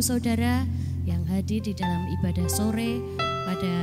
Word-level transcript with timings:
Ibu 0.00 0.16
Saudara 0.16 0.64
yang 1.04 1.28
hadir 1.28 1.60
di 1.60 1.76
dalam 1.76 2.08
ibadah 2.08 2.48
sore 2.48 3.04
pada 3.20 3.76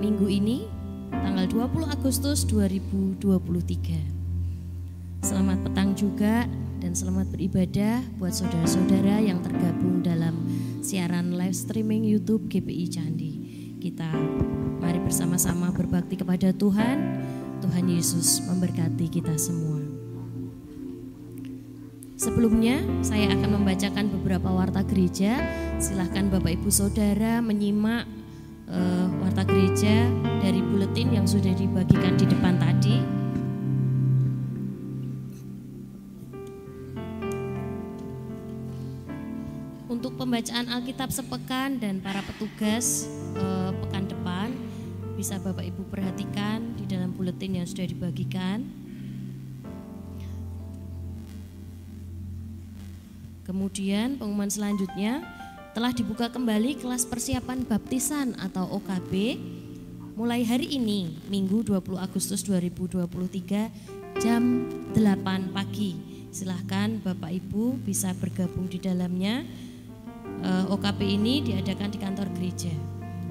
minggu 0.00 0.24
ini 0.24 0.64
tanggal 1.12 1.68
20 1.68 1.92
Agustus 1.92 2.48
2023. 2.48 5.20
Selamat 5.20 5.60
petang 5.68 5.92
juga 5.92 6.48
dan 6.80 6.96
selamat 6.96 7.28
beribadah 7.28 8.08
buat 8.16 8.32
saudara-saudara 8.32 9.20
yang 9.20 9.44
tergabung 9.44 10.00
dalam 10.00 10.32
siaran 10.80 11.36
live 11.36 11.52
streaming 11.52 12.00
YouTube 12.00 12.48
GPI 12.48 12.88
Candi. 12.88 13.32
Kita 13.76 14.08
mari 14.80 14.96
bersama-sama 15.04 15.76
berbakti 15.76 16.16
kepada 16.16 16.56
Tuhan. 16.56 17.20
Tuhan 17.60 17.84
Yesus 17.92 18.40
memberkati 18.48 19.12
kita 19.12 19.36
semua. 19.36 19.75
Sebelumnya, 22.26 22.82
saya 23.06 23.30
akan 23.38 23.62
membacakan 23.62 24.10
beberapa 24.10 24.50
warta 24.50 24.82
gereja. 24.82 25.38
Silahkan 25.78 26.26
Bapak 26.26 26.58
Ibu 26.58 26.74
Saudara 26.74 27.38
menyimak 27.38 28.02
uh, 28.66 29.06
warta 29.22 29.46
gereja 29.46 30.10
dari 30.42 30.58
buletin 30.58 31.14
yang 31.14 31.22
sudah 31.22 31.54
dibagikan 31.54 32.18
di 32.18 32.26
depan 32.26 32.58
tadi. 32.58 32.98
Untuk 39.86 40.18
pembacaan 40.18 40.66
Alkitab 40.66 41.14
sepekan 41.14 41.78
dan 41.78 42.02
para 42.02 42.26
petugas 42.26 43.06
uh, 43.38 43.70
pekan 43.86 44.10
depan, 44.10 44.50
bisa 45.14 45.38
Bapak 45.38 45.62
Ibu 45.62 45.86
perhatikan 45.94 46.74
di 46.74 46.90
dalam 46.90 47.14
buletin 47.14 47.62
yang 47.62 47.70
sudah 47.70 47.86
dibagikan. 47.86 48.85
Kemudian 53.46 54.18
pengumuman 54.18 54.50
selanjutnya 54.50 55.22
telah 55.70 55.94
dibuka 55.94 56.26
kembali 56.26 56.82
kelas 56.82 57.06
persiapan 57.06 57.62
baptisan 57.62 58.34
atau 58.42 58.66
OKB 58.82 59.38
mulai 60.18 60.42
hari 60.42 60.74
ini 60.74 61.14
Minggu 61.30 61.62
20 61.62 61.94
Agustus 61.94 62.42
2023 62.42 64.18
jam 64.18 64.66
8 64.98 65.54
pagi. 65.54 65.94
Silahkan 66.34 66.98
Bapak 66.98 67.30
Ibu 67.30 67.78
bisa 67.86 68.10
bergabung 68.18 68.66
di 68.66 68.82
dalamnya. 68.82 69.46
Eh, 70.42 70.64
OKB 70.66 71.06
ini 71.06 71.46
diadakan 71.46 71.94
di 71.94 72.02
kantor 72.02 72.26
gereja. 72.34 72.74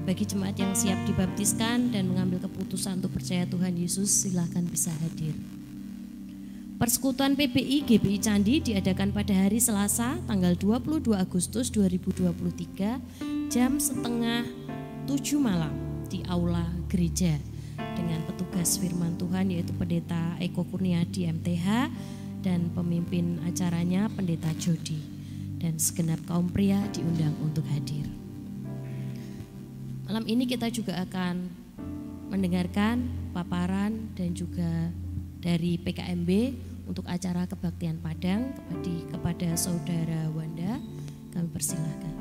Bagi 0.08 0.24
jemaat 0.24 0.56
yang 0.56 0.72
siap 0.72 1.04
dibaptiskan 1.10 1.92
dan 1.92 2.08
mengambil 2.08 2.40
keputusan 2.48 3.04
untuk 3.04 3.20
percaya 3.20 3.44
Tuhan 3.50 3.76
Yesus, 3.76 4.08
silahkan 4.24 4.64
bisa 4.64 4.96
hadir. 5.04 5.55
Persekutuan 6.76 7.40
PBI 7.40 7.88
GBI 7.88 8.20
Candi 8.20 8.60
diadakan 8.60 9.16
pada 9.16 9.32
hari 9.32 9.64
Selasa 9.64 10.20
tanggal 10.28 10.60
22 10.60 11.08
Agustus 11.16 11.72
2023 11.72 13.48
jam 13.48 13.80
setengah 13.80 14.44
7 15.08 15.40
malam 15.40 15.72
di 16.12 16.20
Aula 16.28 16.68
Gereja 16.92 17.40
dengan 17.80 18.20
petugas 18.28 18.76
firman 18.76 19.16
Tuhan 19.16 19.56
yaitu 19.56 19.72
Pendeta 19.72 20.36
Eko 20.44 20.68
Kurniadi 20.68 21.32
MTH 21.32 21.88
dan 22.44 22.68
pemimpin 22.76 23.40
acaranya 23.48 24.12
Pendeta 24.12 24.52
Jody 24.60 25.00
dan 25.64 25.80
segenap 25.80 26.20
kaum 26.28 26.52
pria 26.52 26.84
diundang 26.92 27.40
untuk 27.40 27.64
hadir. 27.72 28.04
Malam 30.12 30.28
ini 30.28 30.44
kita 30.44 30.68
juga 30.68 31.00
akan 31.08 31.48
mendengarkan 32.36 33.08
paparan 33.32 34.12
dan 34.20 34.36
juga 34.36 34.92
dari 35.46 35.78
PKMB 35.78 36.30
untuk 36.90 37.06
acara 37.06 37.46
kebaktian 37.46 38.02
Padang 38.02 38.50
kepada, 39.14 39.54
saudara 39.54 40.26
Wanda 40.34 40.82
kami 41.38 41.48
persilahkan. 41.54 42.15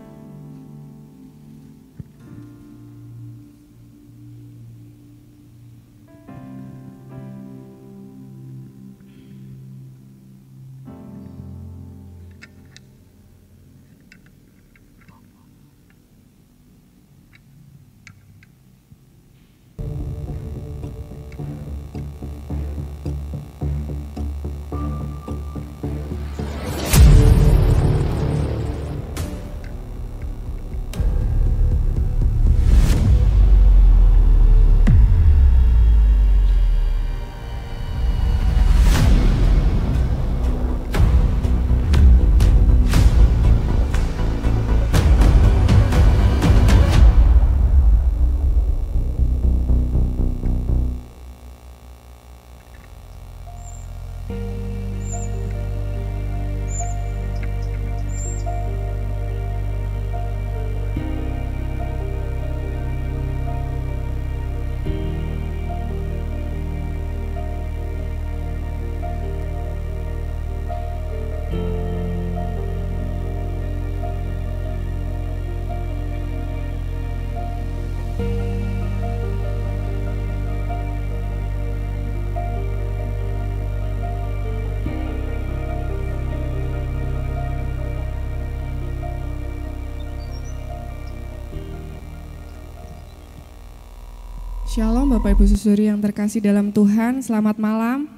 Shalom 94.74 95.06
Bapak 95.06 95.38
Ibu 95.38 95.46
Saudari 95.54 95.86
yang 95.86 96.02
terkasih 96.02 96.42
dalam 96.42 96.74
Tuhan, 96.74 97.22
selamat 97.22 97.62
malam. 97.62 98.10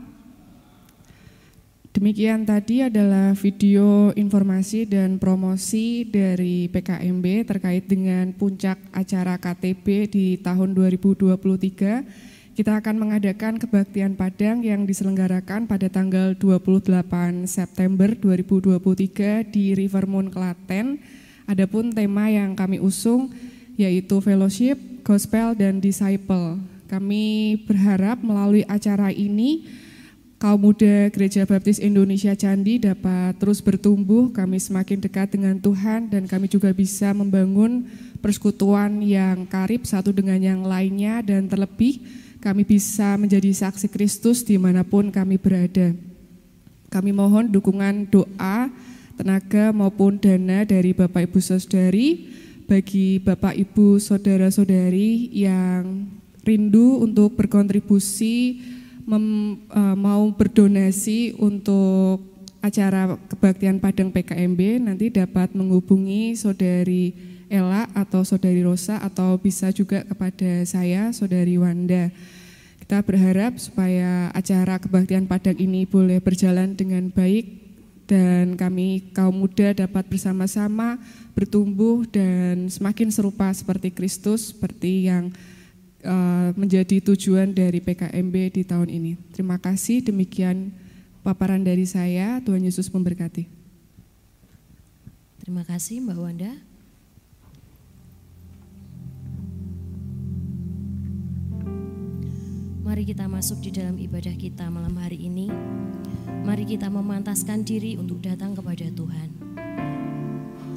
Demikian 1.92 2.48
tadi 2.48 2.80
adalah 2.80 3.36
video 3.36 4.08
informasi 4.16 4.88
dan 4.88 5.20
promosi 5.20 6.08
dari 6.08 6.64
PKMB 6.72 7.44
terkait 7.44 7.84
dengan 7.84 8.32
puncak 8.32 8.80
acara 8.96 9.36
KTB 9.36 10.08
di 10.08 10.26
tahun 10.40 10.72
2023. 10.72 11.36
Kita 12.56 12.72
akan 12.80 13.04
mengadakan 13.04 13.60
kebaktian 13.60 14.16
Padang 14.16 14.64
yang 14.64 14.88
diselenggarakan 14.88 15.68
pada 15.68 15.92
tanggal 15.92 16.32
28 16.40 17.44
September 17.44 18.16
2023 18.16 19.44
di 19.52 19.76
Rivermoon 19.76 20.32
Klaten. 20.32 21.04
Adapun 21.44 21.92
tema 21.92 22.32
yang 22.32 22.56
kami 22.56 22.80
usung 22.80 23.28
yaitu 23.76 24.18
fellowship, 24.24 24.80
gospel, 25.04 25.52
dan 25.52 25.78
disciple. 25.78 26.58
Kami 26.88 27.56
berharap 27.68 28.24
melalui 28.24 28.64
acara 28.66 29.12
ini 29.12 29.68
kaum 30.36 30.60
muda 30.68 31.08
Gereja 31.12 31.48
Baptis 31.48 31.80
Indonesia 31.80 32.32
Candi 32.36 32.80
dapat 32.80 33.36
terus 33.40 33.60
bertumbuh, 33.60 34.32
kami 34.32 34.60
semakin 34.60 35.00
dekat 35.00 35.32
dengan 35.36 35.56
Tuhan 35.60 36.08
dan 36.12 36.28
kami 36.28 36.48
juga 36.48 36.72
bisa 36.72 37.12
membangun 37.12 37.88
persekutuan 38.20 39.00
yang 39.04 39.44
karib 39.48 39.84
satu 39.84 40.12
dengan 40.12 40.40
yang 40.40 40.60
lainnya 40.64 41.20
dan 41.24 41.48
terlebih 41.48 42.00
kami 42.40 42.62
bisa 42.62 43.16
menjadi 43.18 43.50
saksi 43.50 43.90
Kristus 43.90 44.46
di 44.46 44.60
mana 44.60 44.86
pun 44.86 45.10
kami 45.10 45.40
berada. 45.40 45.96
Kami 46.86 47.10
mohon 47.10 47.50
dukungan 47.50 48.06
doa, 48.06 48.70
tenaga 49.18 49.74
maupun 49.74 50.20
dana 50.20 50.62
dari 50.62 50.94
Bapak 50.94 51.26
Ibu 51.26 51.42
Saudari 51.42 52.30
bagi 52.66 53.22
Bapak 53.22 53.54
Ibu 53.54 54.02
saudara-saudari 54.02 55.30
yang 55.30 56.10
rindu 56.42 56.98
untuk 56.98 57.38
berkontribusi 57.38 58.58
mem, 59.06 59.58
uh, 59.70 59.94
mau 59.94 60.26
berdonasi 60.34 61.38
untuk 61.38 62.26
acara 62.58 63.14
kebaktian 63.30 63.78
Padang 63.78 64.10
PKMB 64.10 64.82
nanti 64.82 65.14
dapat 65.14 65.54
menghubungi 65.54 66.34
saudari 66.34 67.14
Ella 67.46 67.86
atau 67.94 68.26
saudari 68.26 68.66
Rosa 68.66 68.98
atau 68.98 69.38
bisa 69.38 69.70
juga 69.70 70.02
kepada 70.02 70.66
saya 70.66 71.14
saudari 71.14 71.54
Wanda. 71.62 72.10
Kita 72.82 73.02
berharap 73.06 73.62
supaya 73.62 74.34
acara 74.34 74.82
kebaktian 74.82 75.30
Padang 75.30 75.54
ini 75.58 75.86
boleh 75.86 76.18
berjalan 76.18 76.74
dengan 76.74 77.10
baik 77.14 77.65
dan 78.06 78.54
kami 78.54 79.10
kaum 79.10 79.34
muda 79.34 79.74
dapat 79.74 80.06
bersama-sama 80.06 80.96
bertumbuh 81.34 82.06
dan 82.06 82.70
semakin 82.70 83.10
serupa 83.10 83.50
seperti 83.50 83.90
Kristus 83.90 84.54
seperti 84.54 85.10
yang 85.10 85.34
uh, 86.06 86.54
menjadi 86.54 87.02
tujuan 87.02 87.50
dari 87.50 87.82
PKMB 87.82 88.34
di 88.54 88.62
tahun 88.62 88.88
ini. 88.88 89.12
Terima 89.34 89.58
kasih 89.58 90.06
demikian 90.06 90.70
paparan 91.26 91.66
dari 91.66 91.82
saya. 91.82 92.38
Tuhan 92.46 92.62
Yesus 92.62 92.86
memberkati. 92.94 93.50
Terima 95.42 95.66
kasih 95.66 96.02
Mbak 96.06 96.18
Wanda. 96.18 96.52
Mari 102.86 103.02
kita 103.02 103.26
masuk 103.26 103.58
di 103.66 103.74
dalam 103.74 103.98
ibadah 103.98 104.34
kita 104.38 104.70
malam 104.70 104.94
hari 104.94 105.26
ini. 105.26 105.50
Mari 106.46 106.62
kita 106.62 106.86
memantaskan 106.86 107.66
diri 107.66 107.98
untuk 107.98 108.22
datang 108.22 108.54
kepada 108.54 108.86
Tuhan. 108.86 109.28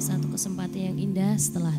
Satu 0.02 0.26
kesempatan 0.26 0.90
yang 0.90 0.98
indah 0.98 1.38
setelah 1.38 1.78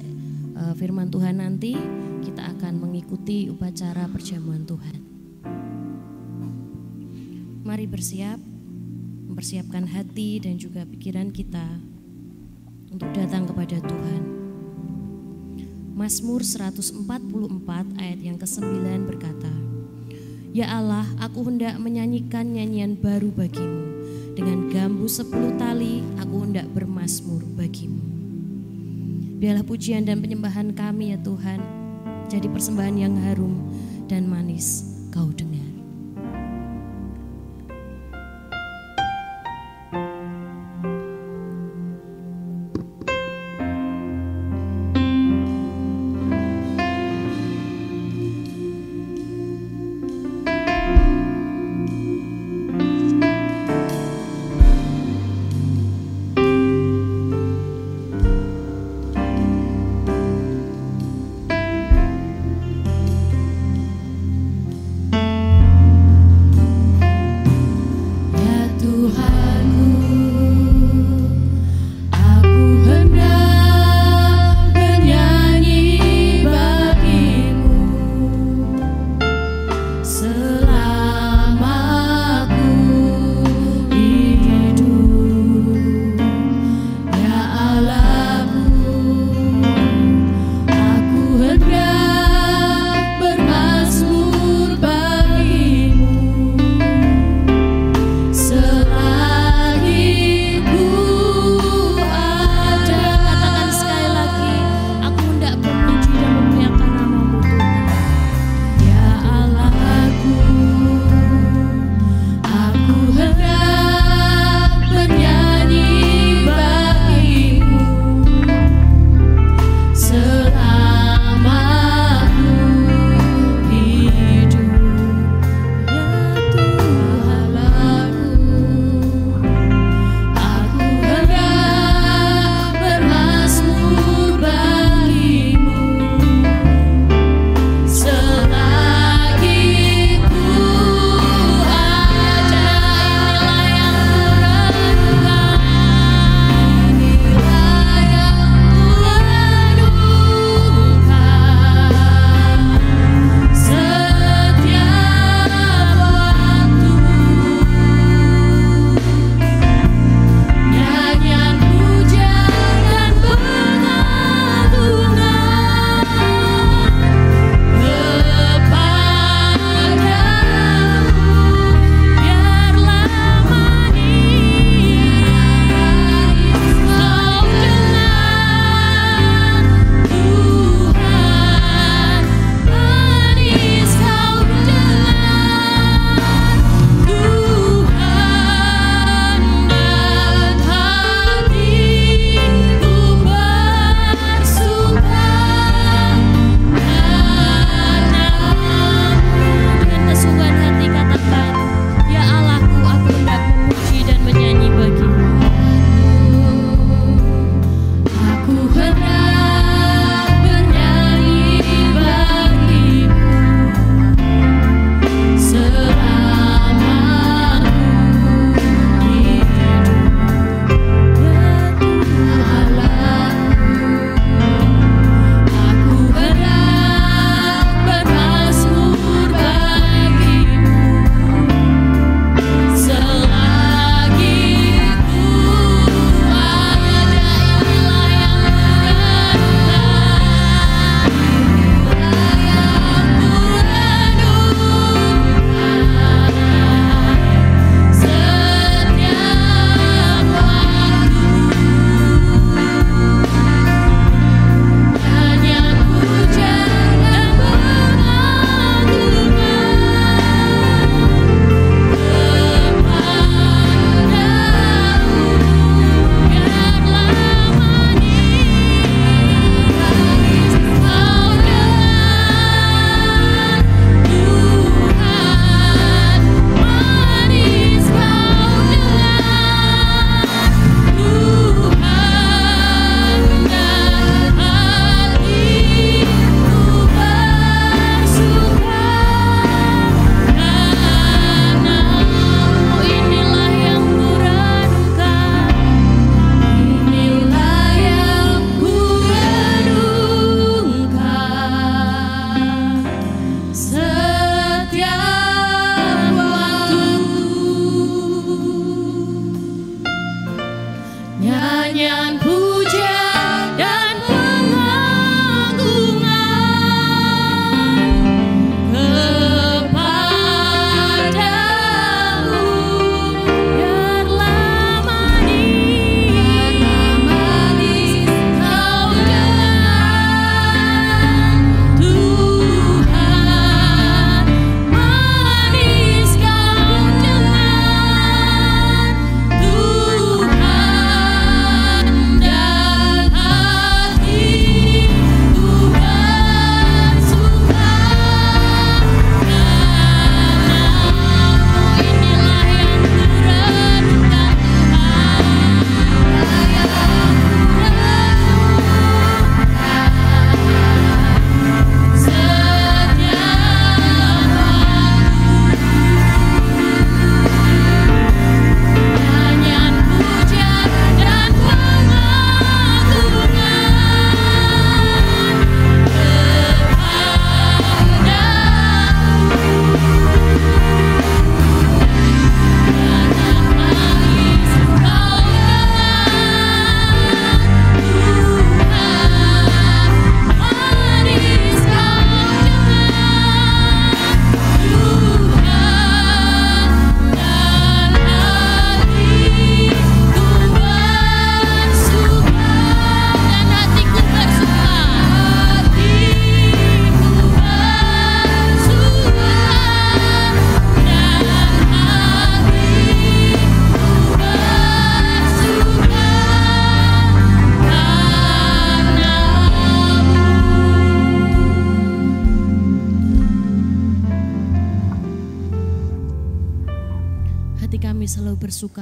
uh, 0.56 0.72
firman 0.80 1.12
Tuhan 1.12 1.44
nanti 1.44 1.76
kita 2.24 2.56
akan 2.56 2.80
mengikuti 2.80 3.52
upacara 3.52 4.08
perjamuan 4.08 4.64
Tuhan. 4.64 4.96
Mari 7.68 7.84
bersiap, 7.92 8.40
mempersiapkan 9.28 9.84
hati 9.84 10.40
dan 10.40 10.56
juga 10.56 10.88
pikiran 10.88 11.28
kita 11.36 11.68
untuk 12.96 13.12
datang 13.12 13.44
kepada 13.44 13.76
Tuhan. 13.76 14.22
Mazmur 16.00 16.48
144 16.48 16.96
ayat 18.00 18.20
yang 18.24 18.40
ke-9 18.40 18.88
berkata, 19.04 19.71
Ya 20.52 20.68
Allah, 20.68 21.08
aku 21.24 21.48
hendak 21.48 21.80
menyanyikan 21.80 22.52
nyanyian 22.52 23.00
baru 23.00 23.32
bagimu. 23.32 23.88
Dengan 24.36 24.68
gambu 24.68 25.08
sepuluh 25.08 25.56
tali, 25.56 26.04
aku 26.20 26.44
hendak 26.44 26.68
bermasmur 26.76 27.40
bagimu. 27.56 28.04
Biarlah 29.40 29.64
pujian 29.64 30.04
dan 30.04 30.20
penyembahan 30.20 30.76
kami 30.76 31.16
ya 31.16 31.18
Tuhan, 31.24 31.64
jadi 32.28 32.52
persembahan 32.52 32.96
yang 33.00 33.16
harum 33.32 33.64
dan 34.12 34.28
manis 34.28 34.84
kau 35.16 35.32
dengar. 35.32 35.51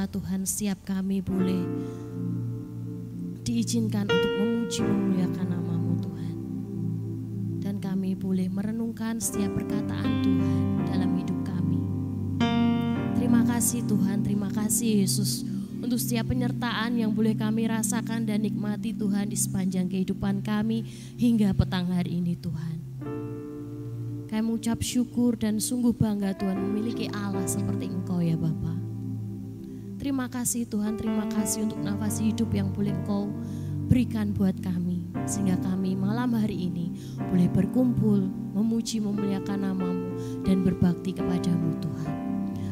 Tuhan 0.09 0.41
setiap 0.41 0.81
kami 0.89 1.21
boleh 1.21 1.61
diizinkan 3.45 4.09
untuk 4.09 4.33
memuji 4.41 4.81
memuliakan 4.81 5.47
namamu 5.53 5.93
Tuhan. 6.01 6.35
Dan 7.61 7.77
kami 7.77 8.17
boleh 8.17 8.49
merenungkan 8.49 9.21
setiap 9.21 9.53
perkataan 9.53 10.25
Tuhan 10.25 10.61
dalam 10.89 11.11
hidup 11.13 11.39
kami. 11.45 11.77
Terima 13.21 13.45
kasih 13.45 13.85
Tuhan, 13.85 14.25
terima 14.25 14.49
kasih 14.49 15.05
Yesus 15.05 15.45
untuk 15.77 16.01
setiap 16.01 16.33
penyertaan 16.33 16.97
yang 16.97 17.13
boleh 17.13 17.37
kami 17.37 17.69
rasakan 17.69 18.25
dan 18.25 18.41
nikmati 18.41 18.97
Tuhan 18.97 19.29
di 19.29 19.37
sepanjang 19.37 19.85
kehidupan 19.93 20.41
kami 20.41 20.89
hingga 21.21 21.53
petang 21.53 21.85
hari 21.93 22.17
ini 22.17 22.33
Tuhan. 22.33 22.77
Kami 24.25 24.41
mengucap 24.41 24.81
syukur 24.81 25.37
dan 25.37 25.61
sungguh 25.61 25.93
bangga 25.93 26.33
Tuhan 26.33 26.57
memiliki 26.57 27.09
Allah 27.13 27.45
seperti 27.45 27.93
Engkau 27.93 28.21
ya 28.21 28.37
Bapak. 28.37 28.78
Terima 29.99 30.31
kasih 30.31 30.63
Tuhan, 30.63 30.95
terima 30.95 31.27
kasih 31.27 31.67
untuk 31.67 31.83
nafas 31.83 32.23
hidup 32.23 32.55
yang 32.55 32.71
boleh 32.71 32.95
Engkau 32.95 33.27
berikan 33.91 34.31
buat 34.31 34.55
kami. 34.63 35.03
Sehingga 35.27 35.59
kami 35.59 35.99
malam 35.99 36.39
hari 36.39 36.71
ini 36.71 36.95
boleh 37.19 37.51
berkumpul, 37.51 38.23
memuji, 38.55 39.03
memuliakan 39.03 39.59
namamu 39.59 40.15
dan 40.47 40.63
berbakti 40.63 41.11
kepadamu 41.11 41.75
Tuhan. 41.83 42.15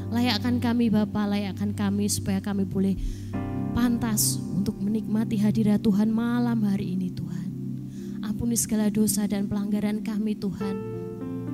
Layakkan 0.08 0.64
kami 0.64 0.88
Bapa, 0.88 1.28
layakkan 1.28 1.76
kami 1.76 2.08
supaya 2.08 2.40
kami 2.40 2.64
boleh 2.64 2.96
pantas 3.76 4.40
untuk 4.56 4.80
menikmati 4.80 5.36
hadirat 5.36 5.84
Tuhan 5.84 6.08
malam 6.08 6.64
hari 6.64 6.96
ini 6.96 7.12
Tuhan. 7.12 7.50
Ampuni 8.24 8.56
segala 8.56 8.88
dosa 8.88 9.28
dan 9.28 9.52
pelanggaran 9.52 10.00
kami 10.00 10.32
Tuhan 10.40 10.80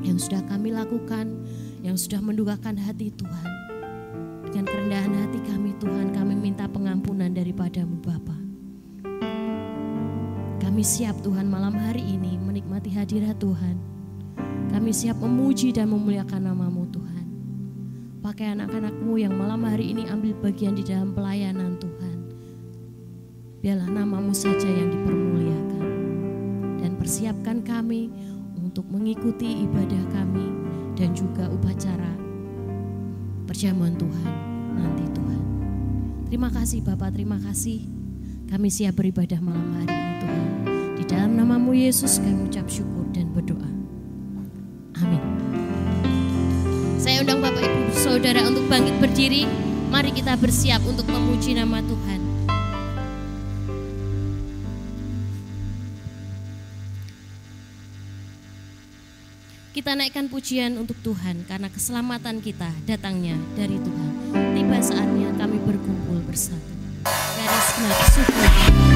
yang 0.05 0.21
sudah 0.21 0.45
kami 0.45 0.69
lakukan, 0.69 1.33
yang 1.81 1.97
sudah 1.97 2.21
mendukakan 2.21 2.77
hati 2.77 3.09
Tuhan. 3.09 3.62
Dengan 4.53 4.69
kerendahan 4.69 5.13
hati 5.17 5.41
kami 5.49 5.73
Tuhan, 5.81 6.13
kami 6.13 6.37
minta 6.37 6.69
pengampunan 6.69 7.33
daripadamu 7.33 7.97
Bapa. 8.05 8.37
Kami 10.61 10.85
siap 10.85 11.25
Tuhan 11.25 11.49
malam 11.49 11.73
hari 11.73 12.05
ini 12.05 12.37
menikmati 12.37 12.93
hadirat 12.93 13.41
Tuhan. 13.41 13.81
Kami 14.69 14.93
siap 14.93 15.17
memuji 15.17 15.73
dan 15.73 15.89
memuliakan 15.89 16.53
namamu 16.53 16.85
Tuhan. 16.93 17.25
Pakai 18.21 18.53
anak-anakmu 18.53 19.17
yang 19.17 19.33
malam 19.33 19.65
hari 19.65 19.89
ini 19.89 20.05
ambil 20.05 20.37
bagian 20.45 20.77
di 20.77 20.85
dalam 20.85 21.17
pelayanan 21.17 21.73
Tuhan. 21.81 22.17
Biarlah 23.57 23.89
namamu 23.89 24.37
saja 24.37 24.69
yang 24.69 24.93
dipermuliakan. 24.93 25.85
Dan 26.77 26.93
persiapkan 27.01 27.65
kami 27.65 28.13
untuk 28.61 28.85
mengikuti 28.85 29.65
ibadah 29.65 30.13
kami 30.13 30.45
dan 30.93 31.09
juga 31.17 31.49
upacara 31.49 32.22
perjamuan 33.53 33.93
Tuhan 33.93 34.33
nanti 34.73 35.05
Tuhan. 35.13 35.41
Terima 36.25 36.49
kasih 36.49 36.81
Bapak, 36.81 37.13
terima 37.13 37.37
kasih. 37.37 37.85
Kami 38.49 38.73
siap 38.73 38.97
beribadah 38.97 39.37
malam 39.45 39.77
hari 39.77 39.93
ini 39.93 40.13
Tuhan. 40.25 40.47
Di 40.97 41.03
dalam 41.05 41.37
namamu 41.37 41.77
Yesus 41.77 42.17
kami 42.17 42.49
ucap 42.49 42.65
syukur 42.65 43.05
dan 43.13 43.29
berdoa. 43.29 43.69
Amin. 44.97 45.21
Saya 46.97 47.21
undang 47.21 47.45
Bapak 47.45 47.61
Ibu 47.61 47.93
Saudara 47.93 48.41
untuk 48.41 48.65
bangkit 48.65 48.97
berdiri. 48.97 49.45
Mari 49.93 50.17
kita 50.17 50.33
bersiap 50.33 50.81
untuk 50.89 51.05
memuji 51.13 51.53
nama 51.53 51.77
Tuhan. 51.85 52.22
Kita 59.73 59.97
naikkan 59.97 60.29
pujian 60.29 60.77
untuk 60.77 60.93
Tuhan 61.01 61.49
karena 61.49 61.65
keselamatan 61.65 62.45
kita 62.45 62.69
datangnya 62.85 63.33
dari 63.57 63.81
Tuhan. 63.81 64.11
Tiba 64.53 64.77
saatnya 64.77 65.33
kami 65.33 65.57
berkumpul 65.65 66.21
bersatu. 66.29 66.73
Garis 67.09 67.67
genap 67.81 68.01
syukur. 68.13 68.92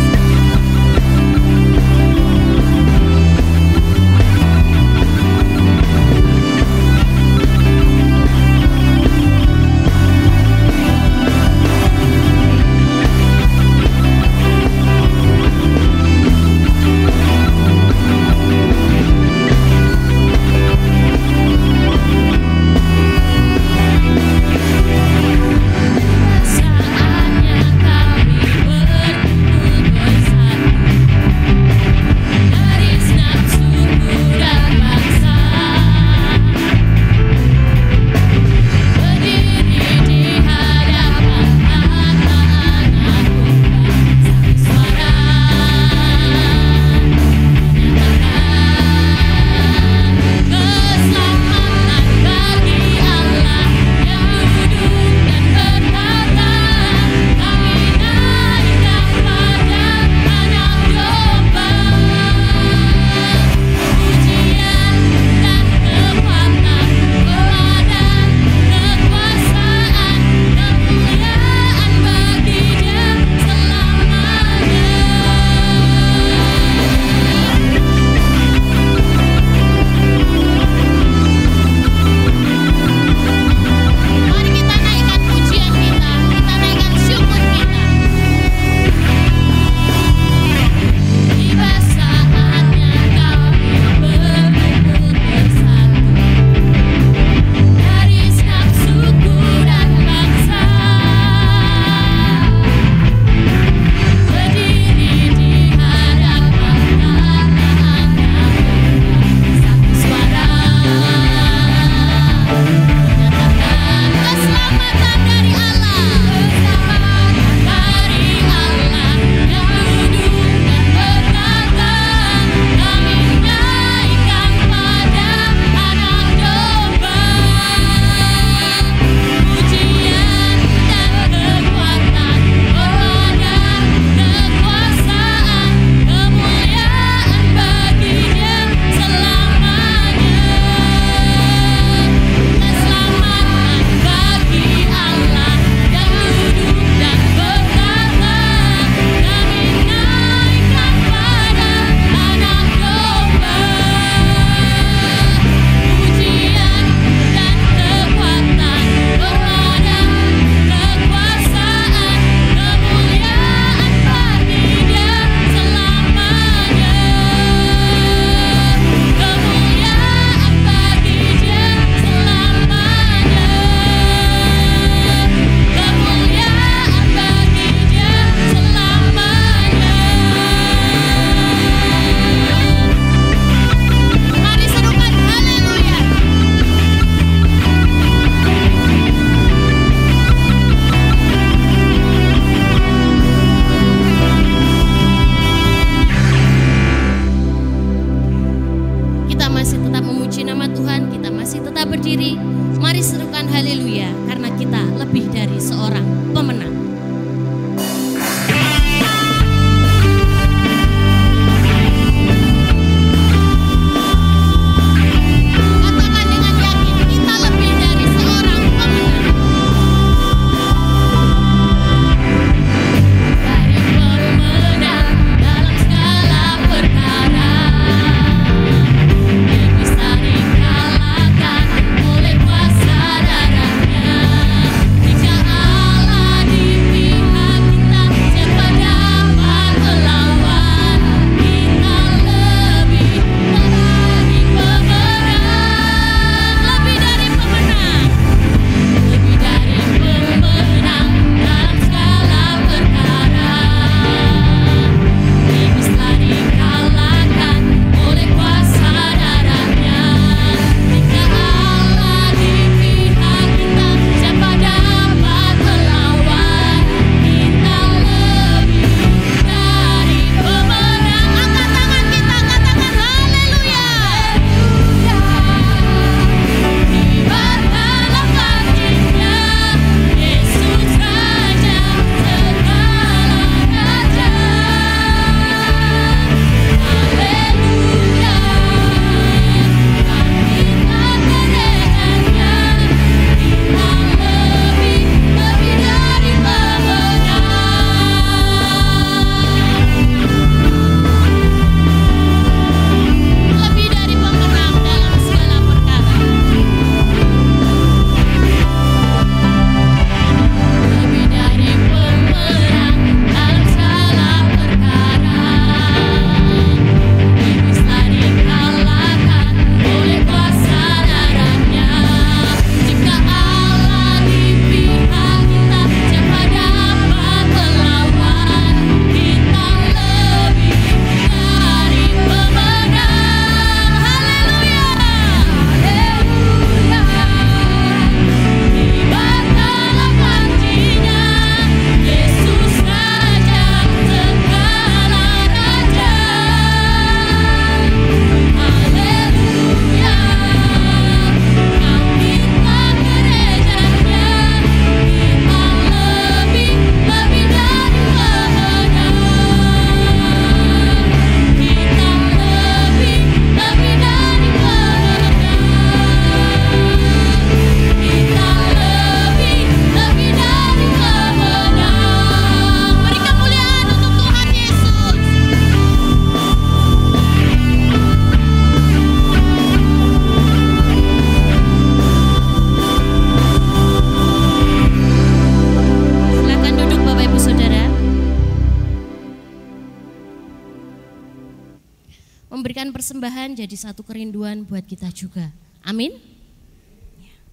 Kerinduan 394.17 394.65
buat 394.65 394.81
kita 394.81 395.13
juga. 395.13 395.53
Amin. 395.85 396.17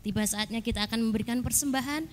Tiba 0.01 0.25
saatnya 0.25 0.65
kita 0.65 0.89
akan 0.89 1.13
memberikan 1.13 1.45
persembahan. 1.45 2.09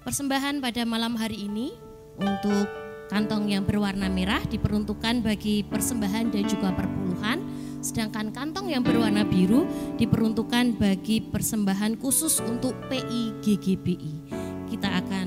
Persembahan 0.00 0.64
pada 0.64 0.88
malam 0.88 1.12
hari 1.12 1.44
ini 1.44 1.76
untuk 2.16 2.64
kantong 3.12 3.52
yang 3.52 3.68
berwarna 3.68 4.08
merah 4.08 4.40
diperuntukkan 4.48 5.20
bagi 5.20 5.60
persembahan 5.60 6.32
dan 6.32 6.44
juga 6.48 6.72
perpuluhan. 6.72 7.44
Sedangkan 7.84 8.32
kantong 8.32 8.72
yang 8.72 8.80
berwarna 8.80 9.28
biru 9.28 9.68
diperuntukkan 10.00 10.80
bagi 10.80 11.20
persembahan 11.20 12.00
khusus 12.00 12.40
untuk 12.40 12.72
PIGGBI. 12.88 14.32
Kita 14.72 14.88
akan 15.04 15.26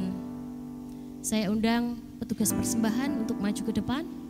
saya 1.21 1.53
undang 1.53 2.01
petugas 2.17 2.49
persembahan 2.49 3.30
untuk 3.30 3.38
maju 3.38 3.62
ke 3.62 3.73
depan. 3.77 4.27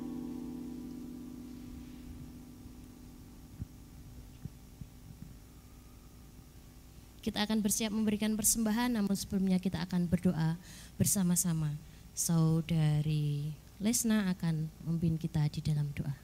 Kita 7.28 7.44
akan 7.44 7.60
bersiap 7.60 7.92
memberikan 7.92 8.40
persembahan, 8.40 8.96
namun 8.96 9.12
sebelumnya 9.12 9.60
kita 9.60 9.84
akan 9.84 10.08
berdoa 10.08 10.56
bersama-sama. 10.96 11.76
Saudari 12.16 13.52
Lesna 13.84 14.32
akan 14.32 14.72
memimpin 14.88 15.20
kita 15.20 15.44
di 15.52 15.60
dalam 15.60 15.92
doa. 15.92 16.16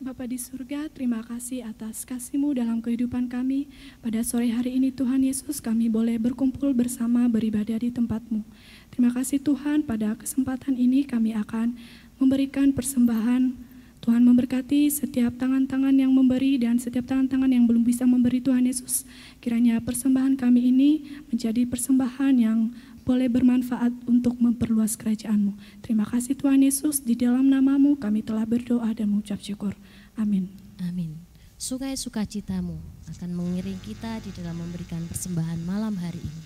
Bapa 0.00 0.24
di 0.24 0.40
surga, 0.40 0.88
terima 0.88 1.20
kasih 1.20 1.68
atas 1.68 2.08
kasih-Mu 2.08 2.56
dalam 2.56 2.80
kehidupan 2.80 3.28
kami. 3.28 3.68
Pada 4.00 4.24
sore 4.24 4.48
hari 4.48 4.80
ini 4.80 4.88
Tuhan 4.88 5.20
Yesus 5.20 5.60
kami 5.60 5.92
boleh 5.92 6.16
berkumpul 6.16 6.72
bersama 6.72 7.28
beribadah 7.28 7.76
di 7.76 7.92
tempat-Mu. 7.92 8.40
Terima 8.88 9.12
kasih 9.12 9.36
Tuhan 9.44 9.84
pada 9.84 10.16
kesempatan 10.16 10.80
ini 10.80 11.04
kami 11.04 11.36
akan 11.36 11.76
memberikan 12.16 12.72
persembahan 12.72 13.65
Tuhan 14.06 14.22
memberkati 14.22 14.86
setiap 14.86 15.34
tangan-tangan 15.34 15.90
yang 15.90 16.14
memberi 16.14 16.62
dan 16.62 16.78
setiap 16.78 17.10
tangan-tangan 17.10 17.50
yang 17.50 17.66
belum 17.66 17.82
bisa 17.82 18.06
memberi 18.06 18.38
Tuhan 18.38 18.62
Yesus. 18.62 19.02
Kiranya 19.42 19.82
persembahan 19.82 20.38
kami 20.38 20.70
ini 20.70 20.90
menjadi 21.26 21.66
persembahan 21.66 22.38
yang 22.38 22.70
boleh 23.02 23.26
bermanfaat 23.26 23.90
untuk 24.06 24.38
memperluas 24.38 24.94
kerajaan-Mu. 24.94 25.58
Terima 25.82 26.06
kasih 26.06 26.38
Tuhan 26.38 26.62
Yesus, 26.62 27.02
di 27.02 27.18
dalam 27.18 27.50
namamu 27.50 27.98
kami 27.98 28.22
telah 28.22 28.46
berdoa 28.46 28.94
dan 28.94 29.10
mengucap 29.10 29.42
syukur. 29.42 29.74
Amin. 30.14 30.54
Amin. 30.86 31.18
Sukai 31.58 31.98
sukacitamu 31.98 32.78
akan 33.10 33.30
mengiring 33.34 33.82
kita 33.82 34.22
di 34.22 34.30
dalam 34.38 34.54
memberikan 34.54 35.02
persembahan 35.10 35.66
malam 35.66 35.98
hari 35.98 36.22
ini. 36.22 36.42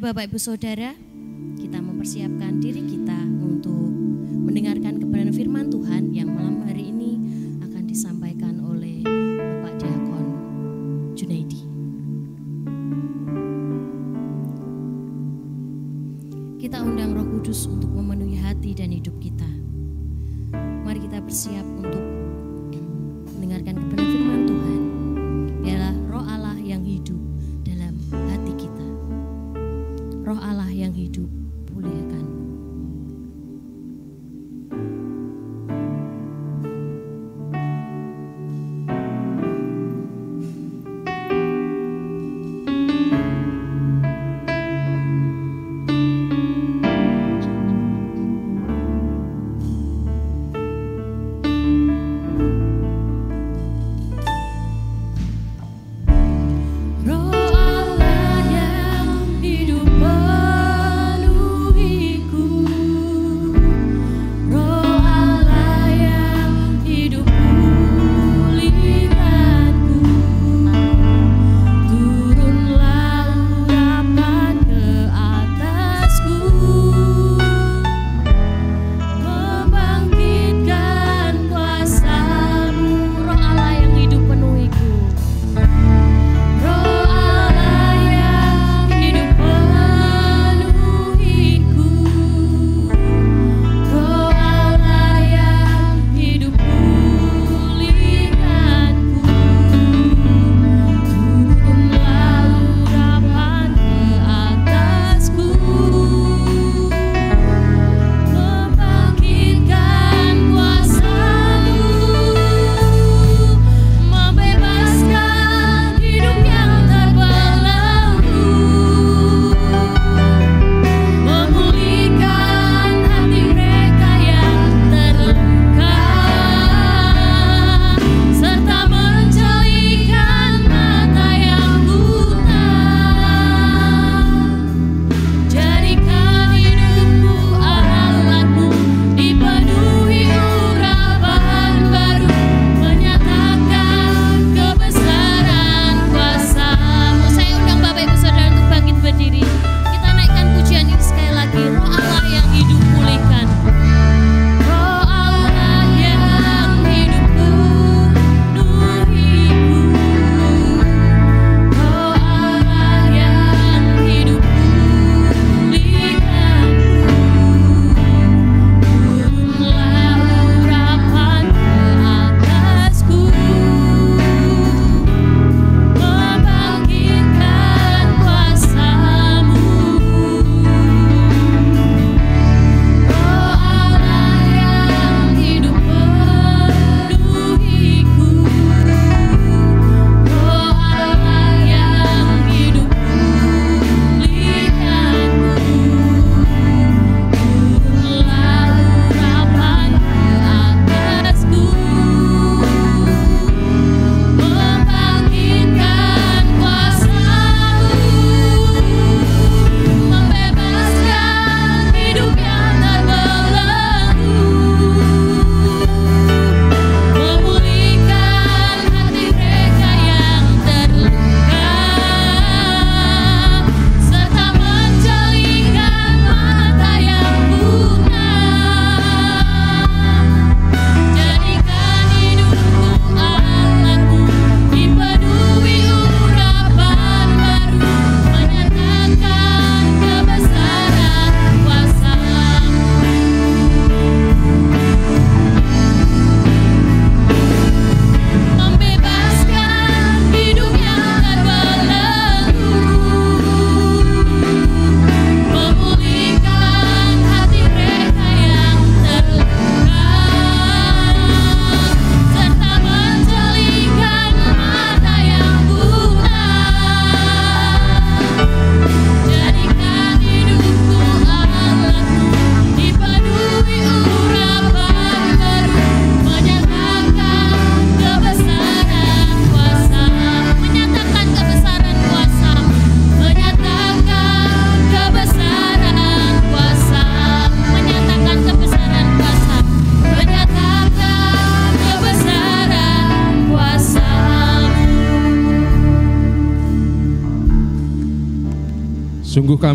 Bapak 0.00 0.32
Ibu 0.32 0.40
Saudara, 0.40 0.96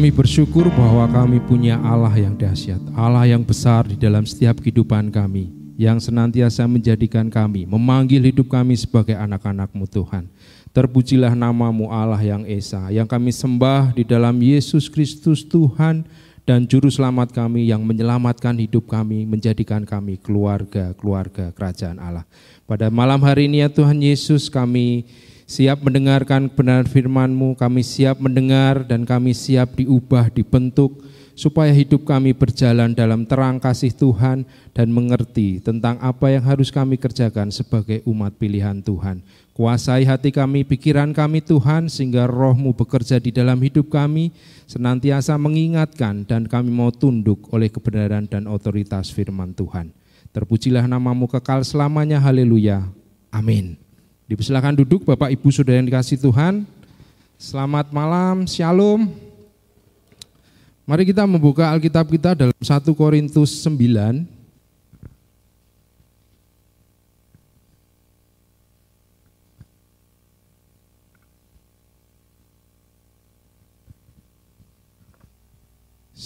kami 0.05 0.21
bersyukur 0.21 0.69
bahwa 0.69 1.09
kami 1.09 1.41
punya 1.41 1.81
Allah 1.81 2.13
yang 2.13 2.37
dahsyat, 2.37 2.77
Allah 2.93 3.25
yang 3.25 3.41
besar 3.41 3.89
di 3.89 3.97
dalam 3.97 4.21
setiap 4.21 4.61
kehidupan 4.61 5.09
kami, 5.09 5.49
yang 5.81 5.97
senantiasa 5.97 6.61
menjadikan 6.69 7.25
kami, 7.25 7.65
memanggil 7.65 8.21
hidup 8.21 8.53
kami 8.53 8.77
sebagai 8.77 9.17
anak-anakmu 9.17 9.89
Tuhan. 9.89 10.29
Terpujilah 10.77 11.33
namamu 11.33 11.89
Allah 11.89 12.21
yang 12.21 12.45
Esa, 12.45 12.85
yang 12.93 13.09
kami 13.09 13.33
sembah 13.33 13.97
di 13.97 14.05
dalam 14.05 14.37
Yesus 14.37 14.93
Kristus 14.93 15.41
Tuhan 15.41 16.05
dan 16.45 16.69
Juru 16.69 16.93
Selamat 16.93 17.33
kami 17.33 17.65
yang 17.73 17.81
menyelamatkan 17.81 18.53
hidup 18.61 18.85
kami, 18.85 19.25
menjadikan 19.25 19.89
kami 19.89 20.21
keluarga-keluarga 20.21 21.49
kerajaan 21.49 21.97
Allah. 21.97 22.29
Pada 22.69 22.93
malam 22.93 23.17
hari 23.25 23.49
ini 23.49 23.65
ya 23.65 23.73
Tuhan 23.73 23.97
Yesus 24.05 24.53
kami 24.53 25.09
siap 25.45 25.85
mendengarkan 25.85 26.49
kebenaran 26.49 26.89
firman-Mu, 26.89 27.53
kami 27.57 27.85
siap 27.85 28.17
mendengar 28.17 28.81
dan 28.81 29.05
kami 29.05 29.37
siap 29.37 29.77
diubah, 29.77 30.33
dibentuk, 30.33 31.05
supaya 31.37 31.69
hidup 31.75 32.07
kami 32.07 32.31
berjalan 32.31 32.95
dalam 32.95 33.27
terang 33.27 33.61
kasih 33.61 33.91
Tuhan 33.93 34.47
dan 34.71 34.87
mengerti 34.89 35.59
tentang 35.61 35.99
apa 36.01 36.31
yang 36.31 36.41
harus 36.47 36.71
kami 36.73 36.95
kerjakan 36.95 37.51
sebagai 37.51 38.01
umat 38.07 38.33
pilihan 38.39 38.79
Tuhan. 38.81 39.21
Kuasai 39.55 40.03
hati 40.03 40.35
kami, 40.35 40.67
pikiran 40.67 41.15
kami 41.15 41.39
Tuhan, 41.39 41.87
sehingga 41.87 42.27
rohmu 42.27 42.75
bekerja 42.75 43.23
di 43.23 43.31
dalam 43.31 43.59
hidup 43.63 43.87
kami, 43.87 44.35
senantiasa 44.67 45.39
mengingatkan 45.39 46.27
dan 46.27 46.43
kami 46.47 46.71
mau 46.71 46.91
tunduk 46.91 47.47
oleh 47.55 47.71
kebenaran 47.71 48.27
dan 48.27 48.51
otoritas 48.51 49.11
firman 49.11 49.55
Tuhan. 49.55 49.95
Terpujilah 50.35 50.83
namamu 50.87 51.31
kekal 51.31 51.63
selamanya, 51.63 52.19
haleluya. 52.19 52.91
Amin. 53.31 53.84
Dipersilakan 54.25 54.81
duduk 54.81 55.05
Bapak 55.05 55.29
Ibu 55.29 55.53
Saudara 55.53 55.77
yang 55.77 55.85
dikasih 55.85 56.17
Tuhan. 56.17 56.65
Selamat 57.37 57.93
malam, 57.93 58.49
Shalom. 58.49 59.05
Mari 60.89 61.05
kita 61.05 61.29
membuka 61.29 61.69
Alkitab 61.69 62.09
kita 62.09 62.33
dalam 62.33 62.57
1 62.57 62.65
Korintus 62.97 63.61
9 63.61 64.25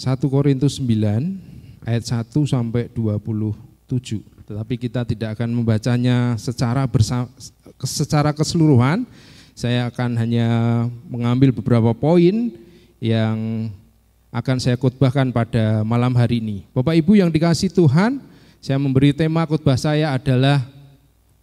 Korintus 0.32 0.80
9 0.80 1.84
ayat 1.84 2.04
1 2.08 2.32
sampai 2.48 2.88
27. 2.96 4.24
Tetapi 4.48 4.74
kita 4.80 5.04
tidak 5.04 5.36
akan 5.36 5.52
membacanya 5.52 6.40
secara 6.40 6.88
bersama, 6.88 7.28
secara 7.84 8.32
keseluruhan. 8.34 9.06
Saya 9.54 9.92
akan 9.92 10.16
hanya 10.16 10.48
mengambil 11.08 11.52
beberapa 11.52 11.92
poin 11.92 12.52
yang 13.00 13.68
akan 14.30 14.56
saya 14.62 14.78
khotbahkan 14.78 15.34
pada 15.34 15.82
malam 15.82 16.14
hari 16.14 16.38
ini. 16.38 16.64
Bapak 16.70 16.96
Ibu 16.96 17.18
yang 17.18 17.28
dikasih 17.28 17.68
Tuhan, 17.74 18.22
saya 18.62 18.78
memberi 18.78 19.10
tema 19.10 19.42
khotbah 19.44 19.76
saya 19.76 20.14
adalah 20.14 20.64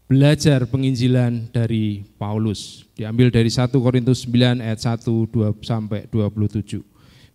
belajar 0.08 0.64
penginjilan 0.66 1.52
dari 1.52 2.08
Paulus. 2.16 2.88
Diambil 2.96 3.28
dari 3.30 3.52
1 3.52 3.70
Korintus 3.76 4.24
9 4.24 4.64
ayat 4.64 4.80
1 4.80 5.04
2 5.04 5.62
sampai 5.62 6.08
27. 6.08 6.80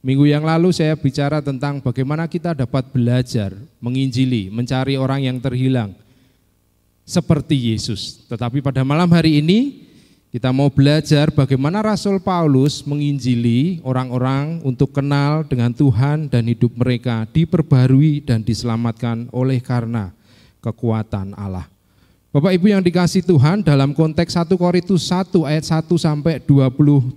Minggu 0.03 0.27
yang 0.27 0.43
lalu 0.43 0.75
saya 0.75 0.99
bicara 0.99 1.39
tentang 1.39 1.79
bagaimana 1.79 2.27
kita 2.27 2.59
dapat 2.59 2.91
belajar 2.91 3.55
menginjili, 3.79 4.51
mencari 4.51 4.99
orang 4.99 5.23
yang 5.23 5.39
terhilang 5.39 5.95
seperti 7.03 7.73
Yesus. 7.75 8.25
Tetapi 8.31 8.63
pada 8.63 8.83
malam 8.87 9.11
hari 9.11 9.43
ini 9.43 9.91
kita 10.33 10.49
mau 10.49 10.73
belajar 10.73 11.29
bagaimana 11.29 11.85
Rasul 11.85 12.17
Paulus 12.17 12.81
menginjili 12.89 13.85
orang-orang 13.85 14.65
untuk 14.65 14.97
kenal 14.97 15.45
dengan 15.45 15.77
Tuhan 15.77 16.33
dan 16.33 16.49
hidup 16.49 16.73
mereka 16.73 17.29
diperbarui 17.29 18.25
dan 18.25 18.41
diselamatkan 18.41 19.29
oleh 19.29 19.61
karena 19.61 20.09
kekuatan 20.65 21.37
Allah. 21.37 21.69
Bapak 22.33 22.49
Ibu 22.57 22.73
yang 22.73 22.81
dikasih 22.81 23.29
Tuhan 23.29 23.61
dalam 23.61 23.93
konteks 23.93 24.33
1 24.33 24.57
Korintus 24.57 25.05
1 25.05 25.37
ayat 25.45 25.69
1 25.69 25.85
sampai 26.01 26.41
27 26.41 27.13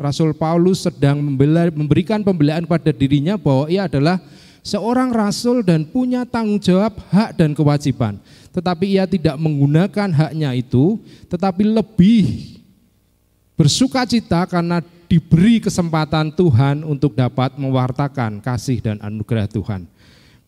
Rasul 0.00 0.32
Paulus 0.32 0.88
sedang 0.88 1.20
memberikan 1.20 2.24
pembelaan 2.24 2.64
pada 2.64 2.88
dirinya 2.88 3.36
bahwa 3.36 3.68
ia 3.68 3.84
adalah 3.84 4.16
seorang 4.64 5.12
rasul 5.12 5.60
dan 5.60 5.84
punya 5.84 6.24
tanggung 6.24 6.56
jawab 6.56 6.96
hak 7.12 7.36
dan 7.36 7.52
kewajiban. 7.52 8.16
Tetapi 8.52 8.98
ia 8.98 9.04
tidak 9.04 9.36
menggunakan 9.36 10.08
haknya 10.10 10.56
itu, 10.56 10.98
tetapi 11.28 11.62
lebih 11.62 12.56
bersuka 13.54 14.06
cita 14.08 14.46
karena 14.48 14.80
diberi 15.08 15.58
kesempatan 15.58 16.32
Tuhan 16.32 16.84
untuk 16.84 17.16
dapat 17.16 17.56
mewartakan 17.56 18.44
kasih 18.44 18.80
dan 18.84 18.96
anugerah 19.00 19.48
Tuhan. 19.48 19.88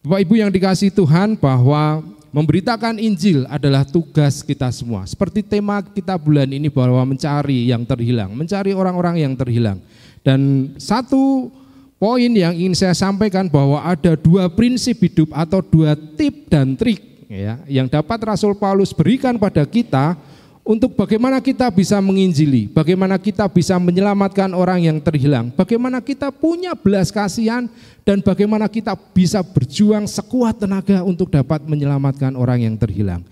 Bapak 0.01 0.21
Ibu 0.25 0.35
yang 0.41 0.51
dikasih 0.53 0.93
Tuhan 0.93 1.37
bahwa 1.37 2.01
Memberitakan 2.31 3.03
Injil 3.03 3.43
adalah 3.51 3.83
tugas 3.83 4.47
kita 4.47 4.71
semua. 4.71 5.03
Seperti 5.03 5.43
tema 5.43 5.83
kita 5.83 6.15
bulan 6.15 6.47
ini 6.47 6.71
bahwa 6.71 7.03
mencari 7.03 7.67
yang 7.67 7.83
terhilang, 7.83 8.31
mencari 8.31 8.71
orang-orang 8.71 9.27
yang 9.27 9.35
terhilang. 9.35 9.83
Dan 10.23 10.71
satu 10.79 11.51
poin 11.99 12.31
yang 12.31 12.55
ingin 12.55 12.79
saya 12.79 12.95
sampaikan 12.95 13.51
bahwa 13.51 13.83
ada 13.83 14.15
dua 14.15 14.47
prinsip 14.47 15.03
hidup 15.03 15.35
atau 15.35 15.59
dua 15.59 15.99
tip 15.99 16.47
dan 16.47 16.79
trik 16.79 17.03
ya 17.31 17.63
yang 17.71 17.87
dapat 17.87 18.19
Rasul 18.27 18.59
Paulus 18.59 18.91
berikan 18.91 19.39
pada 19.39 19.63
kita 19.63 20.19
untuk 20.67 20.93
bagaimana 20.93 21.41
kita 21.41 21.67
bisa 21.73 21.99
menginjili, 21.99 22.69
bagaimana 22.71 23.17
kita 23.17 23.49
bisa 23.49 23.81
menyelamatkan 23.81 24.53
orang 24.53 24.85
yang 24.87 24.99
terhilang, 25.01 25.49
bagaimana 25.55 26.05
kita 26.05 26.29
punya 26.29 26.77
belas 26.77 27.09
kasihan 27.09 27.67
dan 28.05 28.21
bagaimana 28.21 28.69
kita 28.69 28.93
bisa 29.15 29.41
berjuang 29.41 30.05
sekuat 30.05 30.61
tenaga 30.61 31.01
untuk 31.01 31.33
dapat 31.33 31.65
menyelamatkan 31.65 32.37
orang 32.37 32.67
yang 32.71 32.77
terhilang. 32.77 33.25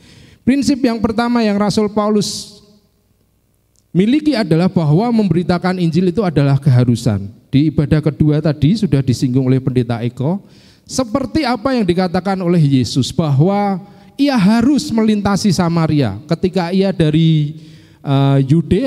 Prinsip 0.42 0.80
yang 0.80 0.96
pertama 1.04 1.44
yang 1.44 1.60
Rasul 1.60 1.92
Paulus 1.92 2.58
miliki 3.92 4.32
adalah 4.32 4.72
bahwa 4.72 5.12
memberitakan 5.12 5.76
Injil 5.76 6.08
itu 6.08 6.24
adalah 6.24 6.56
keharusan. 6.56 7.28
Di 7.52 7.68
ibadah 7.68 8.00
kedua 8.00 8.40
tadi 8.40 8.72
sudah 8.76 9.04
disinggung 9.04 9.44
oleh 9.44 9.60
pendeta 9.60 10.00
Eko, 10.00 10.40
seperti 10.88 11.44
apa 11.44 11.76
yang 11.76 11.84
dikatakan 11.84 12.40
oleh 12.40 12.80
Yesus 12.80 13.12
bahwa 13.12 13.76
ia 14.16 14.34
harus 14.34 14.88
melintasi 14.88 15.52
Samaria. 15.52 16.16
Ketika 16.24 16.72
ia 16.72 16.88
dari 16.96 17.60
uh, 18.00 18.40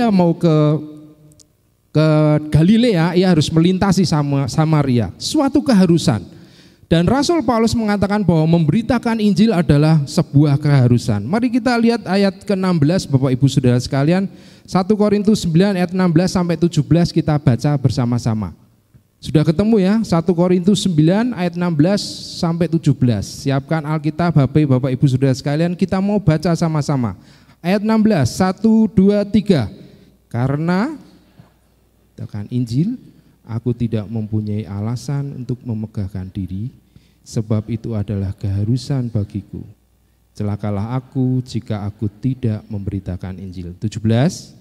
mau 0.10 0.34
ke 0.34 0.58
ke 1.92 2.08
Galilea, 2.50 3.14
ia 3.14 3.28
harus 3.30 3.52
melintasi 3.54 4.02
sama 4.02 4.50
Samaria. 4.50 5.14
Suatu 5.22 5.62
keharusan. 5.62 6.26
Dan 6.92 7.08
Rasul 7.08 7.40
Paulus 7.40 7.72
mengatakan 7.72 8.20
bahwa 8.20 8.44
memberitakan 8.60 9.16
Injil 9.24 9.56
adalah 9.56 10.04
sebuah 10.04 10.60
keharusan. 10.60 11.24
Mari 11.24 11.48
kita 11.48 11.72
lihat 11.80 12.04
ayat 12.04 12.44
ke-16 12.44 13.08
Bapak 13.08 13.32
Ibu 13.32 13.48
Saudara 13.48 13.80
sekalian. 13.80 14.28
1 14.68 14.76
Korintus 15.00 15.48
9 15.48 15.80
ayat 15.80 15.92
16 15.96 16.02
sampai 16.28 16.60
17 16.60 17.16
kita 17.16 17.40
baca 17.40 17.72
bersama-sama. 17.80 18.61
Sudah 19.22 19.46
ketemu 19.46 19.78
ya 19.78 20.02
1 20.02 20.34
Korintus 20.34 20.82
9 20.82 21.38
ayat 21.38 21.54
16 21.54 22.42
sampai 22.42 22.66
17. 22.66 22.90
Siapkan 23.22 23.86
Alkitab 23.86 24.34
HP 24.34 24.66
Bapak 24.66 24.90
Ibu 24.90 25.06
Saudara 25.06 25.30
sekalian, 25.38 25.78
kita 25.78 26.02
mau 26.02 26.18
baca 26.18 26.50
sama-sama. 26.58 27.14
Ayat 27.62 27.86
16, 27.86 28.02
1 28.34 28.66
2 28.66 29.22
3. 29.22 29.70
Karena 30.26 30.98
tekan 32.18 32.50
Injil, 32.50 32.98
aku 33.46 33.78
tidak 33.78 34.10
mempunyai 34.10 34.66
alasan 34.66 35.38
untuk 35.38 35.62
memegahkan 35.62 36.26
diri, 36.34 36.74
sebab 37.22 37.70
itu 37.70 37.94
adalah 37.94 38.34
keharusan 38.34 39.06
bagiku. 39.14 39.62
Celakalah 40.34 40.98
aku 40.98 41.46
jika 41.46 41.86
aku 41.86 42.10
tidak 42.10 42.66
memberitakan 42.66 43.38
Injil. 43.38 43.78
17 43.78 44.61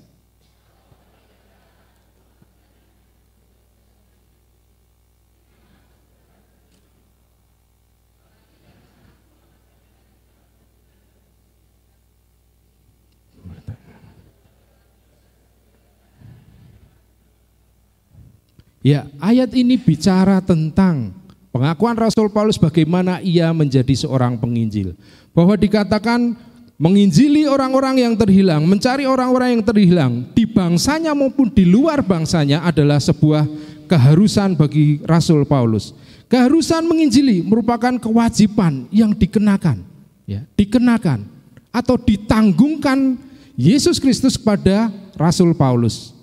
Ya, 18.80 19.04
ayat 19.20 19.52
ini 19.52 19.76
bicara 19.76 20.40
tentang 20.40 21.12
pengakuan 21.52 21.92
Rasul 22.00 22.32
Paulus 22.32 22.56
bagaimana 22.56 23.20
ia 23.20 23.52
menjadi 23.52 23.92
seorang 23.92 24.40
penginjil. 24.40 24.96
Bahwa 25.36 25.52
dikatakan 25.52 26.32
menginjili 26.80 27.44
orang-orang 27.44 28.00
yang 28.08 28.14
terhilang, 28.16 28.64
mencari 28.64 29.04
orang-orang 29.04 29.60
yang 29.60 29.64
terhilang 29.68 30.12
di 30.32 30.48
bangsanya 30.48 31.12
maupun 31.12 31.52
di 31.52 31.68
luar 31.68 32.00
bangsanya 32.00 32.64
adalah 32.64 32.96
sebuah 32.96 33.44
keharusan 33.84 34.56
bagi 34.56 35.04
Rasul 35.04 35.44
Paulus. 35.44 35.92
Keharusan 36.30 36.88
menginjili 36.88 37.44
merupakan 37.44 38.00
kewajiban 38.00 38.88
yang 38.88 39.12
dikenakan, 39.12 39.84
ya, 40.24 40.40
dikenakan 40.56 41.28
atau 41.68 42.00
ditanggungkan 42.00 43.20
Yesus 43.60 44.00
Kristus 44.00 44.40
kepada 44.40 44.88
Rasul 45.20 45.52
Paulus. 45.52 46.19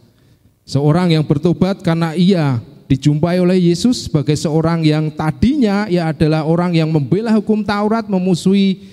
Seorang 0.67 1.15
yang 1.15 1.23
bertobat 1.23 1.79
karena 1.79 2.11
ia 2.11 2.59
dijumpai 2.91 3.39
oleh 3.39 3.71
Yesus 3.71 4.11
sebagai 4.11 4.35
seorang 4.35 4.83
yang 4.83 5.07
tadinya 5.07 5.87
ia 5.87 6.11
adalah 6.11 6.43
orang 6.43 6.75
yang 6.75 6.91
membela 6.91 7.31
hukum 7.39 7.63
Taurat, 7.63 8.03
memusuhi 8.11 8.83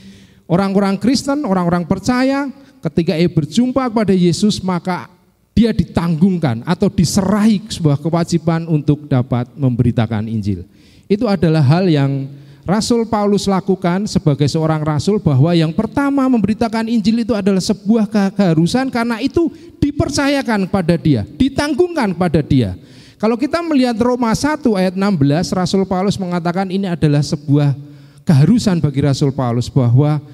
orang-orang 0.46 0.94
Kristen, 1.02 1.42
orang-orang 1.42 1.82
percaya. 1.82 2.46
Ketika 2.78 3.18
ia 3.18 3.26
berjumpa 3.26 3.90
kepada 3.90 4.14
Yesus, 4.14 4.62
maka 4.62 5.10
dia 5.50 5.74
ditanggungkan 5.74 6.62
atau 6.62 6.86
diserahi 6.86 7.58
sebuah 7.66 7.98
kewajiban 7.98 8.70
untuk 8.70 9.10
dapat 9.10 9.50
memberitakan 9.58 10.30
Injil. 10.30 10.62
Itu 11.10 11.26
adalah 11.26 11.66
hal 11.66 11.90
yang 11.90 12.30
Rasul 12.64 13.04
Paulus 13.04 13.44
lakukan 13.44 14.08
sebagai 14.08 14.48
seorang 14.48 14.80
rasul 14.80 15.20
bahwa 15.20 15.52
yang 15.52 15.68
pertama 15.68 16.24
memberitakan 16.32 16.88
Injil 16.88 17.20
itu 17.20 17.36
adalah 17.36 17.60
sebuah 17.60 18.08
keharusan 18.32 18.88
karena 18.88 19.20
itu 19.20 19.52
dipercayakan 19.84 20.64
pada 20.72 20.96
dia, 20.96 21.28
ditanggungkan 21.36 22.16
pada 22.16 22.40
dia. 22.40 22.72
Kalau 23.20 23.36
kita 23.36 23.60
melihat 23.60 23.96
Roma 24.00 24.32
1 24.32 24.64
ayat 24.80 24.96
16, 24.96 25.52
Rasul 25.52 25.84
Paulus 25.84 26.16
mengatakan 26.16 26.72
ini 26.72 26.88
adalah 26.88 27.20
sebuah 27.20 27.76
keharusan 28.24 28.80
bagi 28.80 29.04
Rasul 29.04 29.28
Paulus 29.36 29.68
bahwa 29.68 30.24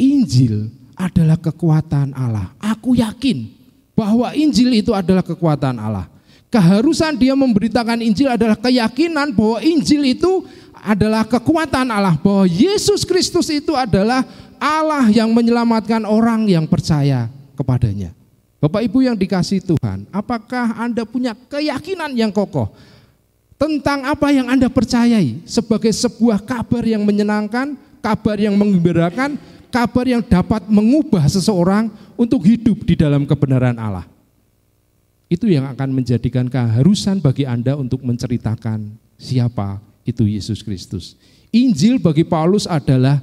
Injil 0.00 0.72
adalah 0.96 1.36
kekuatan 1.36 2.16
Allah. 2.16 2.56
Aku 2.60 2.96
yakin 2.96 3.52
bahwa 3.92 4.32
Injil 4.32 4.72
itu 4.72 4.96
adalah 4.96 5.20
kekuatan 5.20 5.76
Allah. 5.76 6.08
Keharusan 6.48 7.18
dia 7.18 7.36
memberitakan 7.36 8.00
Injil 8.00 8.30
adalah 8.32 8.56
keyakinan 8.56 9.34
bahwa 9.36 9.58
Injil 9.60 10.16
itu 10.16 10.46
adalah 10.84 11.24
kekuatan 11.24 11.88
Allah 11.88 12.16
bahwa 12.20 12.44
Yesus 12.44 13.02
Kristus 13.04 13.48
itu 13.50 13.72
adalah 13.72 14.24
Allah 14.60 15.08
yang 15.10 15.32
menyelamatkan 15.32 16.04
orang 16.04 16.46
yang 16.48 16.68
percaya 16.68 17.28
kepadanya. 17.56 18.23
Bapak 18.64 18.80
Ibu 18.80 19.04
yang 19.04 19.12
dikasih 19.12 19.60
Tuhan, 19.60 20.08
apakah 20.08 20.72
Anda 20.80 21.04
punya 21.04 21.36
keyakinan 21.36 22.16
yang 22.16 22.32
kokoh 22.32 22.72
tentang 23.60 24.08
apa 24.08 24.32
yang 24.32 24.48
Anda 24.48 24.72
percayai 24.72 25.44
sebagai 25.44 25.92
sebuah 25.92 26.40
kabar 26.40 26.80
yang 26.80 27.04
menyenangkan, 27.04 27.76
kabar 28.00 28.40
yang 28.40 28.56
mengembirakan, 28.56 29.36
kabar 29.68 30.08
yang 30.08 30.24
dapat 30.24 30.64
mengubah 30.64 31.28
seseorang 31.28 31.92
untuk 32.16 32.40
hidup 32.48 32.88
di 32.88 32.96
dalam 32.96 33.28
kebenaran 33.28 33.76
Allah? 33.76 34.08
Itu 35.28 35.44
yang 35.44 35.68
akan 35.68 36.00
menjadikan 36.00 36.48
keharusan 36.48 37.20
bagi 37.20 37.44
Anda 37.44 37.76
untuk 37.76 38.00
menceritakan 38.00 38.96
siapa 39.20 39.76
itu 40.08 40.24
Yesus 40.24 40.64
Kristus. 40.64 41.20
Injil 41.52 42.00
bagi 42.00 42.24
Paulus 42.24 42.64
adalah 42.64 43.20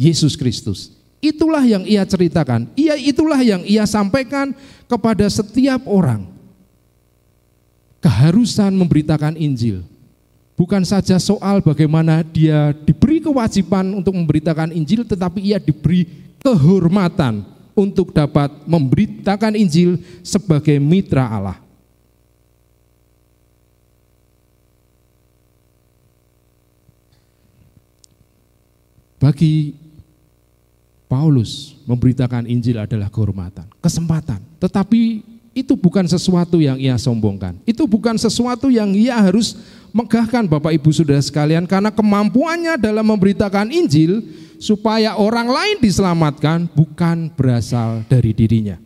Yesus 0.00 0.32
Kristus. 0.32 0.96
Itulah 1.18 1.66
yang 1.66 1.82
ia 1.82 2.06
ceritakan. 2.06 2.70
Ia 2.78 2.94
itulah 2.94 3.42
yang 3.42 3.66
ia 3.66 3.82
sampaikan 3.90 4.54
kepada 4.88 5.28
setiap 5.28 5.84
orang. 5.86 6.26
Keharusan 8.00 8.72
memberitakan 8.74 9.36
Injil. 9.36 9.84
Bukan 10.58 10.82
saja 10.82 11.22
soal 11.22 11.62
bagaimana 11.62 12.26
dia 12.26 12.74
diberi 12.82 13.22
kewajiban 13.22 13.94
untuk 13.94 14.16
memberitakan 14.16 14.74
Injil, 14.74 15.06
tetapi 15.06 15.54
ia 15.54 15.62
diberi 15.62 16.08
kehormatan 16.42 17.46
untuk 17.78 18.10
dapat 18.10 18.50
memberitakan 18.66 19.54
Injil 19.54 20.02
sebagai 20.26 20.74
mitra 20.82 21.30
Allah. 21.30 21.58
Bagi 29.18 29.74
Paulus 31.08 31.80
memberitakan 31.88 32.44
Injil 32.44 32.76
adalah 32.76 33.08
kehormatan, 33.08 33.64
kesempatan. 33.80 34.44
Tetapi 34.60 35.24
itu 35.56 35.74
bukan 35.74 36.04
sesuatu 36.06 36.60
yang 36.60 36.76
ia 36.76 36.94
sombongkan. 37.00 37.56
Itu 37.64 37.88
bukan 37.88 38.14
sesuatu 38.20 38.68
yang 38.68 38.92
ia 38.92 39.16
harus 39.18 39.56
megahkan 39.90 40.46
Bapak 40.46 40.76
Ibu 40.76 40.92
Saudara 40.92 41.18
sekalian 41.18 41.64
karena 41.64 41.88
kemampuannya 41.88 42.76
dalam 42.76 43.08
memberitakan 43.08 43.72
Injil 43.72 44.22
supaya 44.60 45.16
orang 45.16 45.48
lain 45.48 45.76
diselamatkan 45.82 46.68
bukan 46.76 47.32
berasal 47.34 48.04
dari 48.06 48.36
dirinya. 48.36 48.76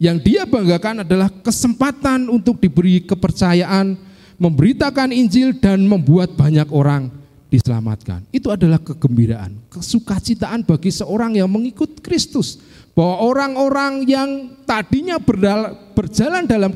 Yang 0.00 0.16
dia 0.24 0.42
banggakan 0.44 1.04
adalah 1.04 1.28
kesempatan 1.28 2.28
untuk 2.28 2.56
diberi 2.60 3.04
kepercayaan 3.04 3.96
memberitakan 4.40 5.12
Injil 5.12 5.56
dan 5.60 5.84
membuat 5.84 6.32
banyak 6.36 6.68
orang 6.72 7.19
diselamatkan. 7.50 8.22
Itu 8.30 8.48
adalah 8.54 8.78
kegembiraan, 8.78 9.58
kesukacitaan 9.68 10.62
bagi 10.62 10.94
seorang 10.94 11.34
yang 11.36 11.50
mengikut 11.50 11.98
Kristus. 12.00 12.62
Bahwa 12.94 13.22
orang-orang 13.22 14.06
yang 14.06 14.30
tadinya 14.66 15.18
berjalan 15.94 16.46
dalam 16.46 16.70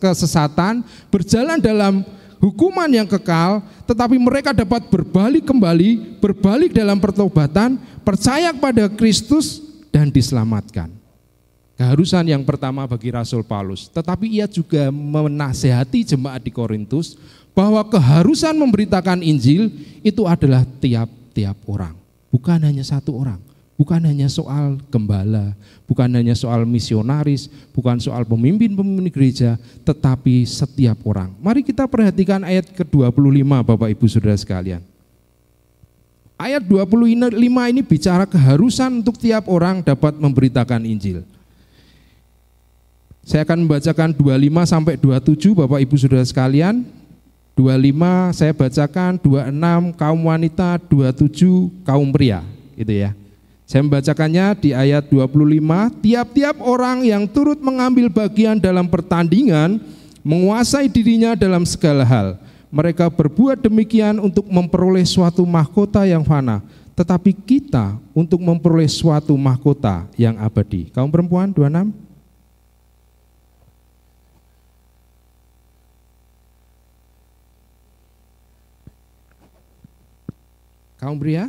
kesesatan, 0.00 0.84
berjalan 1.12 1.60
dalam 1.60 2.04
hukuman 2.40 2.88
yang 2.88 3.04
kekal, 3.04 3.60
tetapi 3.84 4.16
mereka 4.16 4.56
dapat 4.56 4.88
berbalik 4.88 5.44
kembali, 5.44 6.20
berbalik 6.20 6.72
dalam 6.72 6.96
pertobatan, 6.96 7.76
percaya 8.00 8.52
kepada 8.56 8.88
Kristus 8.88 9.60
dan 9.92 10.08
diselamatkan. 10.08 10.88
Keharusan 11.76 12.28
yang 12.28 12.44
pertama 12.44 12.84
bagi 12.84 13.08
Rasul 13.08 13.40
Paulus, 13.40 13.88
tetapi 13.88 14.28
ia 14.28 14.44
juga 14.44 14.92
menasehati 14.92 16.04
jemaat 16.04 16.44
di 16.44 16.52
Korintus 16.52 17.16
bahwa 17.52 17.82
keharusan 17.86 18.54
memberitakan 18.54 19.20
Injil 19.20 19.70
itu 20.00 20.24
adalah 20.24 20.64
tiap-tiap 20.78 21.56
orang, 21.66 21.94
bukan 22.30 22.58
hanya 22.62 22.84
satu 22.86 23.16
orang, 23.18 23.40
bukan 23.80 24.00
hanya 24.04 24.28
soal 24.28 24.76
gembala, 24.92 25.56
bukan 25.88 26.08
hanya 26.12 26.36
soal 26.36 26.68
misionaris, 26.68 27.48
bukan 27.72 27.96
soal 27.96 28.28
pemimpin-pemimpin 28.28 29.08
gereja, 29.08 29.56
tetapi 29.82 30.44
setiap 30.44 31.00
orang. 31.08 31.32
Mari 31.40 31.64
kita 31.64 31.88
perhatikan 31.88 32.44
ayat 32.44 32.68
ke-25 32.76 33.44
Bapak 33.64 33.88
Ibu 33.92 34.06
Saudara 34.06 34.36
sekalian. 34.36 34.84
Ayat 36.40 36.64
25 36.64 37.36
ini 37.68 37.84
bicara 37.84 38.24
keharusan 38.24 39.04
untuk 39.04 39.20
tiap 39.20 39.44
orang 39.44 39.84
dapat 39.84 40.16
memberitakan 40.16 40.88
Injil. 40.88 41.20
Saya 43.20 43.44
akan 43.44 43.68
membacakan 43.68 44.16
25 44.16 44.64
sampai 44.64 44.94
27 44.96 45.52
Bapak 45.52 45.84
Ibu 45.84 45.94
Saudara 46.00 46.24
sekalian. 46.24 46.99
25 47.58 48.36
saya 48.36 48.52
bacakan, 48.56 49.20
26 49.20 49.94
kaum 49.98 50.20
wanita, 50.26 50.80
27 50.88 51.70
kaum 51.84 52.08
pria, 52.10 52.40
gitu 52.78 52.94
ya. 52.94 53.10
Saya 53.70 53.86
membacakannya 53.86 54.46
di 54.58 54.70
ayat 54.74 55.06
25, 55.06 55.94
tiap-tiap 56.02 56.58
orang 56.58 57.06
yang 57.06 57.22
turut 57.30 57.62
mengambil 57.62 58.10
bagian 58.10 58.58
dalam 58.58 58.90
pertandingan 58.90 59.78
menguasai 60.26 60.90
dirinya 60.90 61.38
dalam 61.38 61.62
segala 61.62 62.02
hal. 62.02 62.34
Mereka 62.70 63.06
berbuat 63.10 63.62
demikian 63.62 64.18
untuk 64.18 64.46
memperoleh 64.50 65.06
suatu 65.06 65.46
mahkota 65.46 66.02
yang 66.06 66.26
fana, 66.26 66.62
tetapi 66.98 67.30
kita 67.34 67.98
untuk 68.10 68.42
memperoleh 68.42 68.90
suatu 68.90 69.34
mahkota 69.38 70.06
yang 70.18 70.38
abadi. 70.38 70.90
Kaum 70.90 71.10
perempuan 71.10 71.54
26 71.54 72.09
Kaum 81.00 81.16
pria? 81.16 81.48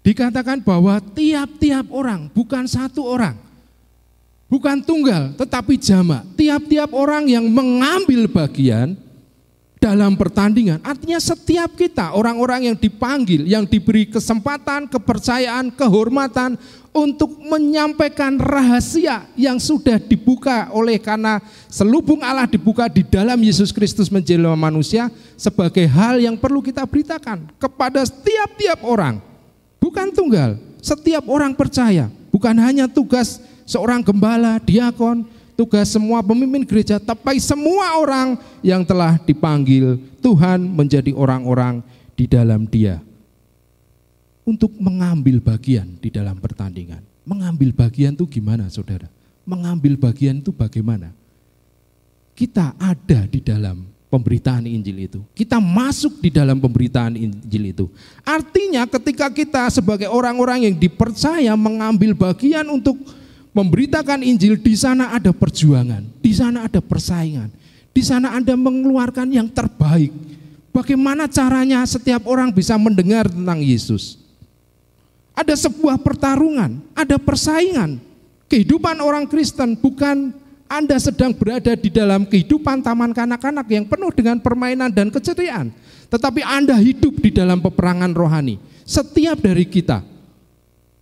Dikatakan 0.00 0.64
bahwa 0.64 0.96
tiap-tiap 1.12 1.92
orang, 1.92 2.32
bukan 2.32 2.64
satu 2.64 3.04
orang, 3.04 3.36
bukan 4.48 4.80
tunggal, 4.80 5.36
tetapi 5.36 5.76
jamak. 5.76 6.24
Tiap-tiap 6.32 6.96
orang 6.96 7.28
yang 7.28 7.44
mengambil 7.44 8.24
bagian 8.24 8.96
dalam 9.78 10.18
pertandingan. 10.18 10.82
Artinya 10.82 11.18
setiap 11.22 11.74
kita, 11.78 12.12
orang-orang 12.14 12.70
yang 12.70 12.76
dipanggil, 12.76 13.46
yang 13.46 13.64
diberi 13.64 14.10
kesempatan, 14.10 14.90
kepercayaan, 14.90 15.70
kehormatan 15.72 16.58
untuk 16.90 17.38
menyampaikan 17.46 18.34
rahasia 18.36 19.30
yang 19.38 19.62
sudah 19.62 20.02
dibuka 20.02 20.66
oleh 20.74 20.98
karena 20.98 21.38
selubung 21.70 22.20
Allah 22.26 22.50
dibuka 22.50 22.90
di 22.90 23.06
dalam 23.06 23.38
Yesus 23.38 23.70
Kristus 23.70 24.10
menjelma 24.10 24.58
manusia 24.58 25.06
sebagai 25.38 25.86
hal 25.86 26.18
yang 26.18 26.34
perlu 26.34 26.58
kita 26.58 26.82
beritakan 26.82 27.46
kepada 27.56 28.02
setiap-tiap 28.02 28.82
orang. 28.82 29.22
Bukan 29.78 30.10
tunggal, 30.10 30.58
setiap 30.82 31.22
orang 31.30 31.54
percaya, 31.54 32.10
bukan 32.34 32.54
hanya 32.58 32.90
tugas 32.90 33.38
seorang 33.62 34.02
gembala, 34.02 34.58
diakon, 34.58 35.22
tugas 35.58 35.90
semua 35.90 36.22
pemimpin 36.22 36.62
gereja, 36.62 37.02
tapi 37.02 37.42
semua 37.42 37.98
orang 37.98 38.38
yang 38.62 38.86
telah 38.86 39.18
dipanggil 39.18 39.98
Tuhan 40.22 40.62
menjadi 40.62 41.10
orang-orang 41.10 41.82
di 42.14 42.30
dalam 42.30 42.62
dia 42.62 43.02
untuk 44.46 44.70
mengambil 44.78 45.42
bagian 45.42 45.98
di 45.98 46.14
dalam 46.14 46.38
pertandingan. 46.38 47.02
Mengambil 47.26 47.74
bagian 47.74 48.14
itu 48.14 48.24
gimana 48.30 48.70
saudara? 48.70 49.10
Mengambil 49.42 49.98
bagian 49.98 50.38
itu 50.38 50.54
bagaimana? 50.54 51.10
Kita 52.38 52.78
ada 52.78 53.26
di 53.26 53.42
dalam 53.42 53.82
pemberitaan 54.14 54.62
Injil 54.62 55.10
itu. 55.10 55.20
Kita 55.34 55.58
masuk 55.58 56.22
di 56.22 56.30
dalam 56.30 56.62
pemberitaan 56.62 57.18
Injil 57.18 57.74
itu. 57.74 57.90
Artinya 58.22 58.86
ketika 58.86 59.26
kita 59.26 59.66
sebagai 59.74 60.06
orang-orang 60.06 60.70
yang 60.70 60.74
dipercaya 60.78 61.52
mengambil 61.58 62.14
bagian 62.14 62.64
untuk 62.70 62.96
memberitakan 63.52 64.20
Injil, 64.24 64.60
di 64.60 64.74
sana 64.76 65.14
ada 65.14 65.32
perjuangan, 65.32 66.04
di 66.20 66.32
sana 66.32 66.68
ada 66.68 66.80
persaingan, 66.80 67.48
di 67.90 68.02
sana 68.04 68.36
Anda 68.36 68.54
mengeluarkan 68.54 69.28
yang 69.32 69.48
terbaik. 69.50 70.12
Bagaimana 70.70 71.26
caranya 71.26 71.82
setiap 71.88 72.28
orang 72.28 72.54
bisa 72.54 72.78
mendengar 72.78 73.26
tentang 73.26 73.58
Yesus? 73.58 74.20
Ada 75.34 75.54
sebuah 75.54 75.98
pertarungan, 75.98 76.78
ada 76.94 77.16
persaingan. 77.18 77.98
Kehidupan 78.48 79.02
orang 79.02 79.28
Kristen 79.28 79.76
bukan 79.76 80.32
anda 80.68 81.00
sedang 81.00 81.32
berada 81.32 81.72
di 81.72 81.88
dalam 81.88 82.28
kehidupan 82.28 82.84
taman 82.84 83.16
kanak-kanak 83.16 83.64
yang 83.72 83.88
penuh 83.88 84.12
dengan 84.12 84.36
permainan 84.36 84.92
dan 84.92 85.08
keceriaan. 85.08 85.72
Tetapi 86.12 86.44
Anda 86.44 86.76
hidup 86.76 87.24
di 87.24 87.32
dalam 87.32 87.64
peperangan 87.64 88.12
rohani. 88.12 88.60
Setiap 88.84 89.40
dari 89.40 89.64
kita, 89.64 90.04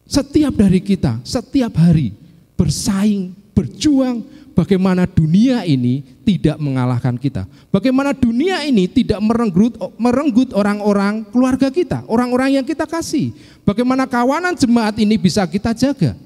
setiap 0.06 0.54
dari 0.54 0.78
kita, 0.78 1.18
setiap 1.26 1.74
hari 1.82 2.14
bersaing, 2.56 3.36
berjuang, 3.52 4.24
bagaimana 4.56 5.04
dunia 5.04 5.62
ini 5.68 6.00
tidak 6.24 6.56
mengalahkan 6.56 7.14
kita. 7.20 7.44
Bagaimana 7.68 8.16
dunia 8.16 8.64
ini 8.64 8.88
tidak 8.88 9.20
merenggut 9.20 9.76
merenggut 10.00 10.50
orang-orang 10.56 11.28
keluarga 11.28 11.68
kita, 11.68 12.02
orang-orang 12.08 12.58
yang 12.58 12.64
kita 12.64 12.88
kasih. 12.88 13.36
Bagaimana 13.62 14.08
kawanan 14.08 14.56
jemaat 14.56 14.96
ini 14.96 15.20
bisa 15.20 15.44
kita 15.44 15.76
jaga 15.76 16.16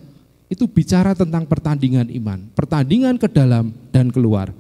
itu 0.51 0.67
bicara 0.67 1.15
tentang 1.15 1.47
pertandingan 1.47 2.11
iman, 2.11 2.47
pertandingan 2.55 3.19
ke 3.19 3.31
dalam 3.31 3.71
dan 3.95 4.11
keluar. 4.11 4.51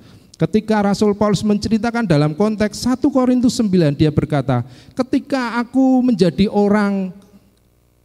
Ketika 0.41 0.81
Rasul 0.81 1.13
Paulus 1.13 1.45
menceritakan 1.45 2.09
dalam 2.09 2.33
konteks 2.33 2.89
1 2.89 3.05
Korintus 3.13 3.61
9, 3.61 3.93
dia 3.93 4.09
berkata, 4.09 4.65
ketika 4.97 5.61
aku 5.61 6.01
menjadi 6.01 6.49
orang 6.49 7.13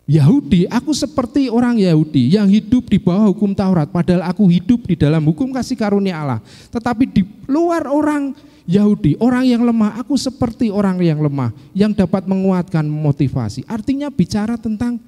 Yahudi, 0.06 0.70
aku 0.70 0.94
seperti 0.94 1.50
orang 1.50 1.82
Yahudi 1.82 2.38
yang 2.38 2.46
hidup 2.46 2.86
di 2.86 3.02
bawah 3.02 3.26
hukum 3.34 3.58
Taurat, 3.58 3.90
padahal 3.90 4.22
aku 4.30 4.46
hidup 4.54 4.86
di 4.86 4.94
dalam 4.94 5.26
hukum 5.26 5.50
kasih 5.50 5.74
karunia 5.74 6.22
Allah. 6.22 6.40
Tetapi 6.70 7.10
di 7.10 7.26
luar 7.50 7.90
orang 7.90 8.38
Yahudi, 8.70 9.18
orang 9.18 9.50
yang 9.50 9.66
lemah, 9.66 9.98
aku 9.98 10.14
seperti 10.14 10.70
orang 10.70 11.02
yang 11.02 11.18
lemah, 11.26 11.50
yang 11.74 11.90
dapat 11.90 12.30
menguatkan 12.30 12.86
motivasi. 12.86 13.66
Artinya 13.66 14.14
bicara 14.14 14.62
tentang 14.62 15.02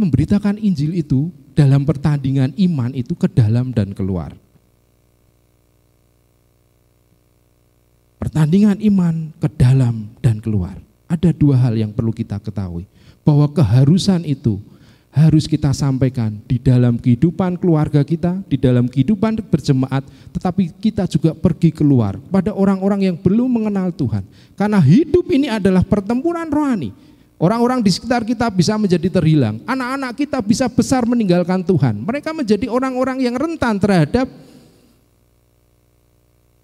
memberitakan 0.00 0.56
Injil 0.56 0.96
itu 0.96 1.28
dalam 1.52 1.84
pertandingan 1.84 2.56
iman 2.56 2.96
itu 2.96 3.12
ke 3.12 3.28
dalam 3.28 3.76
dan 3.76 3.92
keluar. 3.92 4.32
Pertandingan 8.16 8.80
iman 8.88 9.36
ke 9.36 9.48
dalam 9.52 10.16
dan 10.24 10.40
keluar. 10.40 10.80
Ada 11.08 11.36
dua 11.36 11.60
hal 11.60 11.76
yang 11.76 11.92
perlu 11.92 12.12
kita 12.12 12.40
ketahui. 12.40 12.88
Bahwa 13.30 13.46
keharusan 13.46 14.26
itu 14.26 14.58
harus 15.14 15.46
kita 15.46 15.70
sampaikan 15.70 16.38
di 16.50 16.58
dalam 16.58 16.98
kehidupan 16.98 17.58
keluarga 17.62 18.02
kita, 18.02 18.42
di 18.50 18.58
dalam 18.58 18.90
kehidupan 18.90 19.38
berjemaat, 19.46 20.02
tetapi 20.34 20.74
kita 20.82 21.06
juga 21.06 21.30
pergi 21.34 21.70
keluar 21.70 22.18
pada 22.30 22.50
orang-orang 22.50 23.10
yang 23.10 23.16
belum 23.18 23.46
mengenal 23.46 23.94
Tuhan. 23.94 24.26
Karena 24.58 24.82
hidup 24.82 25.30
ini 25.30 25.46
adalah 25.46 25.86
pertempuran 25.86 26.50
rohani 26.50 26.90
Orang-orang 27.40 27.80
di 27.80 27.88
sekitar 27.88 28.20
kita 28.20 28.52
bisa 28.52 28.76
menjadi 28.76 29.08
terhilang. 29.08 29.64
Anak-anak 29.64 30.12
kita 30.12 30.44
bisa 30.44 30.68
besar 30.68 31.08
meninggalkan 31.08 31.64
Tuhan. 31.64 32.04
Mereka 32.04 32.36
menjadi 32.36 32.68
orang-orang 32.68 33.24
yang 33.24 33.32
rentan 33.32 33.80
terhadap 33.80 34.28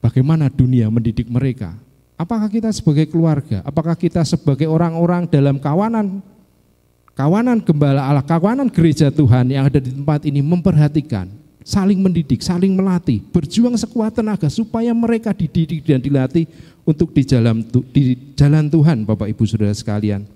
bagaimana 0.04 0.52
dunia 0.52 0.92
mendidik 0.92 1.32
mereka. 1.32 1.72
Apakah 2.20 2.52
kita 2.52 2.68
sebagai 2.76 3.08
keluarga, 3.08 3.64
apakah 3.64 3.96
kita 3.96 4.20
sebagai 4.28 4.68
orang-orang 4.68 5.24
dalam 5.24 5.56
kawanan 5.56 6.20
kawanan 7.16 7.64
gembala 7.64 8.04
Allah, 8.04 8.22
kawanan 8.22 8.68
gereja 8.68 9.08
Tuhan 9.08 9.48
yang 9.48 9.66
ada 9.66 9.80
di 9.80 9.90
tempat 9.90 10.28
ini 10.28 10.44
memperhatikan, 10.44 11.32
saling 11.64 11.98
mendidik, 11.98 12.44
saling 12.44 12.76
melatih, 12.76 13.24
berjuang 13.32 13.74
sekuat 13.74 14.20
tenaga 14.20 14.46
supaya 14.52 14.92
mereka 14.92 15.32
dididik 15.32 15.82
dan 15.82 15.98
dilatih 15.98 16.44
untuk 16.84 17.10
di 17.16 17.24
jalan 17.24 17.64
di 17.90 18.14
jalan 18.36 18.68
Tuhan, 18.68 19.02
Bapak 19.08 19.32
Ibu 19.32 19.42
Saudara 19.48 19.72
sekalian. 19.72 20.28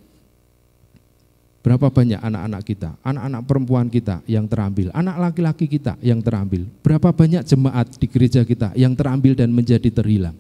Berapa 1.61 1.93
banyak 1.93 2.17
anak-anak 2.17 2.63
kita, 2.65 2.91
anak-anak 3.05 3.43
perempuan 3.45 3.87
kita 3.93 4.25
yang 4.25 4.49
terambil, 4.49 4.89
anak 4.97 5.29
laki-laki 5.29 5.69
kita 5.69 5.93
yang 6.01 6.25
terambil. 6.25 6.65
Berapa 6.81 7.13
banyak 7.13 7.45
jemaat 7.45 8.01
di 8.01 8.09
gereja 8.09 8.41
kita 8.49 8.73
yang 8.73 8.97
terambil 8.97 9.37
dan 9.37 9.53
menjadi 9.53 9.93
terhilang. 9.93 10.33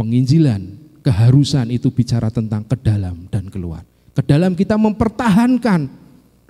Penginjilan, 0.00 0.80
keharusan 1.04 1.68
itu 1.68 1.92
bicara 1.92 2.32
tentang 2.32 2.64
ke 2.64 2.80
dalam 2.80 3.28
dan 3.28 3.52
keluar. 3.52 3.84
Ke 4.14 4.22
dalam 4.22 4.54
kita 4.54 4.78
mempertahankan 4.78 5.90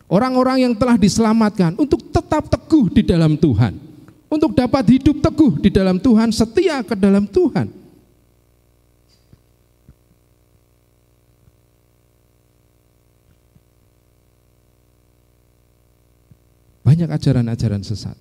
orang-orang 0.06 0.68
yang 0.68 0.74
telah 0.76 1.00
diselamatkan 1.00 1.72
untuk 1.80 2.04
tetap 2.12 2.44
teguh 2.52 2.92
di 2.92 3.02
dalam 3.02 3.40
Tuhan. 3.40 3.80
Untuk 4.28 4.52
dapat 4.52 4.84
hidup 4.98 5.22
teguh 5.24 5.62
di 5.62 5.70
dalam 5.72 5.96
Tuhan, 5.96 6.28
setia 6.34 6.82
ke 6.82 6.98
dalam 6.98 7.24
Tuhan 7.24 7.84
Banyak 16.84 17.10
ajaran-ajaran 17.10 17.82
sesat. 17.82 18.14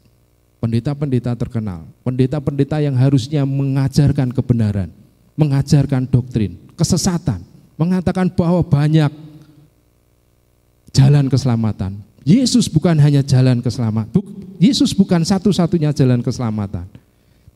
Pendeta-pendeta 0.63 1.35
terkenal, 1.35 1.83
pendeta-pendeta 2.07 2.79
yang 2.79 2.95
harusnya 2.95 3.43
mengajarkan 3.43 4.31
kebenaran, 4.31 4.87
mengajarkan 5.35 6.07
doktrin, 6.07 6.55
kesesatan, 6.79 7.43
mengatakan 7.75 8.31
bahwa 8.31 8.63
banyak 8.63 9.11
jalan 10.93 11.27
keselamatan. 11.27 11.99
Yesus 12.23 12.71
bukan 12.71 12.95
hanya 13.03 13.19
jalan 13.19 13.59
keselamatan. 13.59 14.23
Yesus 14.61 14.95
bukan 14.95 15.25
satu-satunya 15.27 15.91
jalan 15.91 16.23
keselamatan. 16.23 16.87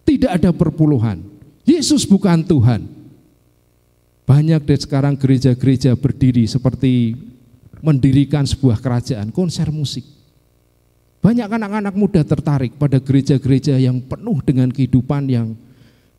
Tidak 0.03 0.27
ada 0.27 0.51
perpuluhan. 0.51 1.23
Yesus 1.63 2.03
bukan 2.03 2.43
Tuhan. 2.43 2.83
Banyak 4.27 4.67
dari 4.67 4.81
sekarang 4.83 5.15
gereja-gereja 5.15 5.95
berdiri 5.95 6.43
seperti 6.43 7.15
mendirikan 7.79 8.43
sebuah 8.43 8.83
kerajaan, 8.83 9.31
konser 9.31 9.71
musik. 9.71 10.03
Banyak 11.23 11.47
anak-anak 11.47 11.95
muda 11.95 12.21
tertarik 12.27 12.75
pada 12.75 12.99
gereja-gereja 12.99 13.79
yang 13.79 14.03
penuh 14.03 14.43
dengan 14.43 14.67
kehidupan 14.67 15.31
yang 15.31 15.55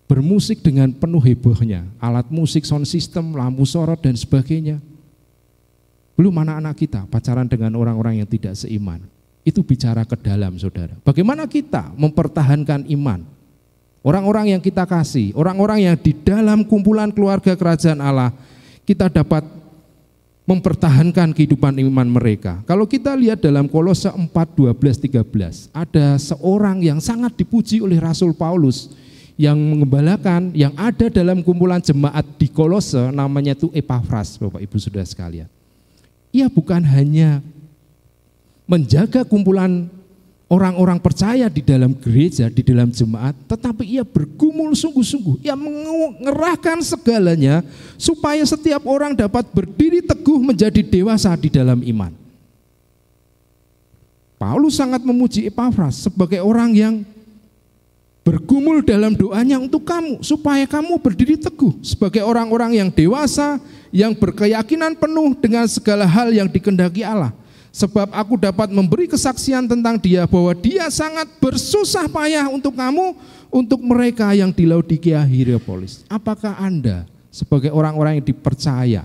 bermusik 0.09 0.65
dengan 0.65 0.89
penuh 0.89 1.21
hebohnya. 1.21 1.85
Alat 2.01 2.33
musik, 2.33 2.65
sound 2.65 2.89
system, 2.89 3.37
lampu 3.37 3.69
sorot, 3.69 4.01
dan 4.01 4.17
sebagainya. 4.17 4.81
Belum 6.19 6.35
anak-anak 6.35 6.75
kita 6.75 7.07
pacaran 7.07 7.47
dengan 7.47 7.79
orang-orang 7.79 8.19
yang 8.19 8.27
tidak 8.27 8.59
seiman. 8.59 8.99
Itu 9.47 9.63
bicara 9.63 10.03
ke 10.03 10.19
dalam 10.19 10.59
saudara. 10.59 10.99
Bagaimana 11.07 11.47
kita 11.47 11.95
mempertahankan 11.95 12.91
iman? 12.91 13.23
Orang-orang 14.03 14.59
yang 14.59 14.63
kita 14.63 14.83
kasih, 14.83 15.31
orang-orang 15.39 15.87
yang 15.87 15.95
di 15.95 16.11
dalam 16.11 16.67
kumpulan 16.67 17.15
keluarga 17.15 17.55
kerajaan 17.55 18.03
Allah, 18.03 18.35
kita 18.83 19.07
dapat 19.07 19.47
mempertahankan 20.43 21.37
kehidupan 21.37 21.77
iman 21.87 22.09
mereka. 22.09 22.67
Kalau 22.67 22.89
kita 22.89 23.15
lihat 23.15 23.39
dalam 23.39 23.71
Kolose 23.71 24.11
4, 24.11 24.27
12, 24.27 24.75
13, 25.23 25.71
ada 25.71 26.19
seorang 26.19 26.83
yang 26.83 26.99
sangat 26.99 27.37
dipuji 27.39 27.79
oleh 27.79 28.03
Rasul 28.03 28.35
Paulus 28.35 28.91
yang 29.39 29.55
mengembalakan, 29.55 30.51
yang 30.57 30.75
ada 30.75 31.07
dalam 31.13 31.47
kumpulan 31.47 31.79
jemaat 31.79 32.27
di 32.41 32.51
Kolose, 32.51 33.15
namanya 33.15 33.55
itu 33.55 33.71
Epaphras, 33.71 34.35
Bapak 34.41 34.65
Ibu 34.65 34.77
Saudara 34.83 35.07
sekalian. 35.07 35.58
Ia 36.39 36.47
bukan 36.47 36.87
hanya 36.87 37.43
menjaga 38.71 39.27
kumpulan 39.27 39.91
orang-orang 40.47 41.03
percaya 41.03 41.51
di 41.51 41.61
dalam 41.61 41.99
gereja, 41.99 42.47
di 42.47 42.63
dalam 42.63 42.95
jemaat, 42.95 43.35
tetapi 43.51 43.85
ia 43.85 44.07
bergumul 44.07 44.71
sungguh-sungguh. 44.73 45.43
Ia 45.43 45.59
mengerahkan 45.59 46.79
segalanya 46.87 47.67
supaya 47.99 48.47
setiap 48.47 48.87
orang 48.87 49.19
dapat 49.19 49.51
berdiri 49.51 49.99
teguh 49.99 50.39
menjadi 50.39 50.79
dewasa 50.79 51.35
di 51.35 51.51
dalam 51.51 51.83
iman. 51.83 52.15
Paulus 54.39 54.79
sangat 54.79 55.03
memuji 55.03 55.51
Epaphras 55.51 56.07
sebagai 56.07 56.39
orang 56.39 56.71
yang 56.71 56.95
bergumul 58.23 58.87
dalam 58.87 59.17
doanya 59.17 59.59
untuk 59.59 59.83
kamu 59.83 60.23
supaya 60.23 60.63
kamu 60.69 61.01
berdiri 61.01 61.35
teguh 61.35 61.75
sebagai 61.83 62.23
orang-orang 62.23 62.79
yang 62.79 62.89
dewasa 62.93 63.59
yang 63.95 64.13
berkeyakinan 64.17 64.97
penuh 64.97 65.37
dengan 65.39 65.65
segala 65.69 66.05
hal 66.05 66.33
yang 66.33 66.49
dikendaki 66.49 67.05
Allah 67.05 67.33
Sebab 67.79 68.11
aku 68.11 68.41
dapat 68.41 68.73
memberi 68.73 69.07
kesaksian 69.07 69.69
tentang 69.69 70.01
dia 70.01 70.25
bahwa 70.25 70.51
dia 70.57 70.89
sangat 70.89 71.29
bersusah 71.39 72.09
payah 72.09 72.49
untuk 72.49 72.75
kamu, 72.75 73.15
untuk 73.53 73.79
mereka 73.85 74.33
yang 74.33 74.51
di 74.51 74.65
Laodikia 74.65 75.23
Hierapolis. 75.23 76.03
Apakah 76.09 76.57
Anda 76.59 77.05
sebagai 77.31 77.71
orang-orang 77.71 78.19
yang 78.19 78.27
dipercaya 78.27 79.03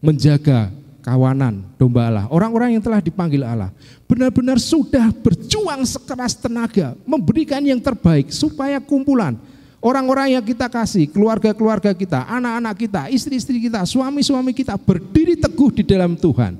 menjaga 0.00 0.72
kawanan 1.04 1.62
domba 1.76 2.08
Allah, 2.08 2.26
orang-orang 2.32 2.74
yang 2.74 2.82
telah 2.82 2.98
dipanggil 3.04 3.44
Allah, 3.44 3.70
benar-benar 4.08 4.56
sudah 4.56 5.12
berjuang 5.14 5.84
sekeras 5.84 6.34
tenaga, 6.34 6.96
memberikan 7.04 7.60
yang 7.60 7.78
terbaik 7.78 8.32
supaya 8.32 8.80
kumpulan 8.80 9.36
Orang-orang 9.84 10.32
yang 10.32 10.40
kita 10.40 10.64
kasih, 10.72 11.04
keluarga-keluarga 11.12 11.92
kita, 11.92 12.24
anak-anak 12.24 12.72
kita, 12.88 13.02
istri-istri 13.12 13.68
kita, 13.68 13.84
suami-suami 13.84 14.56
kita 14.56 14.80
berdiri 14.80 15.36
teguh 15.36 15.68
di 15.76 15.84
dalam 15.84 16.16
Tuhan. 16.16 16.56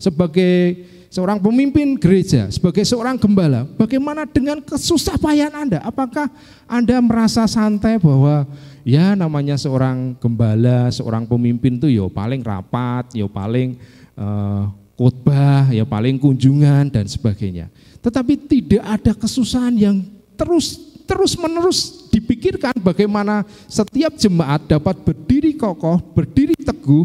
Sebagai 0.00 0.80
seorang 1.12 1.36
pemimpin 1.36 2.00
gereja, 2.00 2.48
sebagai 2.48 2.80
seorang 2.88 3.20
gembala, 3.20 3.68
bagaimana 3.76 4.24
dengan 4.24 4.64
kesusah 4.64 5.20
payah 5.20 5.52
Anda? 5.52 5.84
Apakah 5.84 6.32
Anda 6.64 6.96
merasa 7.04 7.44
santai 7.44 8.00
bahwa 8.00 8.48
ya 8.88 9.12
namanya 9.12 9.60
seorang 9.60 10.16
gembala, 10.16 10.88
seorang 10.88 11.28
pemimpin 11.28 11.76
itu 11.76 11.92
ya 11.92 12.08
paling 12.08 12.40
rapat, 12.40 13.04
ya 13.12 13.28
paling 13.28 13.76
uh, 14.16 14.72
khotbah, 14.96 15.68
ya 15.68 15.84
paling 15.84 16.16
kunjungan 16.16 16.88
dan 16.88 17.04
sebagainya. 17.04 17.68
Tetapi 18.00 18.48
tidak 18.48 18.80
ada 18.80 19.12
kesusahan 19.12 19.76
yang 19.76 20.00
terus 20.40 20.91
terus 21.12 21.36
menerus 21.36 22.08
dipikirkan 22.08 22.72
bagaimana 22.80 23.44
setiap 23.68 24.16
jemaat 24.16 24.64
dapat 24.64 24.96
berdiri 25.04 25.52
kokoh, 25.52 26.00
berdiri 26.16 26.56
teguh 26.56 27.04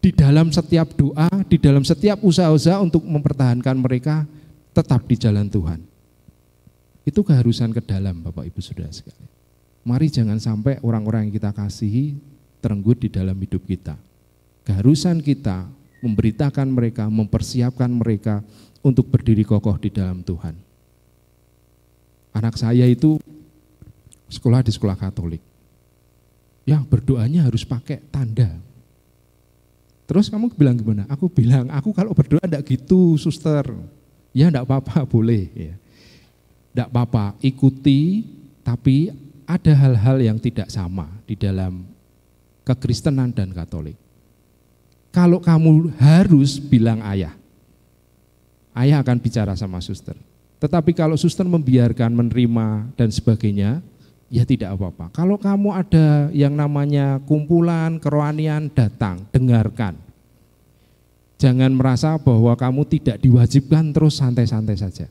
di 0.00 0.08
dalam 0.16 0.48
setiap 0.48 0.96
doa, 0.96 1.28
di 1.44 1.60
dalam 1.60 1.84
setiap 1.84 2.24
usaha-usaha 2.24 2.80
untuk 2.80 3.04
mempertahankan 3.04 3.76
mereka 3.76 4.24
tetap 4.72 5.04
di 5.04 5.20
jalan 5.20 5.44
Tuhan. 5.52 5.84
Itu 7.04 7.20
keharusan 7.20 7.76
ke 7.76 7.84
dalam 7.84 8.24
Bapak 8.24 8.48
Ibu 8.48 8.64
Saudara 8.64 8.88
sekalian. 8.88 9.28
Mari 9.84 10.08
jangan 10.08 10.40
sampai 10.40 10.80
orang-orang 10.80 11.28
yang 11.28 11.34
kita 11.36 11.52
kasihi 11.52 12.16
terenggut 12.64 12.96
di 12.96 13.12
dalam 13.12 13.36
hidup 13.36 13.60
kita. 13.68 13.96
Keharusan 14.64 15.20
kita 15.20 15.68
memberitakan 16.00 16.68
mereka, 16.68 17.04
mempersiapkan 17.12 17.92
mereka 17.92 18.40
untuk 18.80 19.12
berdiri 19.12 19.44
kokoh 19.44 19.76
di 19.76 19.92
dalam 19.92 20.24
Tuhan. 20.24 20.67
Anak 22.32 22.60
saya 22.60 22.84
itu 22.86 23.16
sekolah 24.28 24.60
di 24.62 24.72
sekolah 24.72 24.96
Katolik. 24.96 25.40
Ya 26.68 26.84
berdoanya 26.84 27.48
harus 27.48 27.64
pakai 27.64 28.04
tanda. 28.12 28.52
Terus 30.08 30.32
kamu 30.32 30.52
bilang 30.56 30.76
gimana? 30.76 31.04
Aku 31.08 31.28
bilang, 31.28 31.68
aku 31.68 31.92
kalau 31.92 32.16
berdoa 32.16 32.40
enggak 32.40 32.64
gitu, 32.64 33.16
suster. 33.20 33.64
Ya 34.32 34.48
enggak 34.48 34.64
apa-apa, 34.64 35.04
boleh. 35.04 35.48
Ya. 35.52 35.74
Enggak 36.72 36.88
apa-apa, 36.92 37.24
ikuti, 37.44 38.24
tapi 38.64 39.12
ada 39.48 39.72
hal-hal 39.72 40.16
yang 40.20 40.36
tidak 40.36 40.68
sama 40.68 41.08
di 41.24 41.36
dalam 41.36 41.88
kekristenan 42.68 43.32
dan 43.32 43.52
Katolik. 43.52 43.96
Kalau 45.08 45.40
kamu 45.40 45.96
harus 45.96 46.60
bilang 46.60 47.00
ayah, 47.00 47.32
ayah 48.76 49.00
akan 49.00 49.16
bicara 49.16 49.56
sama 49.56 49.80
suster. 49.80 50.16
Tetapi 50.58 50.90
kalau 50.90 51.14
suster 51.14 51.46
membiarkan, 51.46 52.10
menerima 52.10 52.90
dan 52.98 53.08
sebagainya, 53.14 53.78
ya 54.26 54.42
tidak 54.42 54.74
apa-apa. 54.74 55.14
Kalau 55.14 55.38
kamu 55.38 55.68
ada 55.70 56.28
yang 56.34 56.52
namanya 56.52 57.22
kumpulan, 57.24 58.02
kerohanian, 58.02 58.66
datang, 58.74 59.22
dengarkan. 59.30 59.94
Jangan 61.38 61.70
merasa 61.70 62.18
bahwa 62.18 62.50
kamu 62.58 62.82
tidak 62.90 63.22
diwajibkan 63.22 63.94
terus 63.94 64.18
santai-santai 64.18 64.74
saja. 64.74 65.06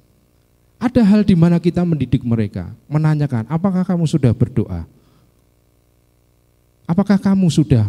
Ada 0.78 1.02
hal 1.02 1.24
di 1.24 1.34
mana 1.34 1.58
kita 1.58 1.82
mendidik 1.82 2.22
mereka, 2.22 2.70
menanyakan, 2.86 3.48
apakah 3.50 3.82
kamu 3.88 4.06
sudah 4.06 4.36
berdoa? 4.36 4.86
Apakah 6.86 7.18
kamu 7.18 7.48
sudah 7.50 7.88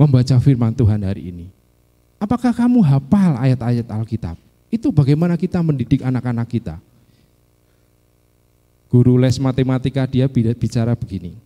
membaca 0.00 0.36
firman 0.40 0.74
Tuhan 0.74 1.00
hari 1.04 1.30
ini? 1.30 1.46
Apakah 2.18 2.56
kamu 2.56 2.80
hafal 2.80 3.36
ayat-ayat 3.36 3.86
Alkitab? 3.92 4.36
Itu 4.74 4.90
bagaimana 4.90 5.38
kita 5.38 5.62
mendidik 5.62 6.02
anak-anak 6.02 6.50
kita. 6.50 6.82
Guru 8.90 9.14
les 9.22 9.38
matematika 9.38 10.02
dia 10.10 10.26
bicara 10.26 10.98
begini, 10.98 11.38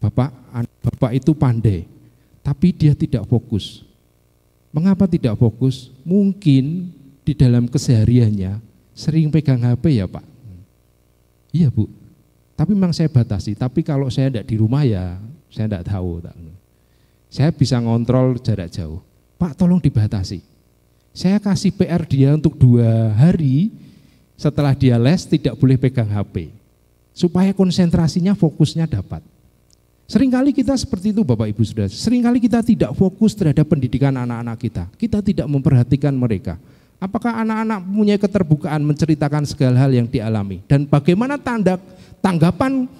Bapak, 0.00 0.32
Bapak 0.80 1.12
itu 1.12 1.36
pandai, 1.36 1.84
tapi 2.40 2.72
dia 2.72 2.96
tidak 2.96 3.28
fokus. 3.28 3.84
Mengapa 4.72 5.04
tidak 5.04 5.36
fokus? 5.36 5.92
Mungkin 6.08 6.88
di 7.20 7.32
dalam 7.36 7.68
kesehariannya 7.68 8.60
sering 8.96 9.28
pegang 9.28 9.60
HP 9.60 10.00
ya 10.00 10.08
Pak. 10.08 10.24
Iya 11.52 11.68
Bu, 11.68 11.88
tapi 12.56 12.72
memang 12.72 12.96
saya 12.96 13.12
batasi. 13.12 13.56
Tapi 13.56 13.84
kalau 13.84 14.08
saya 14.08 14.32
tidak 14.32 14.48
di 14.48 14.56
rumah 14.56 14.84
ya 14.88 15.20
saya 15.52 15.68
tidak 15.68 15.84
tahu. 15.88 16.20
Saya 17.28 17.50
bisa 17.52 17.76
ngontrol 17.80 18.40
jarak 18.40 18.72
jauh. 18.72 19.00
Pak 19.40 19.56
tolong 19.56 19.80
dibatasi. 19.80 20.44
Saya 21.10 21.42
kasih 21.42 21.74
PR 21.74 22.06
dia 22.06 22.38
untuk 22.38 22.54
dua 22.54 23.10
hari 23.18 23.74
setelah 24.38 24.72
dia 24.72 24.94
les 24.96 25.26
tidak 25.26 25.58
boleh 25.58 25.76
pegang 25.76 26.08
HP. 26.08 26.54
Supaya 27.10 27.50
konsentrasinya, 27.50 28.32
fokusnya 28.38 28.86
dapat. 28.86 29.20
Seringkali 30.10 30.50
kita 30.50 30.74
seperti 30.74 31.14
itu 31.14 31.22
Bapak 31.22 31.50
Ibu 31.50 31.62
Saudara. 31.62 31.90
Seringkali 31.90 32.42
kita 32.42 32.66
tidak 32.66 32.90
fokus 32.98 33.30
terhadap 33.34 33.66
pendidikan 33.66 34.10
anak-anak 34.14 34.58
kita. 34.58 34.84
Kita 34.98 35.18
tidak 35.22 35.46
memperhatikan 35.46 36.10
mereka. 36.14 36.58
Apakah 36.98 37.42
anak-anak 37.42 37.80
punya 37.86 38.16
keterbukaan 38.18 38.82
menceritakan 38.82 39.46
segala 39.46 39.86
hal 39.86 39.90
yang 39.94 40.10
dialami? 40.10 40.66
Dan 40.66 40.86
bagaimana 40.86 41.38
tanda 41.38 41.78
tanggapan 42.18 42.90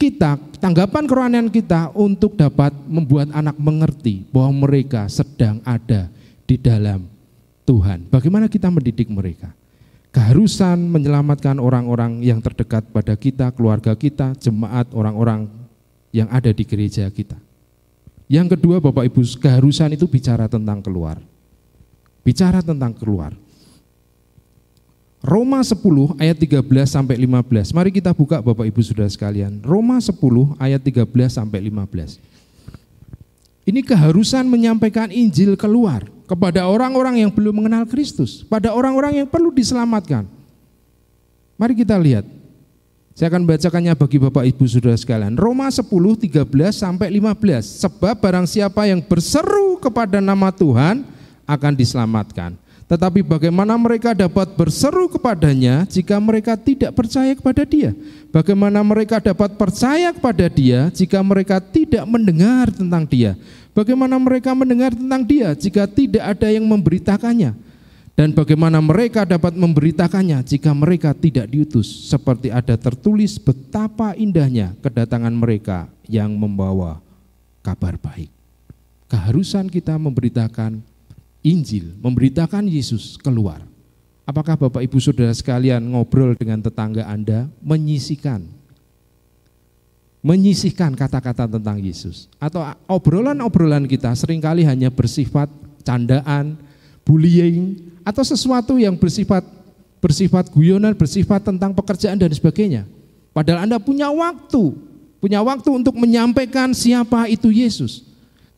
kita, 0.00 0.40
tanggapan 0.60 1.04
kerohanian 1.08 1.48
kita 1.52 1.92
untuk 1.96 2.36
dapat 2.36 2.72
membuat 2.88 3.32
anak 3.36 3.56
mengerti 3.60 4.24
bahwa 4.28 4.68
mereka 4.68 5.08
sedang 5.12 5.60
ada 5.64 6.08
di 6.44 6.56
dalam 6.60 7.19
Tuhan. 7.64 8.08
Bagaimana 8.08 8.46
kita 8.50 8.68
mendidik 8.72 9.08
mereka? 9.10 9.52
Keharusan 10.10 10.90
menyelamatkan 10.90 11.62
orang-orang 11.62 12.18
yang 12.18 12.42
terdekat 12.42 12.82
pada 12.90 13.14
kita, 13.14 13.54
keluarga 13.54 13.94
kita, 13.94 14.34
jemaat, 14.34 14.90
orang-orang 14.90 15.46
yang 16.10 16.26
ada 16.34 16.50
di 16.50 16.66
gereja 16.66 17.06
kita. 17.06 17.38
Yang 18.30 18.58
kedua 18.58 18.82
Bapak 18.82 19.06
Ibu, 19.10 19.22
keharusan 19.38 19.94
itu 19.94 20.06
bicara 20.10 20.50
tentang 20.50 20.82
keluar. 20.82 21.18
Bicara 22.26 22.62
tentang 22.62 22.94
keluar. 22.94 23.34
Roma 25.20 25.60
10 25.60 26.16
ayat 26.16 26.36
13 26.38 26.64
sampai 26.88 27.14
15. 27.20 27.76
Mari 27.76 27.90
kita 27.92 28.10
buka 28.16 28.40
Bapak 28.40 28.64
Ibu 28.64 28.80
Saudara 28.80 29.10
sekalian. 29.10 29.60
Roma 29.60 30.00
10 30.00 30.16
ayat 30.56 30.80
13 30.80 31.04
sampai 31.28 31.60
15. 31.68 32.16
Ini 33.68 33.80
keharusan 33.84 34.48
menyampaikan 34.48 35.12
Injil 35.12 35.54
keluar 35.60 36.08
kepada 36.30 36.62
orang-orang 36.70 37.26
yang 37.26 37.30
belum 37.34 37.58
mengenal 37.58 37.82
Kristus, 37.90 38.46
pada 38.46 38.70
orang-orang 38.70 39.18
yang 39.18 39.26
perlu 39.26 39.50
diselamatkan. 39.50 40.30
Mari 41.58 41.74
kita 41.74 41.98
lihat. 41.98 42.22
Saya 43.18 43.34
akan 43.34 43.42
bacakannya 43.42 43.92
bagi 43.98 44.22
Bapak 44.22 44.46
Ibu 44.46 44.64
Saudara 44.70 44.94
sekalian. 44.94 45.34
Roma 45.34 45.66
10 45.66 45.90
13 45.90 46.46
sampai 46.70 47.10
15. 47.10 47.82
Sebab 47.82 48.14
barang 48.22 48.46
siapa 48.46 48.86
yang 48.86 49.02
berseru 49.02 49.76
kepada 49.82 50.22
nama 50.22 50.54
Tuhan 50.54 51.02
akan 51.44 51.72
diselamatkan. 51.74 52.54
Tetapi 52.90 53.22
bagaimana 53.22 53.78
mereka 53.78 54.10
dapat 54.10 54.50
berseru 54.58 55.06
kepadanya 55.06 55.86
jika 55.86 56.18
mereka 56.18 56.58
tidak 56.58 56.90
percaya 56.90 57.30
kepada 57.38 57.62
dia? 57.62 57.94
Bagaimana 58.34 58.82
mereka 58.82 59.22
dapat 59.22 59.54
percaya 59.54 60.10
kepada 60.10 60.50
dia 60.50 60.90
jika 60.90 61.22
mereka 61.22 61.62
tidak 61.62 62.02
mendengar 62.02 62.66
tentang 62.74 63.06
dia? 63.06 63.38
Bagaimana 63.70 64.18
mereka 64.18 64.50
mendengar 64.58 64.90
tentang 64.90 65.22
dia 65.22 65.54
jika 65.54 65.86
tidak 65.86 66.34
ada 66.34 66.50
yang 66.50 66.66
memberitakannya? 66.66 67.54
Dan 68.18 68.34
bagaimana 68.34 68.82
mereka 68.82 69.22
dapat 69.22 69.54
memberitakannya 69.54 70.42
jika 70.42 70.74
mereka 70.74 71.14
tidak 71.14 71.46
diutus? 71.46 72.10
Seperti 72.10 72.50
ada 72.50 72.74
tertulis 72.74 73.38
betapa 73.38 74.18
indahnya 74.18 74.74
kedatangan 74.82 75.30
mereka 75.30 75.86
yang 76.10 76.34
membawa 76.34 76.98
kabar 77.62 77.94
baik. 78.02 78.34
Keharusan 79.06 79.70
kita 79.70 79.94
memberitakan 79.94 80.82
Injil, 81.40 81.96
memberitakan 82.00 82.68
Yesus 82.68 83.16
keluar. 83.16 83.64
Apakah 84.28 84.54
Bapak 84.54 84.84
Ibu 84.84 85.00
Saudara 85.00 85.32
sekalian 85.34 85.82
ngobrol 85.82 86.36
dengan 86.38 86.62
tetangga 86.62 87.08
Anda, 87.08 87.50
menyisikan 87.64 88.60
menyisihkan 90.20 90.92
kata-kata 90.92 91.48
tentang 91.48 91.80
Yesus 91.80 92.28
atau 92.36 92.60
obrolan-obrolan 92.84 93.88
kita 93.88 94.12
sering 94.12 94.36
kali 94.36 94.68
hanya 94.68 94.92
bersifat 94.92 95.48
candaan, 95.80 96.60
bullying 97.08 97.80
atau 98.04 98.20
sesuatu 98.20 98.76
yang 98.76 99.00
bersifat 99.00 99.40
bersifat 100.00 100.48
guyonan, 100.52 100.96
bersifat 100.96 101.44
tentang 101.44 101.72
pekerjaan 101.76 102.16
dan 102.16 102.32
sebagainya. 102.32 102.88
Padahal 103.32 103.68
Anda 103.68 103.76
punya 103.80 104.08
waktu, 104.12 104.76
punya 105.20 105.40
waktu 105.44 105.68
untuk 105.72 105.96
menyampaikan 105.96 106.72
siapa 106.72 107.28
itu 107.28 107.52
Yesus. 107.52 108.09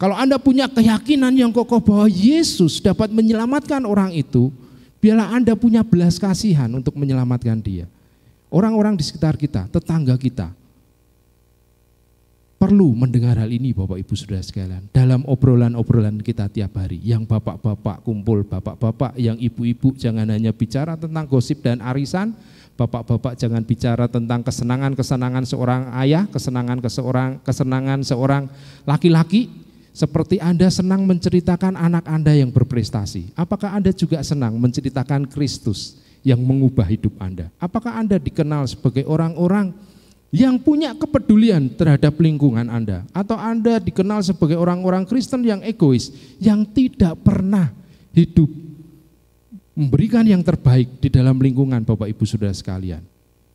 Kalau 0.03 0.19
Anda 0.19 0.35
punya 0.35 0.67
keyakinan 0.67 1.31
yang 1.31 1.55
kokoh 1.55 1.79
bahwa 1.79 2.11
Yesus 2.11 2.83
dapat 2.83 3.15
menyelamatkan 3.15 3.87
orang 3.87 4.11
itu, 4.11 4.51
biarlah 4.99 5.31
Anda 5.31 5.55
punya 5.55 5.87
belas 5.87 6.19
kasihan 6.19 6.67
untuk 6.75 6.99
menyelamatkan 6.99 7.63
dia. 7.63 7.87
Orang-orang 8.51 8.99
di 8.99 9.07
sekitar 9.07 9.39
kita, 9.39 9.71
tetangga 9.71 10.19
kita, 10.19 10.51
perlu 12.59 12.99
mendengar 12.99 13.39
hal 13.39 13.47
ini 13.55 13.71
Bapak 13.71 14.03
Ibu 14.03 14.19
Saudara 14.19 14.43
sekalian. 14.43 14.91
Dalam 14.91 15.23
obrolan-obrolan 15.23 16.19
kita 16.19 16.51
tiap 16.51 16.83
hari, 16.83 16.99
yang 17.07 17.23
bapak-bapak 17.23 18.03
kumpul, 18.03 18.43
bapak-bapak, 18.43 19.15
yang 19.23 19.39
ibu-ibu 19.39 19.95
jangan 19.95 20.27
hanya 20.27 20.51
bicara 20.51 20.99
tentang 20.99 21.31
gosip 21.31 21.63
dan 21.63 21.79
arisan, 21.79 22.35
Bapak-bapak 22.73 23.37
jangan 23.37 23.61
bicara 23.69 24.09
tentang 24.09 24.41
kesenangan-kesenangan 24.41 25.45
seorang 25.45 25.93
ayah, 26.03 26.25
kesenangan 26.25 26.81
seorang 26.81 27.37
kesenangan 27.45 28.01
seorang 28.01 28.49
laki-laki 28.89 29.62
seperti 29.93 30.41
Anda 30.41 30.73
senang 30.73 31.05
menceritakan 31.05 31.77
anak 31.77 32.09
Anda 32.09 32.33
yang 32.33 32.49
berprestasi. 32.49 33.37
Apakah 33.37 33.77
Anda 33.77 33.93
juga 33.93 34.25
senang 34.25 34.57
menceritakan 34.57 35.29
Kristus 35.29 36.01
yang 36.25 36.41
mengubah 36.41 36.89
hidup 36.89 37.13
Anda? 37.21 37.53
Apakah 37.61 38.01
Anda 38.01 38.17
dikenal 38.17 38.67
sebagai 38.73 39.05
orang-orang 39.05 39.77
yang 40.33 40.57
punya 40.57 40.97
kepedulian 40.97 41.69
terhadap 41.77 42.17
lingkungan 42.17 42.65
Anda 42.73 43.05
atau 43.13 43.37
Anda 43.37 43.77
dikenal 43.77 44.25
sebagai 44.25 44.57
orang-orang 44.57 45.05
Kristen 45.05 45.45
yang 45.45 45.61
egois 45.61 46.09
yang 46.41 46.65
tidak 46.65 47.21
pernah 47.21 47.69
hidup 48.17 48.49
memberikan 49.77 50.25
yang 50.25 50.41
terbaik 50.41 51.01
di 51.05 51.13
dalam 51.13 51.37
lingkungan 51.37 51.85
Bapak 51.85 52.09
Ibu 52.09 52.25
Saudara 52.25 52.57
sekalian. 52.57 53.05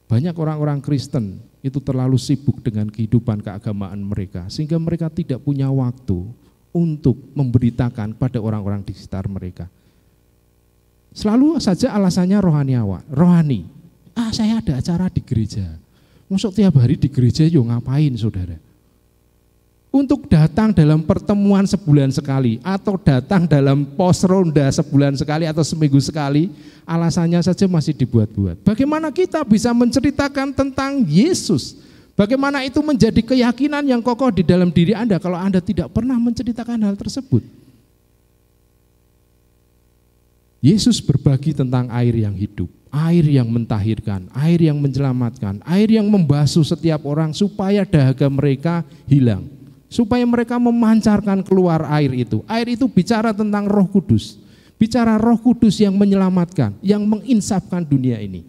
Banyak 0.05 0.37
orang-orang 0.37 0.77
Kristen 0.85 1.41
itu 1.65 1.81
terlalu 1.81 2.15
sibuk 2.21 2.61
dengan 2.61 2.87
kehidupan 2.87 3.41
keagamaan 3.41 3.99
mereka 4.01 4.45
sehingga 4.47 4.77
mereka 4.77 5.09
tidak 5.09 5.41
punya 5.41 5.67
waktu 5.67 6.27
untuk 6.75 7.17
memberitakan 7.33 8.13
pada 8.13 8.37
orang-orang 8.37 8.85
di 8.85 8.93
sekitar 8.93 9.25
mereka. 9.25 9.65
Selalu 11.17 11.57
saja 11.57 11.97
alasannya 11.97 12.37
rohani 12.37 12.77
awak, 12.77 13.01
rohani. 13.09 13.65
Ah 14.13 14.29
saya 14.29 14.61
ada 14.61 14.77
acara 14.81 15.09
di 15.13 15.21
gereja 15.21 15.77
Masuk 16.27 16.59
tiap 16.59 16.75
hari 16.75 16.99
di 16.99 17.07
gereja 17.07 17.47
yo 17.47 17.63
ngapain 17.63 18.11
saudara? 18.19 18.59
Untuk 19.87 20.27
datang 20.27 20.75
dalam 20.75 20.99
pertemuan 20.99 21.63
sebulan 21.63 22.11
sekali 22.11 22.59
atau 22.59 22.99
datang 22.99 23.47
dalam 23.47 23.87
pos 23.87 24.19
ronda 24.27 24.67
sebulan 24.67 25.15
sekali 25.15 25.47
atau 25.47 25.63
seminggu 25.63 25.97
sekali, 26.03 26.51
alasannya 26.83 27.39
saja 27.39 27.65
masih 27.65 27.95
dibuat-buat. 27.95 28.67
Bagaimana 28.67 29.09
kita 29.15 29.41
bisa 29.47 29.71
menceritakan 29.71 30.51
tentang 30.51 31.07
Yesus? 31.07 31.79
Bagaimana 32.19 32.67
itu 32.67 32.83
menjadi 32.83 33.23
keyakinan 33.23 33.87
yang 33.87 34.03
kokoh 34.03 34.29
di 34.33 34.43
dalam 34.43 34.69
diri 34.75 34.91
Anda 34.91 35.23
kalau 35.23 35.39
Anda 35.39 35.63
tidak 35.63 35.87
pernah 35.95 36.19
menceritakan 36.19 36.83
hal 36.83 36.95
tersebut? 36.99 37.41
Yesus 40.59 40.99
berbagi 40.99 41.55
tentang 41.55 41.87
air 41.93 42.11
yang 42.11 42.35
hidup 42.35 42.67
air 42.91 43.25
yang 43.27 43.47
mentahirkan, 43.51 44.25
air 44.33 44.57
yang 44.57 44.79
menyelamatkan, 44.79 45.61
air 45.67 45.89
yang 45.91 46.07
membasuh 46.07 46.65
setiap 46.65 47.05
orang 47.05 47.35
supaya 47.35 47.85
dahaga 47.85 48.27
mereka 48.31 48.81
hilang. 49.05 49.56
Supaya 49.87 50.27
mereka 50.27 50.59
memancarkan 50.59 51.39
keluar 51.41 51.87
air 51.95 52.11
itu. 52.11 52.43
Air 52.43 52.75
itu 52.75 52.85
bicara 52.91 53.31
tentang 53.31 53.65
roh 53.71 53.87
kudus. 53.87 54.35
Bicara 54.75 55.15
roh 55.15 55.39
kudus 55.39 55.79
yang 55.79 55.95
menyelamatkan, 55.95 56.75
yang 56.83 57.01
menginsafkan 57.07 57.81
dunia 57.81 58.19
ini. 58.19 58.43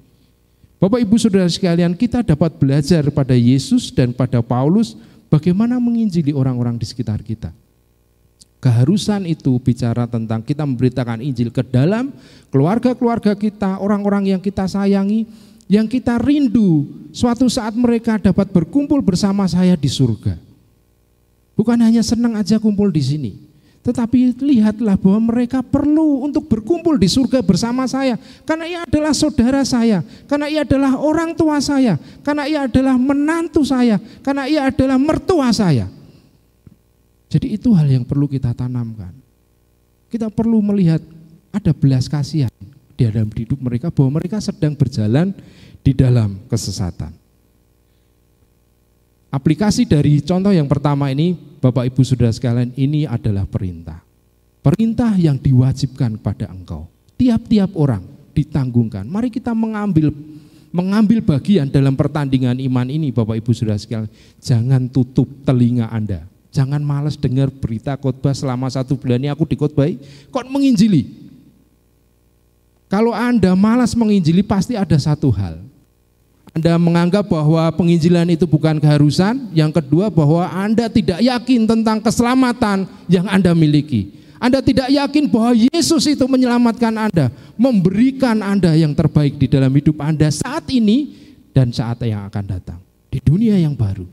Bapak 0.78 1.02
ibu 1.02 1.18
saudara 1.18 1.50
sekalian 1.50 1.90
kita 1.94 2.22
dapat 2.22 2.54
belajar 2.54 3.02
pada 3.10 3.34
Yesus 3.34 3.90
dan 3.90 4.14
pada 4.14 4.38
Paulus 4.38 4.94
bagaimana 5.26 5.82
menginjili 5.82 6.30
orang-orang 6.30 6.78
di 6.78 6.86
sekitar 6.86 7.18
kita. 7.26 7.50
Keharusan 8.58 9.22
itu 9.26 9.54
bicara 9.62 10.10
tentang 10.10 10.42
kita 10.42 10.66
memberitakan 10.66 11.22
Injil 11.22 11.54
ke 11.54 11.62
dalam 11.62 12.10
keluarga-keluarga 12.50 13.38
kita, 13.38 13.78
orang-orang 13.78 14.34
yang 14.34 14.42
kita 14.42 14.66
sayangi, 14.66 15.30
yang 15.70 15.86
kita 15.86 16.18
rindu 16.18 16.90
suatu 17.14 17.46
saat 17.46 17.74
mereka 17.78 18.18
dapat 18.18 18.50
berkumpul 18.50 18.98
bersama 18.98 19.46
saya 19.46 19.78
di 19.78 19.86
surga. 19.86 20.47
Bukan 21.58 21.74
hanya 21.82 22.06
senang 22.06 22.38
aja 22.38 22.62
kumpul 22.62 22.86
di 22.94 23.02
sini, 23.02 23.32
tetapi 23.82 24.30
lihatlah 24.38 24.94
bahwa 24.94 25.34
mereka 25.34 25.58
perlu 25.58 26.22
untuk 26.22 26.46
berkumpul 26.46 26.94
di 26.94 27.10
surga 27.10 27.42
bersama 27.42 27.82
saya. 27.90 28.14
Karena 28.46 28.64
ia 28.70 28.80
adalah 28.86 29.10
saudara 29.10 29.66
saya, 29.66 30.06
karena 30.30 30.46
ia 30.46 30.62
adalah 30.62 30.94
orang 30.94 31.34
tua 31.34 31.58
saya, 31.58 31.98
karena 32.22 32.46
ia 32.46 32.70
adalah 32.70 32.94
menantu 32.94 33.66
saya, 33.66 33.98
karena 34.22 34.46
ia 34.46 34.70
adalah 34.70 35.02
mertua 35.02 35.50
saya. 35.50 35.90
Jadi 37.26 37.58
itu 37.58 37.74
hal 37.74 37.90
yang 37.90 38.06
perlu 38.06 38.30
kita 38.30 38.54
tanamkan. 38.54 39.10
Kita 40.06 40.30
perlu 40.30 40.62
melihat 40.62 41.02
ada 41.50 41.74
belas 41.74 42.06
kasihan 42.06 42.54
di 42.94 43.02
dalam 43.02 43.26
hidup 43.34 43.58
mereka 43.58 43.90
bahwa 43.90 44.22
mereka 44.22 44.38
sedang 44.38 44.78
berjalan 44.78 45.34
di 45.82 45.90
dalam 45.90 46.38
kesesatan. 46.46 47.17
Aplikasi 49.38 49.86
dari 49.86 50.18
contoh 50.18 50.50
yang 50.50 50.66
pertama 50.66 51.14
ini, 51.14 51.38
Bapak 51.62 51.86
Ibu 51.94 52.02
Saudara 52.02 52.34
sekalian, 52.34 52.74
ini 52.74 53.06
adalah 53.06 53.46
perintah. 53.46 54.02
Perintah 54.58 55.14
yang 55.14 55.38
diwajibkan 55.38 56.18
pada 56.18 56.50
engkau. 56.50 56.90
Tiap-tiap 57.14 57.78
orang 57.78 58.02
ditanggungkan. 58.34 59.06
Mari 59.06 59.30
kita 59.30 59.54
mengambil 59.54 60.10
mengambil 60.74 61.22
bagian 61.22 61.70
dalam 61.70 61.94
pertandingan 61.94 62.58
iman 62.58 62.90
ini 62.90 63.14
Bapak 63.14 63.38
Ibu 63.38 63.54
Saudara 63.54 63.78
sekalian. 63.78 64.10
Jangan 64.42 64.90
tutup 64.90 65.30
telinga 65.46 65.86
Anda 65.86 66.26
Jangan 66.48 66.80
malas 66.80 67.20
dengar 67.20 67.52
berita 67.52 67.92
khotbah 68.00 68.32
selama 68.32 68.72
satu 68.72 68.96
bulan 68.96 69.20
ini 69.20 69.28
aku 69.28 69.44
dikhotbahi, 69.44 70.00
kok 70.32 70.48
menginjili. 70.48 71.28
Kalau 72.88 73.12
Anda 73.12 73.52
malas 73.52 73.92
menginjili 73.92 74.40
pasti 74.40 74.72
ada 74.72 74.96
satu 74.96 75.28
hal. 75.28 75.60
Anda 76.56 76.80
menganggap 76.80 77.28
bahwa 77.28 77.68
penginjilan 77.76 78.28
itu 78.32 78.48
bukan 78.48 78.80
keharusan, 78.80 79.52
yang 79.52 79.68
kedua 79.68 80.08
bahwa 80.08 80.48
Anda 80.48 80.88
tidak 80.88 81.20
yakin 81.20 81.68
tentang 81.68 82.00
keselamatan 82.00 82.88
yang 83.10 83.28
Anda 83.28 83.52
miliki. 83.52 84.16
Anda 84.38 84.62
tidak 84.62 84.88
yakin 84.88 85.26
bahwa 85.28 85.52
Yesus 85.54 86.06
itu 86.06 86.24
menyelamatkan 86.24 86.94
Anda, 86.94 87.28
memberikan 87.58 88.38
Anda 88.38 88.72
yang 88.78 88.94
terbaik 88.94 89.34
di 89.34 89.50
dalam 89.50 89.74
hidup 89.74 89.98
Anda 89.98 90.30
saat 90.30 90.70
ini 90.70 91.14
dan 91.50 91.74
saat 91.74 91.98
yang 92.06 92.30
akan 92.30 92.44
datang 92.46 92.78
di 93.10 93.18
dunia 93.18 93.58
yang 93.58 93.74
baru. 93.74 94.06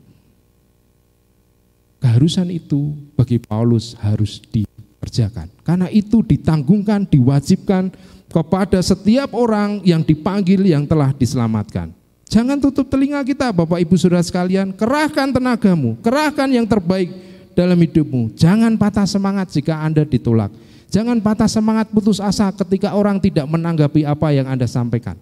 Keharusan 2.02 2.52
itu 2.52 2.92
bagi 3.16 3.40
Paulus 3.40 3.96
harus 4.02 4.42
dikerjakan. 4.52 5.48
Karena 5.64 5.88
itu 5.88 6.20
ditanggungkan, 6.20 7.08
diwajibkan 7.08 7.90
kepada 8.28 8.82
setiap 8.84 9.32
orang 9.32 9.80
yang 9.86 10.04
dipanggil 10.04 10.60
yang 10.66 10.84
telah 10.84 11.14
diselamatkan. 11.16 11.95
Jangan 12.26 12.58
tutup 12.58 12.90
telinga 12.90 13.22
kita 13.22 13.54
Bapak 13.54 13.78
Ibu 13.86 13.94
Saudara 13.94 14.22
sekalian, 14.22 14.74
kerahkan 14.74 15.30
tenagamu, 15.30 15.94
kerahkan 16.02 16.50
yang 16.50 16.66
terbaik 16.66 17.14
dalam 17.54 17.78
hidupmu. 17.78 18.34
Jangan 18.34 18.74
patah 18.74 19.06
semangat 19.06 19.54
jika 19.54 19.78
Anda 19.78 20.02
ditolak. 20.02 20.50
Jangan 20.90 21.18
patah 21.22 21.50
semangat 21.50 21.90
putus 21.90 22.18
asa 22.18 22.50
ketika 22.50 22.94
orang 22.94 23.18
tidak 23.22 23.46
menanggapi 23.46 24.02
apa 24.06 24.34
yang 24.34 24.46
Anda 24.46 24.66
sampaikan. 24.66 25.18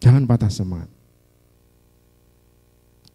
Jangan 0.00 0.24
patah 0.24 0.50
semangat. 0.50 0.88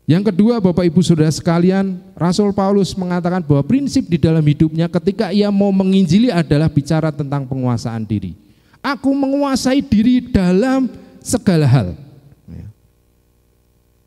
Yang 0.06 0.30
kedua 0.30 0.62
Bapak 0.62 0.86
Ibu 0.86 1.02
Saudara 1.02 1.34
sekalian, 1.34 1.98
Rasul 2.14 2.54
Paulus 2.54 2.94
mengatakan 2.94 3.42
bahwa 3.42 3.66
prinsip 3.66 4.06
di 4.06 4.22
dalam 4.22 4.46
hidupnya 4.46 4.86
ketika 4.86 5.34
ia 5.34 5.50
mau 5.50 5.74
menginjili 5.74 6.30
adalah 6.30 6.70
bicara 6.70 7.10
tentang 7.10 7.50
penguasaan 7.50 8.06
diri. 8.06 8.38
Aku 8.86 9.10
menguasai 9.18 9.82
diri 9.82 10.22
dalam 10.30 10.86
segala 11.26 11.66
hal. 11.66 11.98
Ya. 12.46 12.68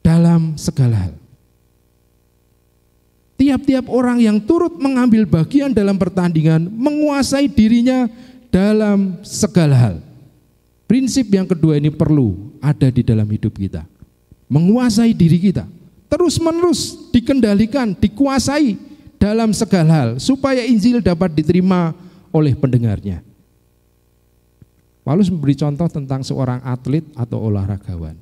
Dalam 0.07 0.55
segala 0.55 1.11
hal. 1.11 1.14
Tiap-tiap 3.39 3.91
orang 3.91 4.23
yang 4.23 4.39
turut 4.39 4.79
mengambil 4.79 5.27
bagian 5.27 5.75
dalam 5.75 5.99
pertandingan 5.99 6.71
menguasai 6.71 7.51
dirinya 7.51 8.07
dalam 8.51 9.19
segala 9.27 9.75
hal. 9.75 9.97
Prinsip 10.87 11.27
yang 11.31 11.47
kedua 11.47 11.77
ini 11.79 11.91
perlu 11.91 12.55
ada 12.62 12.89
di 12.89 13.03
dalam 13.03 13.27
hidup 13.29 13.55
kita. 13.55 13.87
Menguasai 14.49 15.12
diri 15.12 15.39
kita 15.39 15.69
terus-menerus 16.09 17.12
dikendalikan, 17.12 17.93
dikuasai 17.93 18.81
dalam 19.21 19.53
segala 19.53 19.93
hal 19.93 20.11
supaya 20.16 20.64
Injil 20.64 21.05
dapat 21.05 21.37
diterima 21.37 21.93
oleh 22.33 22.57
pendengarnya. 22.57 23.28
Paulus 25.09 25.33
memberi 25.33 25.57
contoh 25.57 25.89
tentang 25.89 26.21
seorang 26.21 26.61
atlet 26.61 27.01
atau 27.17 27.41
olahragawan. 27.41 28.13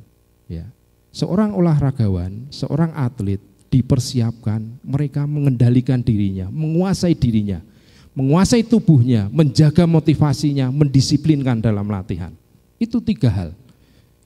Ya. 0.46 0.70
Seorang 1.10 1.50
olahragawan, 1.50 2.46
seorang 2.54 2.94
atlet 2.94 3.42
dipersiapkan, 3.74 4.62
mereka 4.86 5.26
mengendalikan 5.26 5.98
dirinya, 5.98 6.46
menguasai 6.46 7.18
dirinya, 7.18 7.58
menguasai 8.14 8.62
tubuhnya, 8.62 9.26
menjaga 9.34 9.82
motivasinya, 9.82 10.70
mendisiplinkan 10.70 11.58
dalam 11.58 11.90
latihan. 11.90 12.30
Itu 12.78 13.02
tiga 13.02 13.34
hal. 13.34 13.50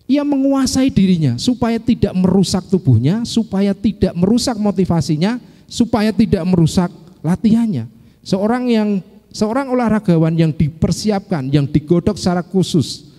Ia 0.04 0.20
menguasai 0.20 0.92
dirinya 0.92 1.40
supaya 1.40 1.80
tidak 1.80 2.12
merusak 2.12 2.68
tubuhnya, 2.68 3.24
supaya 3.24 3.72
tidak 3.72 4.12
merusak 4.12 4.60
motivasinya, 4.60 5.40
supaya 5.64 6.12
tidak 6.12 6.44
merusak 6.44 6.92
latihannya. 7.24 7.88
Seorang 8.20 8.68
yang 8.68 9.00
seorang 9.30 9.70
olahragawan 9.70 10.34
yang 10.34 10.52
dipersiapkan, 10.54 11.50
yang 11.50 11.66
digodok 11.66 12.18
secara 12.18 12.42
khusus 12.42 13.10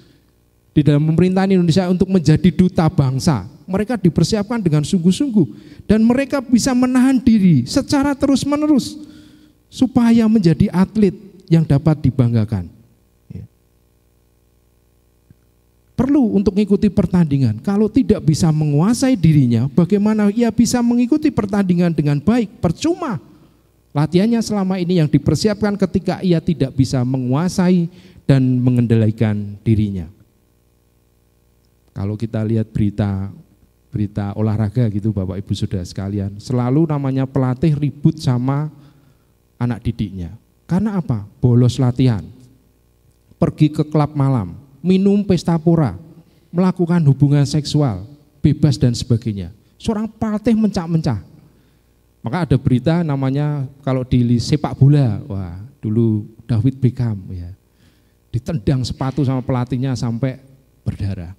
di 0.72 0.84
dalam 0.84 1.04
pemerintahan 1.12 1.56
Indonesia 1.56 1.88
untuk 1.92 2.08
menjadi 2.08 2.50
duta 2.52 2.88
bangsa. 2.88 3.48
Mereka 3.68 3.96
dipersiapkan 4.00 4.60
dengan 4.60 4.84
sungguh-sungguh 4.84 5.48
dan 5.88 6.04
mereka 6.04 6.44
bisa 6.44 6.76
menahan 6.76 7.20
diri 7.20 7.64
secara 7.64 8.12
terus-menerus 8.12 9.00
supaya 9.72 10.28
menjadi 10.28 10.68
atlet 10.76 11.16
yang 11.48 11.64
dapat 11.64 12.04
dibanggakan. 12.04 12.82
perlu 16.02 16.34
untuk 16.34 16.58
mengikuti 16.58 16.90
pertandingan. 16.90 17.62
Kalau 17.62 17.86
tidak 17.86 18.26
bisa 18.26 18.50
menguasai 18.50 19.14
dirinya, 19.14 19.70
bagaimana 19.70 20.34
ia 20.34 20.50
bisa 20.50 20.82
mengikuti 20.82 21.30
pertandingan 21.30 21.94
dengan 21.94 22.18
baik? 22.18 22.58
Percuma. 22.58 23.22
Latihannya 23.92 24.40
selama 24.40 24.80
ini 24.80 25.04
yang 25.04 25.10
dipersiapkan 25.12 25.76
ketika 25.76 26.24
ia 26.24 26.40
tidak 26.40 26.72
bisa 26.72 27.04
menguasai 27.04 27.92
dan 28.24 28.40
mengendalikan 28.64 29.60
dirinya. 29.68 30.08
Kalau 31.92 32.16
kita 32.16 32.40
lihat 32.48 32.72
berita 32.72 33.28
berita 33.92 34.32
olahraga 34.40 34.88
gitu 34.88 35.12
Bapak 35.12 35.44
Ibu 35.44 35.52
Saudara 35.52 35.84
sekalian, 35.84 36.40
selalu 36.40 36.88
namanya 36.88 37.28
pelatih 37.28 37.76
ribut 37.76 38.16
sama 38.24 38.72
anak 39.60 39.84
didiknya. 39.84 40.32
Karena 40.64 40.96
apa? 41.04 41.28
Bolos 41.44 41.76
latihan. 41.76 42.24
Pergi 43.36 43.68
ke 43.68 43.84
klub 43.84 44.16
malam, 44.16 44.56
minum 44.80 45.20
pesta 45.28 45.60
pora, 45.60 46.00
melakukan 46.48 47.04
hubungan 47.12 47.44
seksual, 47.44 48.08
bebas 48.40 48.80
dan 48.80 48.96
sebagainya. 48.96 49.52
Seorang 49.76 50.08
pelatih 50.08 50.56
mencak-mencah. 50.56 51.31
Maka 52.22 52.46
ada 52.46 52.58
berita 52.58 53.02
namanya 53.02 53.66
kalau 53.82 54.06
di 54.06 54.38
sepak 54.38 54.78
bola, 54.78 55.22
wah 55.26 55.58
dulu 55.82 56.30
David 56.46 56.78
Beckham 56.78 57.18
ya, 57.34 57.50
ditendang 58.30 58.86
sepatu 58.86 59.26
sama 59.26 59.42
pelatihnya 59.42 59.98
sampai 59.98 60.38
berdarah. 60.86 61.34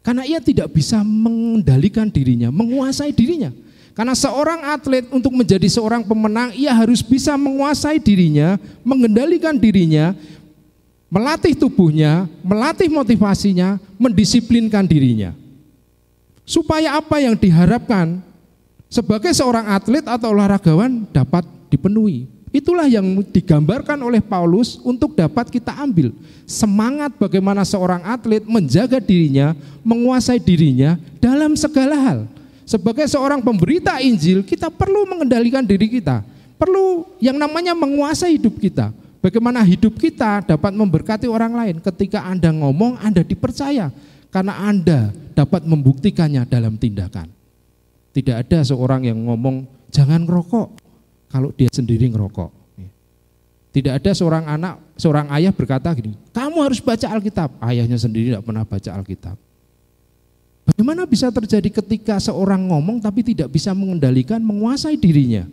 Karena 0.00 0.24
ia 0.24 0.40
tidak 0.40 0.72
bisa 0.72 1.04
mengendalikan 1.04 2.08
dirinya, 2.08 2.48
menguasai 2.48 3.12
dirinya. 3.12 3.52
Karena 3.92 4.14
seorang 4.16 4.62
atlet 4.72 5.04
untuk 5.12 5.34
menjadi 5.34 5.68
seorang 5.68 6.06
pemenang, 6.06 6.54
ia 6.56 6.72
harus 6.72 7.04
bisa 7.04 7.36
menguasai 7.36 8.00
dirinya, 8.00 8.56
mengendalikan 8.80 9.58
dirinya, 9.58 10.16
melatih 11.12 11.52
tubuhnya, 11.52 12.24
melatih 12.40 12.88
motivasinya, 12.88 13.76
mendisiplinkan 14.00 14.86
dirinya. 14.88 15.34
Supaya 16.48 16.96
apa 16.96 17.20
yang 17.20 17.36
diharapkan 17.36 18.24
sebagai 18.88 19.30
seorang 19.36 19.68
atlet 19.68 20.04
atau 20.04 20.32
olahragawan 20.32 21.04
dapat 21.12 21.44
dipenuhi. 21.68 22.28
Itulah 22.48 22.88
yang 22.88 23.04
digambarkan 23.28 24.00
oleh 24.00 24.24
Paulus 24.24 24.80
untuk 24.80 25.12
dapat 25.12 25.52
kita 25.52 25.68
ambil. 25.84 26.16
Semangat 26.48 27.12
bagaimana 27.20 27.60
seorang 27.60 28.00
atlet 28.08 28.40
menjaga 28.48 28.96
dirinya, 29.04 29.52
menguasai 29.84 30.40
dirinya 30.40 30.96
dalam 31.20 31.52
segala 31.52 31.96
hal. 32.00 32.18
Sebagai 32.64 33.04
seorang 33.04 33.44
pemberita 33.44 34.00
Injil, 34.00 34.40
kita 34.44 34.72
perlu 34.72 35.04
mengendalikan 35.04 35.64
diri 35.64 35.92
kita. 35.92 36.24
Perlu 36.56 37.04
yang 37.20 37.36
namanya 37.36 37.76
menguasai 37.76 38.40
hidup 38.40 38.56
kita. 38.56 38.96
Bagaimana 39.20 39.60
hidup 39.64 40.00
kita 40.00 40.44
dapat 40.44 40.72
memberkati 40.72 41.28
orang 41.28 41.52
lain. 41.52 41.76
Ketika 41.84 42.24
Anda 42.24 42.48
ngomong, 42.48 42.96
Anda 43.04 43.20
dipercaya. 43.24 43.92
Karena 44.32 44.56
Anda 44.56 45.12
dapat 45.36 45.64
membuktikannya 45.64 46.48
dalam 46.48 46.76
tindakan. 46.76 47.37
Tidak 48.18 48.34
ada 48.34 48.66
seorang 48.66 49.06
yang 49.06 49.14
ngomong, 49.30 49.62
jangan 49.94 50.26
ngerokok 50.26 50.74
kalau 51.30 51.54
dia 51.54 51.70
sendiri 51.70 52.10
ngerokok. 52.10 52.50
Tidak 53.70 53.94
ada 53.94 54.10
seorang 54.10 54.42
anak, 54.50 54.82
seorang 54.98 55.30
ayah 55.38 55.54
berkata 55.54 55.94
gini, 55.94 56.18
kamu 56.34 56.66
harus 56.66 56.82
baca 56.82 57.06
Alkitab. 57.14 57.62
Ayahnya 57.62 57.94
sendiri 57.94 58.34
tidak 58.34 58.42
pernah 58.42 58.66
baca 58.66 58.90
Alkitab. 58.90 59.38
Bagaimana 60.66 61.06
bisa 61.06 61.30
terjadi 61.30 61.78
ketika 61.78 62.18
seorang 62.18 62.66
ngomong 62.66 62.98
tapi 62.98 63.22
tidak 63.22 63.54
bisa 63.54 63.70
mengendalikan, 63.70 64.42
menguasai 64.42 64.98
dirinya? 64.98 65.46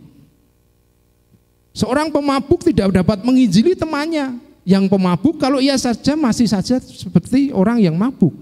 Seorang 1.70 2.10
pemabuk 2.10 2.66
tidak 2.66 2.90
dapat 2.90 3.22
menginjili 3.22 3.78
temannya. 3.78 4.42
Yang 4.66 4.90
pemabuk 4.90 5.38
kalau 5.38 5.62
ia 5.62 5.78
saja 5.78 6.18
masih 6.18 6.50
saja 6.50 6.82
seperti 6.82 7.54
orang 7.54 7.78
yang 7.78 7.94
mabuk. 7.94 8.34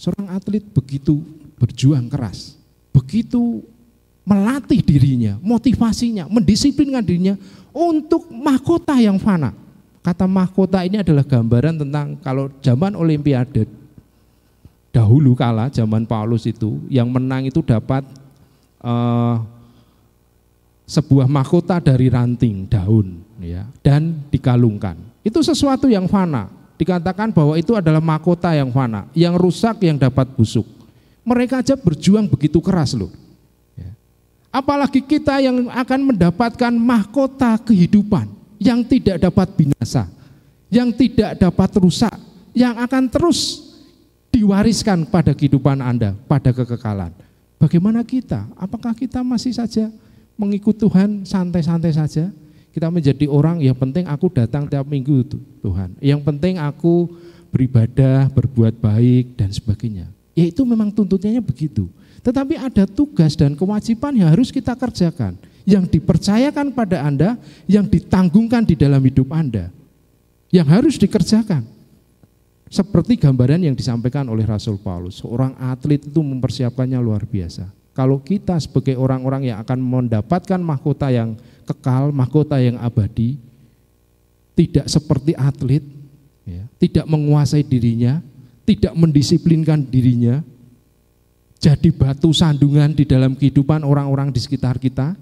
Seorang 0.00 0.32
atlet 0.32 0.64
begitu 0.64 1.20
berjuang 1.60 2.08
keras, 2.08 2.56
begitu 2.88 3.60
melatih 4.24 4.80
dirinya, 4.80 5.36
motivasinya, 5.44 6.24
mendisiplinkan 6.24 7.04
dirinya 7.04 7.36
untuk 7.68 8.32
mahkota 8.32 8.96
yang 8.96 9.20
fana. 9.20 9.52
Kata 10.00 10.24
mahkota 10.24 10.80
ini 10.88 11.04
adalah 11.04 11.20
gambaran 11.20 11.84
tentang 11.84 12.16
kalau 12.24 12.48
zaman 12.64 12.96
olimpiade 12.96 13.68
dahulu 14.88 15.36
kala 15.36 15.68
zaman 15.68 16.08
Paulus 16.08 16.48
itu 16.48 16.80
yang 16.88 17.12
menang 17.12 17.52
itu 17.52 17.60
dapat 17.60 18.00
uh, 18.80 19.44
sebuah 20.88 21.28
mahkota 21.28 21.78
dari 21.78 22.08
ranting 22.08 22.64
daun 22.64 23.20
ya 23.36 23.68
dan 23.84 24.24
dikalungkan. 24.32 24.96
Itu 25.20 25.44
sesuatu 25.44 25.92
yang 25.92 26.08
fana. 26.08 26.59
Dikatakan 26.80 27.28
bahwa 27.28 27.60
itu 27.60 27.76
adalah 27.76 28.00
mahkota 28.00 28.56
yang 28.56 28.72
fana, 28.72 29.04
yang 29.12 29.36
rusak 29.36 29.84
yang 29.84 30.00
dapat 30.00 30.32
busuk. 30.32 30.64
Mereka 31.20 31.60
aja 31.60 31.76
berjuang 31.76 32.24
begitu 32.24 32.56
keras 32.64 32.96
loh. 32.96 33.12
Apalagi 34.50 35.04
kita 35.04 35.38
yang 35.44 35.68
akan 35.70 36.10
mendapatkan 36.10 36.72
mahkota 36.74 37.54
kehidupan 37.62 38.26
yang 38.58 38.80
tidak 38.82 39.22
dapat 39.22 39.46
binasa, 39.54 40.10
yang 40.72 40.90
tidak 40.90 41.38
dapat 41.38 41.70
rusak, 41.78 42.16
yang 42.56 42.74
akan 42.80 43.06
terus 43.06 43.70
diwariskan 44.34 45.06
pada 45.06 45.36
kehidupan 45.36 45.78
Anda, 45.78 46.18
pada 46.26 46.50
kekekalan. 46.50 47.14
Bagaimana 47.62 48.02
kita? 48.02 48.48
Apakah 48.58 48.96
kita 48.96 49.22
masih 49.22 49.54
saja 49.54 49.92
mengikut 50.34 50.74
Tuhan 50.74 51.22
santai-santai 51.28 51.92
saja? 51.94 52.32
Kita 52.70 52.86
menjadi 52.86 53.26
orang 53.26 53.58
yang 53.58 53.74
penting 53.74 54.06
aku 54.06 54.30
datang 54.30 54.70
tiap 54.70 54.86
minggu 54.86 55.26
Tuhan. 55.62 55.98
Yang 55.98 56.20
penting 56.22 56.54
aku 56.62 57.10
beribadah, 57.50 58.30
berbuat 58.30 58.78
baik 58.78 59.34
dan 59.34 59.50
sebagainya. 59.50 60.06
Ya 60.38 60.46
itu 60.46 60.62
memang 60.62 60.94
tuntutannya 60.94 61.42
begitu. 61.42 61.90
Tetapi 62.22 62.54
ada 62.54 62.86
tugas 62.86 63.34
dan 63.34 63.58
kewajiban 63.58 64.14
yang 64.14 64.30
harus 64.30 64.54
kita 64.54 64.76
kerjakan, 64.78 65.34
yang 65.66 65.88
dipercayakan 65.88 66.70
pada 66.70 67.02
Anda, 67.02 67.34
yang 67.66 67.88
ditanggungkan 67.88 68.62
di 68.62 68.78
dalam 68.78 69.00
hidup 69.02 69.34
Anda, 69.34 69.72
yang 70.52 70.68
harus 70.68 71.00
dikerjakan. 71.00 71.66
Seperti 72.70 73.18
gambaran 73.18 73.66
yang 73.66 73.74
disampaikan 73.74 74.30
oleh 74.30 74.46
Rasul 74.46 74.78
Paulus, 74.78 75.18
seorang 75.18 75.58
atlet 75.58 76.06
itu 76.06 76.22
mempersiapkannya 76.22 77.02
luar 77.02 77.26
biasa. 77.26 77.79
Kalau 78.00 78.16
kita 78.16 78.56
sebagai 78.56 78.96
orang-orang 78.96 79.52
yang 79.52 79.60
akan 79.60 79.76
mendapatkan 79.76 80.56
mahkota 80.56 81.12
yang 81.12 81.36
kekal, 81.68 82.08
mahkota 82.16 82.56
yang 82.56 82.80
abadi, 82.80 83.36
tidak 84.56 84.88
seperti 84.88 85.36
atlet, 85.36 85.84
ya, 86.48 86.64
tidak 86.80 87.04
menguasai 87.04 87.60
dirinya, 87.60 88.24
tidak 88.64 88.96
mendisiplinkan 88.96 89.84
dirinya, 89.84 90.40
jadi 91.60 91.92
batu 91.92 92.32
sandungan 92.32 92.96
di 92.96 93.04
dalam 93.04 93.36
kehidupan 93.36 93.84
orang-orang 93.84 94.32
di 94.32 94.40
sekitar 94.40 94.80
kita? 94.80 95.12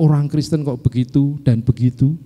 Orang 0.00 0.32
Kristen 0.32 0.64
kok 0.64 0.80
begitu 0.80 1.36
dan 1.44 1.60
begitu? 1.60 2.16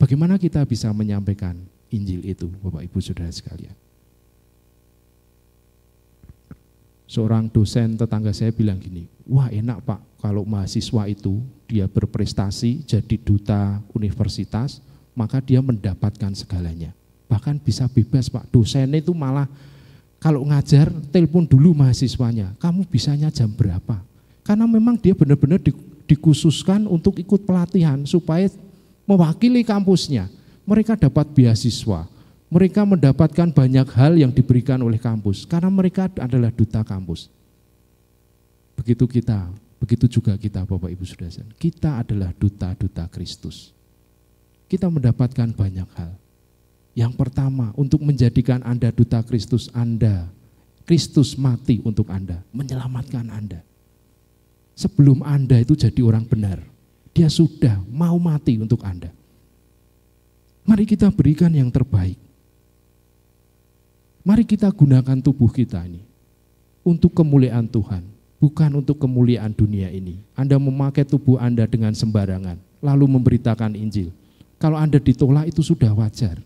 Bagaimana 0.00 0.40
kita 0.40 0.64
bisa 0.64 0.88
menyampaikan 0.96 1.60
Injil 1.92 2.24
itu, 2.24 2.48
Bapak 2.64 2.88
Ibu 2.88 3.04
Saudara 3.04 3.28
sekalian? 3.28 3.76
Seorang 7.04 7.52
dosen 7.52 8.00
tetangga 8.00 8.32
saya 8.32 8.48
bilang 8.48 8.80
gini, 8.80 9.12
wah 9.26 9.50
enak 9.50 9.82
Pak 9.82 10.00
kalau 10.22 10.46
mahasiswa 10.46 11.06
itu 11.10 11.42
dia 11.66 11.90
berprestasi 11.90 12.86
jadi 12.86 13.16
duta 13.18 13.82
universitas, 13.92 14.78
maka 15.12 15.42
dia 15.42 15.58
mendapatkan 15.58 16.32
segalanya. 16.32 16.94
Bahkan 17.26 17.58
bisa 17.58 17.90
bebas 17.90 18.30
Pak, 18.30 18.46
dosen 18.54 18.94
itu 18.94 19.10
malah 19.10 19.50
kalau 20.16 20.42
ngajar, 20.48 20.88
telepon 21.12 21.44
dulu 21.44 21.76
mahasiswanya, 21.76 22.56
kamu 22.56 22.88
bisanya 22.88 23.28
jam 23.28 23.52
berapa? 23.52 24.00
Karena 24.46 24.64
memang 24.64 24.96
dia 24.96 25.12
benar-benar 25.12 25.60
dikhususkan 26.06 26.86
untuk 26.86 27.18
ikut 27.20 27.44
pelatihan 27.44 28.00
supaya 28.06 28.48
mewakili 29.04 29.66
kampusnya. 29.66 30.30
Mereka 30.66 30.98
dapat 30.98 31.30
beasiswa, 31.30 32.10
mereka 32.50 32.82
mendapatkan 32.82 33.50
banyak 33.54 33.86
hal 33.94 34.18
yang 34.18 34.34
diberikan 34.34 34.82
oleh 34.82 34.98
kampus 34.98 35.46
karena 35.46 35.70
mereka 35.70 36.10
adalah 36.18 36.50
duta 36.50 36.82
kampus. 36.82 37.30
Begitu 38.76 39.08
kita, 39.08 39.48
begitu 39.80 40.06
juga 40.06 40.36
kita 40.36 40.62
Bapak 40.68 40.92
Ibu 40.92 41.04
Saudara. 41.08 41.42
Kita 41.56 42.04
adalah 42.04 42.30
duta-duta 42.36 43.08
Kristus. 43.08 43.72
Kita 44.68 44.92
mendapatkan 44.92 45.50
banyak 45.56 45.88
hal. 45.96 46.12
Yang 46.96 47.12
pertama, 47.16 47.72
untuk 47.76 48.04
menjadikan 48.04 48.60
Anda 48.64 48.92
duta 48.92 49.20
Kristus 49.24 49.72
Anda. 49.72 50.28
Kristus 50.86 51.34
mati 51.34 51.82
untuk 51.82 52.06
Anda, 52.14 52.46
menyelamatkan 52.54 53.26
Anda. 53.26 53.60
Sebelum 54.78 55.26
Anda 55.26 55.58
itu 55.58 55.74
jadi 55.74 55.98
orang 56.04 56.30
benar, 56.30 56.62
dia 57.10 57.26
sudah 57.26 57.82
mau 57.90 58.14
mati 58.22 58.54
untuk 58.60 58.86
Anda. 58.86 59.10
Mari 60.62 60.86
kita 60.86 61.10
berikan 61.10 61.50
yang 61.50 61.74
terbaik. 61.74 62.18
Mari 64.22 64.42
kita 64.46 64.70
gunakan 64.70 65.18
tubuh 65.22 65.50
kita 65.50 65.82
ini 65.86 66.02
untuk 66.86 67.14
kemuliaan 67.14 67.66
Tuhan, 67.66 68.06
bukan 68.36 68.80
untuk 68.80 69.00
kemuliaan 69.00 69.52
dunia 69.52 69.88
ini. 69.92 70.20
Anda 70.36 70.60
memakai 70.60 71.04
tubuh 71.04 71.40
Anda 71.40 71.64
dengan 71.64 71.96
sembarangan, 71.96 72.56
lalu 72.84 73.04
memberitakan 73.16 73.76
Injil. 73.76 74.12
Kalau 74.56 74.80
Anda 74.80 74.96
ditolak 74.96 75.48
itu 75.52 75.60
sudah 75.60 75.92
wajar. 75.92 76.40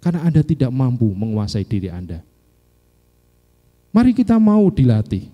karena 0.00 0.24
Anda 0.24 0.40
tidak 0.40 0.72
mampu 0.72 1.12
menguasai 1.12 1.60
diri 1.60 1.92
Anda. 1.92 2.24
Mari 3.92 4.16
kita 4.16 4.40
mau 4.40 4.72
dilatih. 4.72 5.28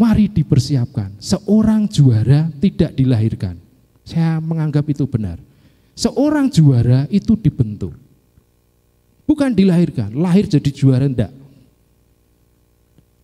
Mari 0.00 0.32
dipersiapkan. 0.32 1.20
Seorang 1.20 1.84
juara 1.84 2.48
tidak 2.56 2.96
dilahirkan. 2.96 3.60
Saya 4.00 4.40
menganggap 4.40 4.88
itu 4.88 5.04
benar. 5.04 5.36
Seorang 5.92 6.48
juara 6.48 7.04
itu 7.12 7.36
dibentuk. 7.36 7.92
Bukan 9.28 9.52
dilahirkan, 9.52 10.10
lahir 10.16 10.48
jadi 10.48 10.70
juara 10.72 11.04
enggak. 11.04 11.30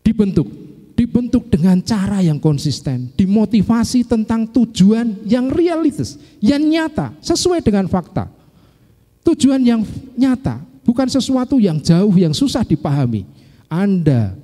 Dibentuk, 0.05 0.47
dibentuk 1.07 1.47
dengan 1.47 1.78
cara 1.87 2.19
yang 2.19 2.43
konsisten, 2.43 3.15
dimotivasi 3.15 4.03
tentang 4.03 4.43
tujuan 4.51 5.23
yang 5.23 5.47
realistis, 5.47 6.19
yang 6.43 6.59
nyata, 6.59 7.15
sesuai 7.23 7.62
dengan 7.62 7.87
fakta. 7.87 8.27
Tujuan 9.23 9.62
yang 9.62 9.87
nyata, 10.19 10.59
bukan 10.83 11.07
sesuatu 11.07 11.62
yang 11.62 11.78
jauh, 11.78 12.11
yang 12.19 12.35
susah 12.35 12.66
dipahami. 12.66 13.23
Anda 13.70 14.35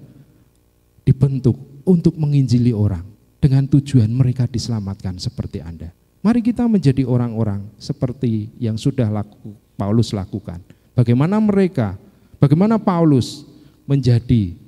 dibentuk 1.03 1.59
untuk 1.83 2.15
menginjili 2.15 2.71
orang 2.71 3.03
dengan 3.43 3.67
tujuan 3.67 4.07
mereka 4.07 4.47
diselamatkan 4.47 5.19
seperti 5.19 5.59
Anda. 5.59 5.91
Mari 6.23 6.47
kita 6.47 6.71
menjadi 6.71 7.03
orang-orang 7.03 7.67
seperti 7.75 8.55
yang 8.63 8.79
sudah 8.79 9.11
laku, 9.11 9.59
Paulus 9.75 10.15
lakukan. 10.15 10.63
Bagaimana 10.95 11.43
mereka, 11.43 11.99
bagaimana 12.39 12.79
Paulus 12.79 13.43
menjadi 13.83 14.62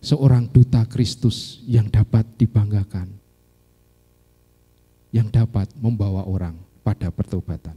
seorang 0.00 0.48
duta 0.48 0.82
Kristus 0.88 1.60
yang 1.68 1.86
dapat 1.92 2.24
dibanggakan, 2.40 3.08
yang 5.12 5.28
dapat 5.28 5.68
membawa 5.76 6.24
orang 6.24 6.56
pada 6.80 7.12
pertobatan. 7.12 7.76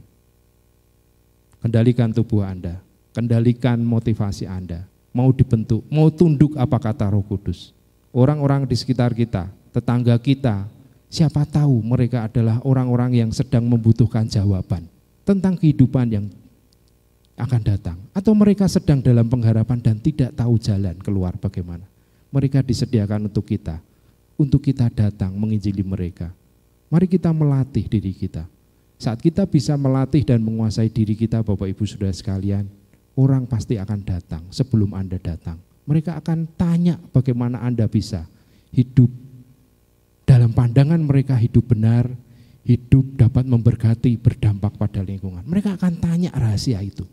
Kendalikan 1.60 2.12
tubuh 2.12 2.44
Anda, 2.44 2.80
kendalikan 3.12 3.80
motivasi 3.80 4.48
Anda. 4.48 4.84
Mau 5.14 5.30
dibentuk, 5.30 5.86
mau 5.88 6.10
tunduk 6.10 6.58
apa 6.58 6.76
kata 6.80 7.06
Roh 7.12 7.22
Kudus. 7.22 7.70
Orang-orang 8.10 8.66
di 8.66 8.74
sekitar 8.74 9.14
kita, 9.14 9.46
tetangga 9.70 10.18
kita, 10.18 10.66
siapa 11.06 11.46
tahu 11.46 11.78
mereka 11.86 12.26
adalah 12.26 12.58
orang-orang 12.66 13.22
yang 13.22 13.30
sedang 13.30 13.62
membutuhkan 13.70 14.26
jawaban 14.26 14.90
tentang 15.22 15.54
kehidupan 15.54 16.06
yang 16.10 16.26
akan 17.38 17.62
datang. 17.62 17.98
Atau 18.10 18.34
mereka 18.34 18.66
sedang 18.66 18.98
dalam 18.98 19.30
pengharapan 19.30 19.78
dan 19.78 19.96
tidak 20.02 20.34
tahu 20.34 20.58
jalan 20.58 20.98
keluar 20.98 21.34
bagaimana. 21.38 21.93
Mereka 22.34 22.66
disediakan 22.66 23.30
untuk 23.30 23.46
kita, 23.46 23.78
untuk 24.34 24.58
kita 24.58 24.90
datang 24.90 25.30
menginjili 25.38 25.86
mereka. 25.86 26.34
Mari 26.90 27.06
kita 27.06 27.30
melatih 27.30 27.86
diri 27.86 28.10
kita 28.10 28.50
saat 29.04 29.18
kita 29.18 29.44
bisa 29.44 29.74
melatih 29.74 30.22
dan 30.22 30.40
menguasai 30.40 30.88
diri 30.88 31.18
kita 31.18 31.42
Bapak 31.42 31.66
Ibu 31.66 31.84
Saudara 31.84 32.14
sekalian, 32.14 32.70
orang 33.18 33.44
pasti 33.44 33.76
akan 33.76 34.00
datang 34.06 34.42
sebelum 34.54 34.94
Anda 34.94 35.18
datang. 35.18 35.58
Mereka 35.84 36.16
akan 36.24 36.48
tanya 36.56 36.96
bagaimana 37.12 37.60
Anda 37.60 37.90
bisa 37.90 38.24
hidup 38.72 39.12
dalam 40.24 40.56
pandangan 40.56 41.02
mereka 41.04 41.36
hidup 41.36 41.68
benar, 41.68 42.08
hidup 42.64 43.04
dapat 43.18 43.44
memberkati, 43.44 44.16
berdampak 44.16 44.72
pada 44.80 45.04
lingkungan. 45.04 45.44
Mereka 45.44 45.76
akan 45.76 46.00
tanya 46.00 46.32
rahasia 46.32 46.80
itu. 46.80 47.04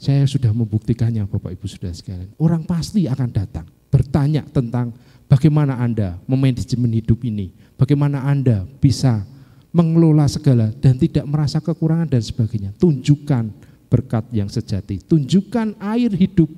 Saya 0.00 0.24
sudah 0.24 0.52
membuktikannya 0.56 1.28
Bapak 1.28 1.60
Ibu 1.60 1.66
Saudara 1.68 1.92
sekalian. 1.92 2.32
Orang 2.40 2.64
pasti 2.64 3.04
akan 3.04 3.28
datang 3.32 3.68
bertanya 3.96 4.44
tentang 4.52 4.92
bagaimana 5.24 5.80
Anda 5.80 6.20
memanajemen 6.28 6.92
hidup 7.00 7.24
ini, 7.24 7.48
bagaimana 7.80 8.28
Anda 8.28 8.68
bisa 8.76 9.24
mengelola 9.72 10.28
segala 10.28 10.68
dan 10.76 11.00
tidak 11.00 11.24
merasa 11.24 11.64
kekurangan 11.64 12.04
dan 12.04 12.20
sebagainya. 12.20 12.76
Tunjukkan 12.76 13.48
berkat 13.88 14.28
yang 14.36 14.52
sejati, 14.52 15.00
tunjukkan 15.00 15.80
air 15.80 16.12
hidup 16.12 16.52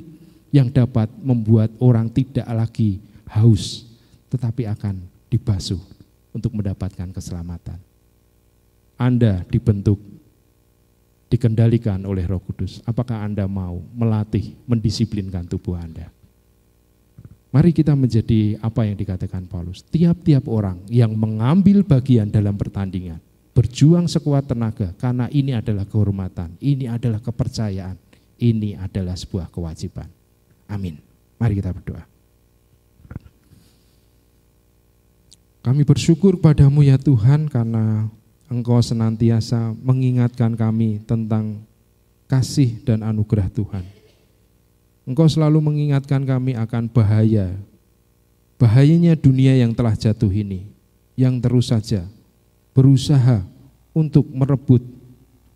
yang 0.51 0.66
dapat 0.66 1.06
membuat 1.23 1.70
orang 1.78 2.10
tidak 2.10 2.47
lagi 2.51 2.98
haus, 3.31 3.86
tetapi 4.35 4.66
akan 4.66 4.98
dibasuh 5.31 5.78
untuk 6.35 6.51
mendapatkan 6.59 7.15
keselamatan. 7.15 7.78
Anda 8.98 9.47
dibentuk, 9.47 10.02
dikendalikan 11.31 12.02
oleh 12.02 12.27
Roh 12.27 12.43
Kudus. 12.43 12.82
Apakah 12.82 13.23
Anda 13.23 13.47
mau 13.47 13.78
melatih, 13.94 14.59
mendisiplinkan 14.66 15.47
tubuh 15.47 15.78
Anda? 15.78 16.18
Mari 17.49 17.73
kita 17.73 17.97
menjadi 17.97 18.61
apa 18.61 18.85
yang 18.85 18.97
dikatakan 19.01 19.49
Paulus. 19.49 19.81
Tiap-tiap 19.89 20.45
orang 20.53 20.85
yang 20.93 21.16
mengambil 21.16 21.81
bagian 21.81 22.29
dalam 22.29 22.53
pertandingan, 22.61 23.25
berjuang 23.57 24.05
sekuat 24.05 24.53
tenaga 24.53 24.93
karena 25.01 25.33
ini 25.33 25.57
adalah 25.57 25.89
kehormatan, 25.89 26.53
ini 26.61 26.85
adalah 26.93 27.25
kepercayaan, 27.25 27.97
ini 28.37 28.77
adalah 28.77 29.16
sebuah 29.16 29.49
kewajiban. 29.49 30.12
Amin. 30.69 31.01
Mari 31.41 31.57
kita 31.57 31.73
berdoa. 31.73 32.05
Kami 35.65 35.83
bersyukur 35.89 36.37
padamu 36.37 36.85
ya 36.85 37.01
Tuhan 37.01 37.49
karena 37.49 38.09
Engkau 38.49 38.81
senantiasa 38.81 39.77
mengingatkan 39.77 40.57
kami 40.57 41.05
tentang 41.05 41.61
kasih 42.29 42.81
dan 42.85 43.05
anugerah 43.05 43.49
Tuhan. 43.53 43.98
Engkau 45.09 45.24
selalu 45.24 45.64
mengingatkan 45.64 46.20
kami 46.20 46.52
akan 46.52 46.85
bahaya, 46.93 47.56
bahayanya 48.60 49.16
dunia 49.16 49.56
yang 49.56 49.72
telah 49.72 49.97
jatuh 49.97 50.28
ini, 50.28 50.68
yang 51.16 51.40
terus 51.40 51.72
saja 51.72 52.05
berusaha 52.76 53.40
untuk 53.97 54.28
merebut 54.28 54.85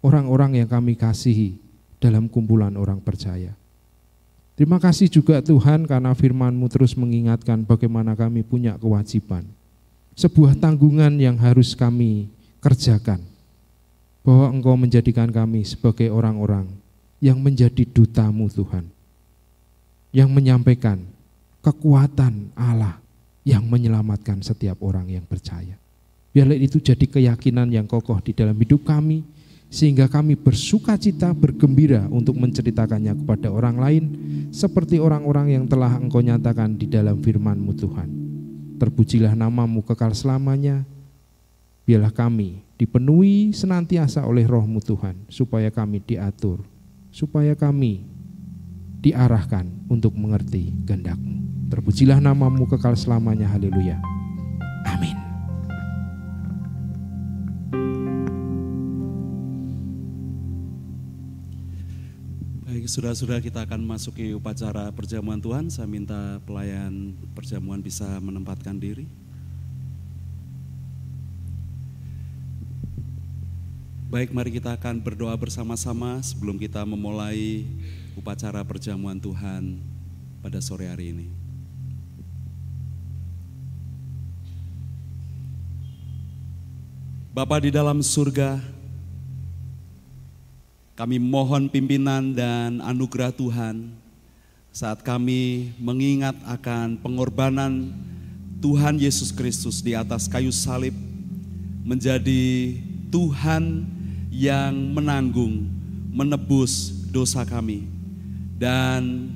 orang-orang 0.01 0.65
yang 0.65 0.69
kami 0.73 0.97
kasihi 0.97 1.61
dalam 2.01 2.33
kumpulan 2.33 2.73
orang 2.81 2.97
percaya. 3.05 3.53
Terima 4.57 4.81
kasih 4.81 5.13
juga 5.13 5.45
Tuhan 5.45 5.85
karena 5.85 6.17
firman-Mu 6.17 6.73
terus 6.73 6.97
mengingatkan 6.97 7.61
bagaimana 7.69 8.17
kami 8.17 8.41
punya 8.41 8.81
kewajiban. 8.81 9.45
Sebuah 10.17 10.57
tanggungan 10.57 11.13
yang 11.21 11.37
harus 11.37 11.77
kami 11.77 12.33
kerjakan. 12.65 13.21
Bahwa 14.25 14.49
Engkau 14.49 14.81
menjadikan 14.81 15.29
kami 15.29 15.69
sebagai 15.69 16.09
orang-orang 16.09 16.73
yang 17.21 17.37
menjadi 17.37 17.85
dutamu 17.85 18.49
Tuhan 18.49 19.02
yang 20.13 20.29
menyampaikan 20.29 21.01
kekuatan 21.65 22.53
Allah 22.53 23.01
yang 23.43 23.67
menyelamatkan 23.67 24.45
setiap 24.45 24.79
orang 24.85 25.11
yang 25.11 25.25
percaya. 25.27 25.75
Biarlah 26.33 26.57
itu 26.57 26.79
jadi 26.79 27.05
keyakinan 27.05 27.69
yang 27.69 27.85
kokoh 27.85 28.21
di 28.23 28.33
dalam 28.33 28.57
hidup 28.57 28.87
kami, 28.87 29.25
sehingga 29.73 30.09
kami 30.09 30.37
bersuka 30.37 30.97
cita, 30.97 31.33
bergembira 31.33 32.09
untuk 32.09 32.37
menceritakannya 32.37 33.25
kepada 33.25 33.49
orang 33.49 33.77
lain, 33.81 34.05
seperti 34.53 35.01
orang-orang 35.01 35.57
yang 35.57 35.65
telah 35.65 35.97
engkau 35.97 36.21
nyatakan 36.21 36.77
di 36.77 36.89
dalam 36.89 37.21
firman-Mu 37.21 37.73
Tuhan. 37.77 38.09
Terpujilah 38.81 39.33
namamu 39.37 39.85
kekal 39.85 40.13
selamanya, 40.13 40.85
biarlah 41.85 42.13
kami 42.13 42.65
dipenuhi 42.81 43.53
senantiasa 43.53 44.25
oleh 44.25 44.49
rohmu 44.49 44.81
Tuhan, 44.81 45.29
supaya 45.29 45.69
kami 45.69 46.01
diatur, 46.05 46.65
supaya 47.13 47.53
kami 47.53 48.05
diarahkan 49.03 49.82
untuk 49.93 50.17
mengerti 50.17 50.73
kehendakmu. 50.89 51.69
Terpujilah 51.69 52.17
namamu 52.17 52.65
kekal 52.65 52.97
selamanya, 52.97 53.45
haleluya. 53.53 54.01
Amin. 54.89 55.17
Baik, 62.65 62.89
saudara-saudara 62.89 63.45
kita 63.45 63.69
akan 63.69 63.85
masuki 63.85 64.33
upacara 64.33 64.89
perjamuan 64.97 65.37
Tuhan. 65.37 65.69
Saya 65.69 65.85
minta 65.85 66.41
pelayan 66.49 67.13
perjamuan 67.37 67.85
bisa 67.85 68.09
menempatkan 68.25 68.81
diri. 68.81 69.05
Baik, 74.13 74.29
mari 74.37 74.53
kita 74.53 74.77
akan 74.77 75.01
berdoa 75.01 75.33
bersama-sama 75.41 76.21
sebelum 76.21 76.61
kita 76.61 76.85
memulai 76.85 77.65
upacara 78.17 78.61
perjamuan 78.65 79.17
Tuhan 79.17 79.81
pada 80.45 80.59
sore 80.61 80.89
hari 80.89 81.15
ini. 81.15 81.29
Bapa 87.33 87.57
di 87.65 87.73
dalam 87.73 88.05
surga, 88.05 88.61
kami 90.93 91.17
mohon 91.17 91.73
pimpinan 91.73 92.37
dan 92.37 92.85
anugerah 92.85 93.33
Tuhan 93.33 93.89
saat 94.69 95.01
kami 95.01 95.73
mengingat 95.81 96.37
akan 96.45 97.01
pengorbanan 97.01 97.89
Tuhan 98.61 99.01
Yesus 99.01 99.33
Kristus 99.33 99.81
di 99.81 99.97
atas 99.97 100.29
kayu 100.29 100.53
salib 100.53 100.93
menjadi 101.89 102.77
Tuhan 103.09 103.89
yang 104.29 104.77
menanggung, 104.93 105.73
menebus 106.13 106.93
dosa 107.09 107.45
kami 107.49 107.92
dan 108.63 109.27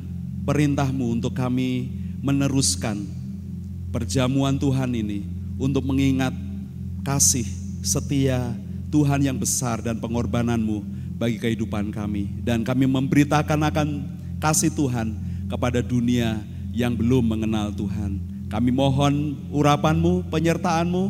perintahmu 0.47 1.19
untuk 1.19 1.35
kami 1.35 1.91
meneruskan 2.23 3.03
perjamuan 3.91 4.55
Tuhan 4.55 4.95
ini 4.95 5.27
untuk 5.59 5.83
mengingat 5.83 6.31
kasih 7.03 7.43
setia 7.83 8.55
Tuhan 8.95 9.27
yang 9.27 9.35
besar 9.35 9.83
dan 9.83 9.99
pengorbananmu 9.99 10.87
bagi 11.19 11.43
kehidupan 11.43 11.91
kami. 11.91 12.31
Dan 12.47 12.63
kami 12.63 12.87
memberitakan 12.87 13.67
akan 13.67 13.89
kasih 14.39 14.71
Tuhan 14.71 15.19
kepada 15.51 15.83
dunia 15.83 16.39
yang 16.71 16.95
belum 16.95 17.35
mengenal 17.35 17.75
Tuhan. 17.75 18.23
Kami 18.47 18.71
mohon 18.71 19.35
urapanmu, 19.51 20.31
penyertaanmu, 20.31 21.05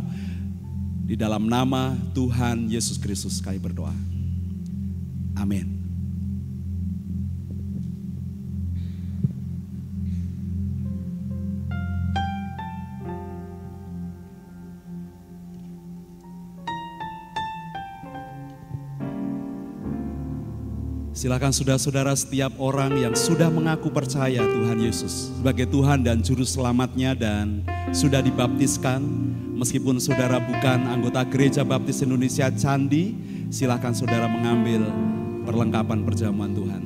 di 1.05 1.21
dalam 1.21 1.53
nama 1.53 1.93
Tuhan 2.17 2.73
Yesus 2.73 2.97
Kristus 2.97 3.45
kami 3.45 3.61
berdoa. 3.61 3.93
Amin. 5.37 5.76
Silakan 21.27 21.51
saudara-saudara 21.51 22.15
setiap 22.15 22.55
orang 22.55 23.03
yang 23.03 23.11
sudah 23.11 23.51
mengaku 23.51 23.91
percaya 23.91 24.47
Tuhan 24.47 24.79
Yesus 24.79 25.35
sebagai 25.35 25.67
Tuhan 25.67 26.07
dan 26.07 26.23
Juru 26.23 26.47
Selamatnya 26.47 27.19
dan 27.19 27.67
sudah 27.91 28.23
dibaptiskan. 28.23 29.03
Meskipun 29.59 29.99
saudara 29.99 30.39
bukan 30.39 30.87
anggota 30.87 31.27
Gereja 31.27 31.67
Baptis 31.67 31.99
Indonesia 32.07 32.47
Candi, 32.55 33.19
silakan 33.51 33.91
saudara 33.91 34.31
mengambil 34.31 34.87
perlengkapan 35.43 36.07
perjamuan 36.07 36.55
Tuhan. 36.55 36.86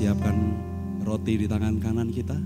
Siapkan 0.00 0.56
roti 1.04 1.44
di 1.44 1.44
tangan 1.44 1.76
kanan 1.76 2.08
kita. 2.08 2.40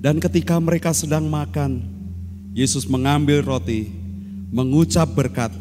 Dan 0.00 0.16
ketika 0.16 0.56
mereka 0.56 0.96
sedang 0.96 1.28
makan, 1.28 1.84
Yesus 2.56 2.88
mengambil 2.88 3.44
roti, 3.44 3.92
mengucap 4.48 5.12
berkat, 5.12 5.52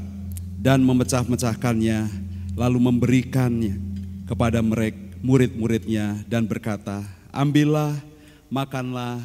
dan 0.63 0.79
memecah-mecahkannya, 0.87 2.07
lalu 2.55 2.79
memberikannya 2.79 3.75
kepada 4.23 4.63
mereka 4.63 5.11
murid-muridnya 5.21 6.23
dan 6.31 6.47
berkata, 6.47 7.03
ambillah, 7.29 7.99
makanlah, 8.47 9.19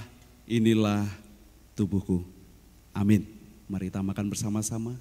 inilah 0.44 1.06
tubuhku. 1.78 2.26
Amin. 2.90 3.24
Mari 3.70 3.94
kita 3.94 4.02
makan 4.02 4.26
bersama-sama. 4.26 4.98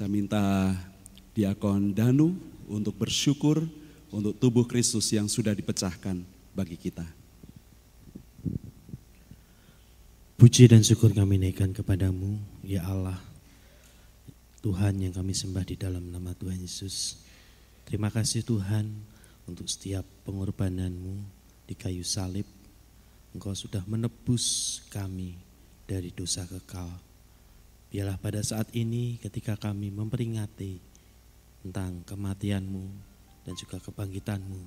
Saya 0.00 0.08
minta 0.08 0.72
Diakon 1.36 1.92
Danu 1.92 2.32
untuk 2.72 2.96
bersyukur 3.04 3.60
untuk 4.08 4.32
tubuh 4.40 4.64
Kristus 4.64 5.12
yang 5.12 5.28
sudah 5.28 5.52
dipecahkan 5.52 6.24
bagi 6.56 6.80
kita. 6.80 7.04
Puji 10.40 10.72
dan 10.72 10.80
syukur 10.80 11.12
kami 11.12 11.36
naikkan 11.36 11.76
kepadamu, 11.76 12.40
ya 12.64 12.88
Allah, 12.88 13.20
Tuhan 14.64 15.04
yang 15.04 15.12
kami 15.12 15.36
sembah 15.36 15.68
di 15.68 15.76
dalam 15.76 16.08
nama 16.08 16.32
Tuhan 16.32 16.64
Yesus. 16.64 17.20
Terima 17.84 18.08
kasih 18.08 18.40
Tuhan 18.40 18.88
untuk 19.44 19.68
setiap 19.68 20.08
pengorbananmu 20.24 21.20
di 21.68 21.76
kayu 21.76 22.08
salib. 22.08 22.48
Engkau 23.36 23.52
sudah 23.52 23.84
menebus 23.84 24.80
kami 24.88 25.36
dari 25.84 26.08
dosa 26.08 26.48
kekal. 26.48 27.09
Biarlah 27.90 28.22
pada 28.22 28.38
saat 28.38 28.70
ini 28.70 29.18
ketika 29.18 29.58
kami 29.58 29.90
memperingati 29.90 30.78
tentang 31.66 32.06
kematianmu 32.06 32.86
dan 33.42 33.58
juga 33.58 33.82
kebangkitanmu 33.82 34.62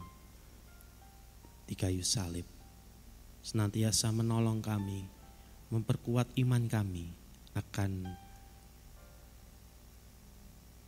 di 1.64 1.76
kayu 1.80 2.04
salib. 2.04 2.44
senantiasa 3.44 4.08
menolong 4.16 4.64
kami, 4.64 5.04
memperkuat 5.68 6.32
iman 6.40 6.64
kami 6.64 7.12
akan 7.52 8.08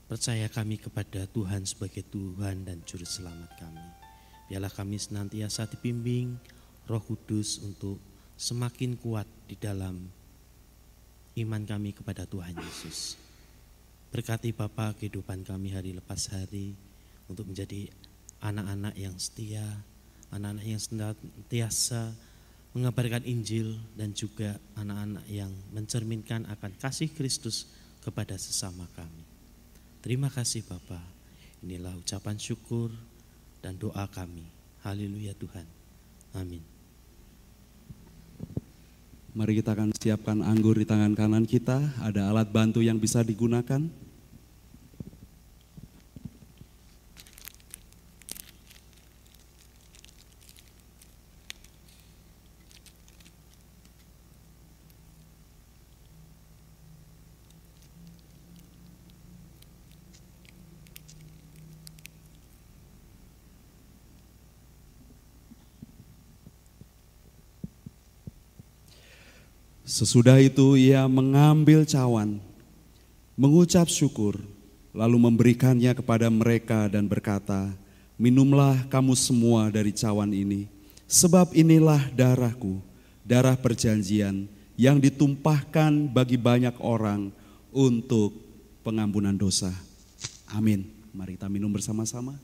percaya 0.08 0.48
kami 0.48 0.80
kepada 0.80 1.28
Tuhan 1.28 1.68
sebagai 1.68 2.08
Tuhan 2.08 2.64
dan 2.64 2.80
Juru 2.88 3.04
Selamat 3.04 3.52
kami. 3.60 3.84
Biarlah 4.48 4.72
kami 4.72 4.96
senantiasa 4.96 5.68
dibimbing 5.68 6.40
Roh 6.88 7.04
Kudus 7.04 7.60
untuk 7.60 8.00
semakin 8.40 8.96
kuat 9.04 9.28
di 9.52 9.60
dalam 9.60 10.08
iman 11.36 11.64
kami 11.68 11.92
kepada 11.92 12.24
Tuhan 12.24 12.56
Yesus. 12.56 13.20
Berkati 14.12 14.56
Bapa 14.56 14.96
kehidupan 14.96 15.44
kami 15.44 15.76
hari 15.76 15.92
lepas 15.92 16.32
hari 16.32 16.72
untuk 17.28 17.52
menjadi 17.52 17.92
anak-anak 18.40 18.96
yang 18.96 19.16
setia, 19.20 19.66
anak-anak 20.32 20.66
yang 20.66 20.80
senantiasa 20.80 22.16
mengabarkan 22.76 23.24
Injil 23.24 23.80
dan 23.96 24.12
juga 24.12 24.60
anak-anak 24.76 25.26
yang 25.32 25.52
mencerminkan 25.72 26.44
akan 26.48 26.76
kasih 26.76 27.08
Kristus 27.12 27.72
kepada 28.04 28.36
sesama 28.36 28.84
kami. 28.96 29.24
Terima 30.04 30.28
kasih 30.28 30.68
Bapa. 30.68 31.00
Inilah 31.64 31.96
ucapan 31.98 32.36
syukur 32.36 32.92
dan 33.64 33.80
doa 33.80 34.06
kami. 34.12 34.46
Haleluya 34.84 35.34
Tuhan. 35.34 35.66
Amin. 36.36 36.75
Mari 39.36 39.60
kita 39.60 39.76
akan 39.76 39.92
siapkan 39.92 40.40
anggur 40.40 40.80
di 40.80 40.88
tangan 40.88 41.12
kanan 41.12 41.44
kita. 41.44 42.00
Ada 42.00 42.32
alat 42.32 42.56
bantu 42.56 42.80
yang 42.80 42.96
bisa 42.96 43.20
digunakan. 43.20 43.84
Sesudah 69.96 70.44
itu 70.44 70.76
ia 70.76 71.08
mengambil 71.08 71.88
cawan, 71.88 72.44
mengucap 73.40 73.88
syukur, 73.88 74.36
lalu 74.92 75.16
memberikannya 75.24 75.96
kepada 75.96 76.28
mereka 76.28 76.92
dan 76.92 77.08
berkata, 77.08 77.72
Minumlah 78.20 78.92
kamu 78.92 79.16
semua 79.16 79.72
dari 79.72 79.96
cawan 79.96 80.36
ini, 80.36 80.68
sebab 81.08 81.56
inilah 81.56 82.12
darahku, 82.12 82.84
darah 83.24 83.56
perjanjian 83.56 84.52
yang 84.76 85.00
ditumpahkan 85.00 86.12
bagi 86.12 86.36
banyak 86.36 86.76
orang 86.84 87.32
untuk 87.72 88.36
pengampunan 88.84 89.40
dosa. 89.40 89.72
Amin. 90.52 90.92
Mari 91.16 91.40
kita 91.40 91.48
minum 91.48 91.72
bersama-sama. 91.72 92.36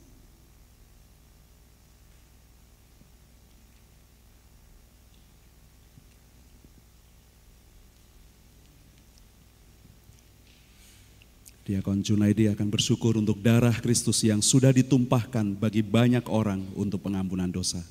Diakon 11.61 12.01
Junaidi 12.01 12.49
akan 12.49 12.73
bersyukur 12.73 13.21
untuk 13.21 13.37
darah 13.37 13.77
Kristus 13.77 14.25
yang 14.25 14.41
sudah 14.41 14.73
ditumpahkan 14.73 15.53
bagi 15.61 15.85
banyak 15.85 16.25
orang 16.25 16.65
untuk 16.73 17.05
pengampunan 17.05 17.53
dosa. 17.53 17.85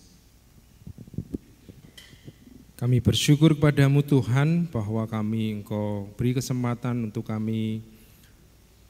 Kami 2.75 2.99
bersyukur 2.99 3.55
kepadamu 3.55 4.03
Tuhan 4.03 4.67
bahwa 4.75 5.07
kami 5.07 5.63
Engkau 5.63 6.11
beri 6.19 6.35
kesempatan 6.35 7.13
untuk 7.13 7.29
kami 7.29 7.85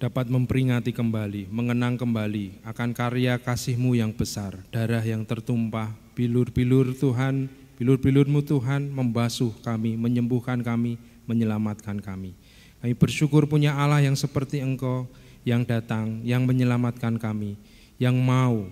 dapat 0.00 0.32
memperingati 0.32 0.96
kembali, 0.96 1.52
mengenang 1.52 2.00
kembali 2.00 2.64
akan 2.64 2.96
karya 2.96 3.36
kasih-Mu 3.36 4.00
yang 4.00 4.16
besar, 4.16 4.56
darah 4.72 5.04
yang 5.04 5.28
tertumpah, 5.28 5.92
bilur-bilur 6.16 6.96
Tuhan, 6.96 7.52
bilur-bilur-Mu 7.76 8.40
Tuhan 8.48 8.88
membasuh 8.88 9.52
kami, 9.60 10.00
menyembuhkan 10.00 10.64
kami, 10.64 10.96
menyelamatkan 11.28 12.00
kami. 12.00 12.32
Kami 12.80 12.96
bersyukur 12.96 13.44
punya 13.44 13.76
Allah 13.76 14.00
yang 14.00 14.16
seperti 14.16 14.64
Engkau 14.64 15.04
yang 15.44 15.64
datang, 15.64 16.20
yang 16.24 16.44
menyelamatkan 16.44 17.16
kami, 17.16 17.56
yang 18.00 18.16
mau 18.16 18.68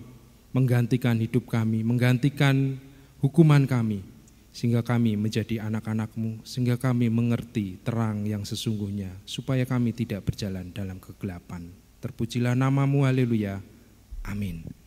menggantikan 0.53 1.17
hidup 1.17 1.45
kami, 1.49 1.85
menggantikan 1.85 2.77
hukuman 3.21 3.69
kami, 3.69 4.01
sehingga 4.49 4.81
kami 4.81 5.13
menjadi 5.13 5.61
anak-anakmu, 5.65 6.41
sehingga 6.41 6.77
kami 6.77 7.09
mengerti 7.09 7.77
terang 7.85 8.25
yang 8.25 8.41
sesungguhnya, 8.45 9.13
supaya 9.29 9.65
kami 9.65 9.93
tidak 9.93 10.25
berjalan 10.25 10.73
dalam 10.73 10.97
kegelapan. 10.97 11.69
Terpujilah 12.01 12.57
namamu, 12.57 13.05
haleluya. 13.05 13.61
Amin. 14.25 14.78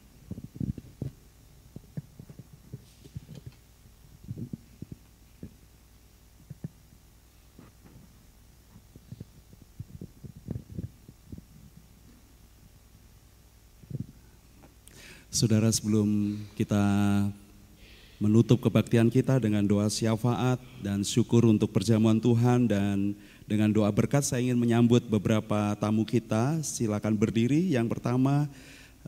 Saudara 15.33 15.73
sebelum 15.73 16.37
kita 16.53 16.77
menutup 18.21 18.61
kebaktian 18.69 19.09
kita 19.09 19.41
dengan 19.41 19.65
doa 19.65 19.89
syafaat 19.89 20.61
dan 20.85 21.01
syukur 21.09 21.49
untuk 21.49 21.73
perjamuan 21.73 22.21
Tuhan 22.21 22.69
dan 22.69 23.17
dengan 23.49 23.73
doa 23.73 23.89
berkat 23.89 24.29
saya 24.29 24.45
ingin 24.45 24.61
menyambut 24.61 25.09
beberapa 25.09 25.73
tamu 25.81 26.05
kita. 26.05 26.61
Silakan 26.61 27.17
berdiri. 27.17 27.73
Yang 27.73 27.97
pertama 27.97 28.45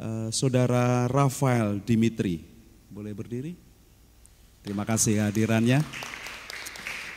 eh, 0.00 0.32
Saudara 0.32 1.12
Rafael 1.12 1.84
Dimitri. 1.84 2.40
Boleh 2.88 3.12
berdiri? 3.12 3.52
Terima 4.64 4.88
kasih 4.88 5.28
hadirannya. 5.28 5.84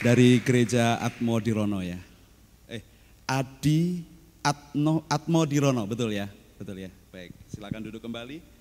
Dari 0.03 0.43
gereja 0.43 0.99
Atmo 0.99 1.39
Dirono 1.39 1.79
ya. 1.79 1.95
Eh, 2.67 2.83
Adi 3.23 4.03
Atmo, 4.43 5.07
Atmo 5.07 5.47
Dirono, 5.47 5.87
betul 5.87 6.11
ya? 6.11 6.27
Betul 6.59 6.83
ya. 6.83 6.91
Baik, 7.07 7.31
silakan 7.47 7.87
duduk 7.87 8.03
kembali. 8.03 8.56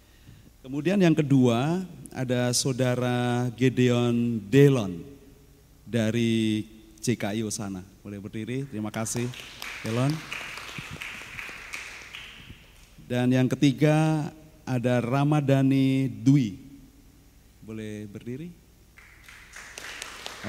Kemudian 0.67 0.99
yang 0.99 1.15
kedua 1.15 1.87
ada 2.11 2.51
saudara 2.51 3.47
Gedeon 3.55 4.43
Delon 4.51 4.99
dari 5.87 6.67
CKI 6.99 7.47
Osana. 7.47 7.87
Boleh 8.03 8.19
berdiri, 8.19 8.67
terima 8.67 8.91
kasih 8.91 9.31
Delon. 9.87 10.11
Dan 13.07 13.31
yang 13.31 13.47
ketiga 13.47 14.27
ada 14.67 14.99
Ramadhani 14.99 16.11
Dwi. 16.11 16.59
Boleh 17.63 18.11
berdiri? 18.11 18.51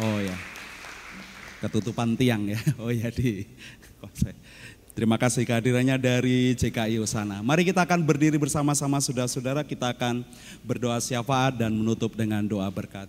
Oh 0.01 0.17
ya, 0.17 0.33
ketutupan 1.61 2.17
tiang 2.17 2.49
ya. 2.49 2.57
Oh 2.81 2.89
ya 2.89 3.13
di. 3.13 3.45
Terima 4.97 5.13
kasih 5.13 5.45
kehadirannya 5.45 5.93
dari 6.01 6.57
CKI 6.57 6.97
Usana. 6.97 7.45
Mari 7.45 7.69
kita 7.69 7.85
akan 7.85 8.01
berdiri 8.01 8.33
bersama-sama 8.41 8.97
saudara-saudara, 8.97 9.61
kita 9.61 9.93
akan 9.93 10.25
berdoa 10.65 10.97
syafaat 10.97 11.53
dan 11.53 11.69
menutup 11.69 12.17
dengan 12.17 12.41
doa 12.41 12.65
berkat. 12.73 13.05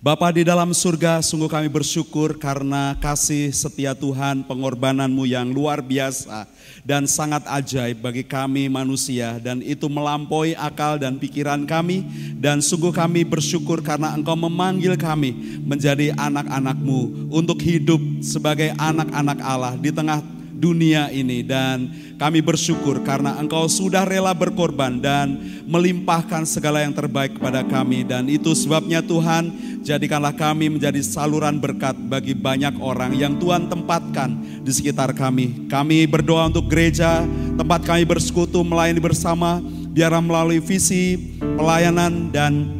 Bapa 0.00 0.32
di 0.32 0.48
dalam 0.48 0.72
surga, 0.72 1.20
sungguh 1.20 1.52
kami 1.52 1.68
bersyukur 1.68 2.40
karena 2.40 2.96
kasih 3.04 3.52
setia 3.52 3.92
Tuhan, 3.92 4.48
pengorbananmu 4.48 5.28
yang 5.28 5.52
luar 5.52 5.84
biasa 5.84 6.48
dan 6.88 7.04
sangat 7.04 7.44
ajaib 7.52 8.00
bagi 8.00 8.24
kami 8.24 8.72
manusia 8.72 9.36
dan 9.44 9.60
itu 9.60 9.92
melampaui 9.92 10.56
akal 10.56 10.96
dan 10.96 11.20
pikiran 11.20 11.68
kami 11.68 12.00
dan 12.40 12.64
sungguh 12.64 12.96
kami 12.96 13.28
bersyukur 13.28 13.84
karena 13.84 14.16
engkau 14.16 14.40
memanggil 14.40 14.96
kami 14.96 15.60
menjadi 15.68 16.16
anak-anakmu 16.16 17.28
untuk 17.28 17.60
hidup 17.60 18.00
sebagai 18.24 18.72
anak-anak 18.80 19.38
Allah 19.44 19.76
di 19.76 19.92
tengah 19.92 20.41
dunia 20.62 21.10
ini 21.10 21.42
dan 21.42 21.90
kami 22.22 22.38
bersyukur 22.38 23.02
karena 23.02 23.34
engkau 23.42 23.66
sudah 23.66 24.06
rela 24.06 24.30
berkorban 24.30 25.02
dan 25.02 25.34
melimpahkan 25.66 26.46
segala 26.46 26.86
yang 26.86 26.94
terbaik 26.94 27.34
kepada 27.34 27.66
kami 27.66 28.06
dan 28.06 28.30
itu 28.30 28.54
sebabnya 28.54 29.02
Tuhan 29.02 29.50
jadikanlah 29.82 30.30
kami 30.38 30.70
menjadi 30.70 31.02
saluran 31.02 31.58
berkat 31.58 31.98
bagi 32.06 32.38
banyak 32.38 32.78
orang 32.78 33.18
yang 33.18 33.34
Tuhan 33.42 33.66
tempatkan 33.66 34.62
di 34.62 34.70
sekitar 34.70 35.10
kami. 35.18 35.66
Kami 35.66 36.06
berdoa 36.06 36.46
untuk 36.46 36.70
gereja, 36.70 37.26
tempat 37.58 37.82
kami 37.82 38.06
bersekutu 38.06 38.62
melayani 38.62 39.02
bersama, 39.02 39.58
biar 39.90 40.14
melalui 40.22 40.62
visi 40.62 41.34
pelayanan 41.58 42.30
dan 42.30 42.70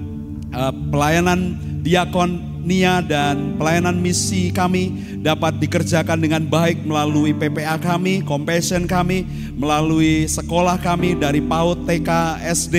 uh, 0.54 0.70
pelayanan 0.94 1.58
diakon 1.82 2.51
Nia 2.62 3.02
dan 3.02 3.58
pelayanan 3.58 3.98
misi 3.98 4.54
kami 4.54 5.14
dapat 5.22 5.58
dikerjakan 5.62 6.18
dengan 6.18 6.42
baik 6.46 6.82
melalui 6.82 7.34
PPA 7.34 7.78
kami, 7.78 8.22
compassion 8.22 8.86
kami, 8.90 9.26
melalui 9.54 10.26
sekolah 10.26 10.78
kami 10.82 11.14
dari 11.14 11.38
PAUD, 11.38 11.86
TK, 11.86 12.10
SD, 12.42 12.76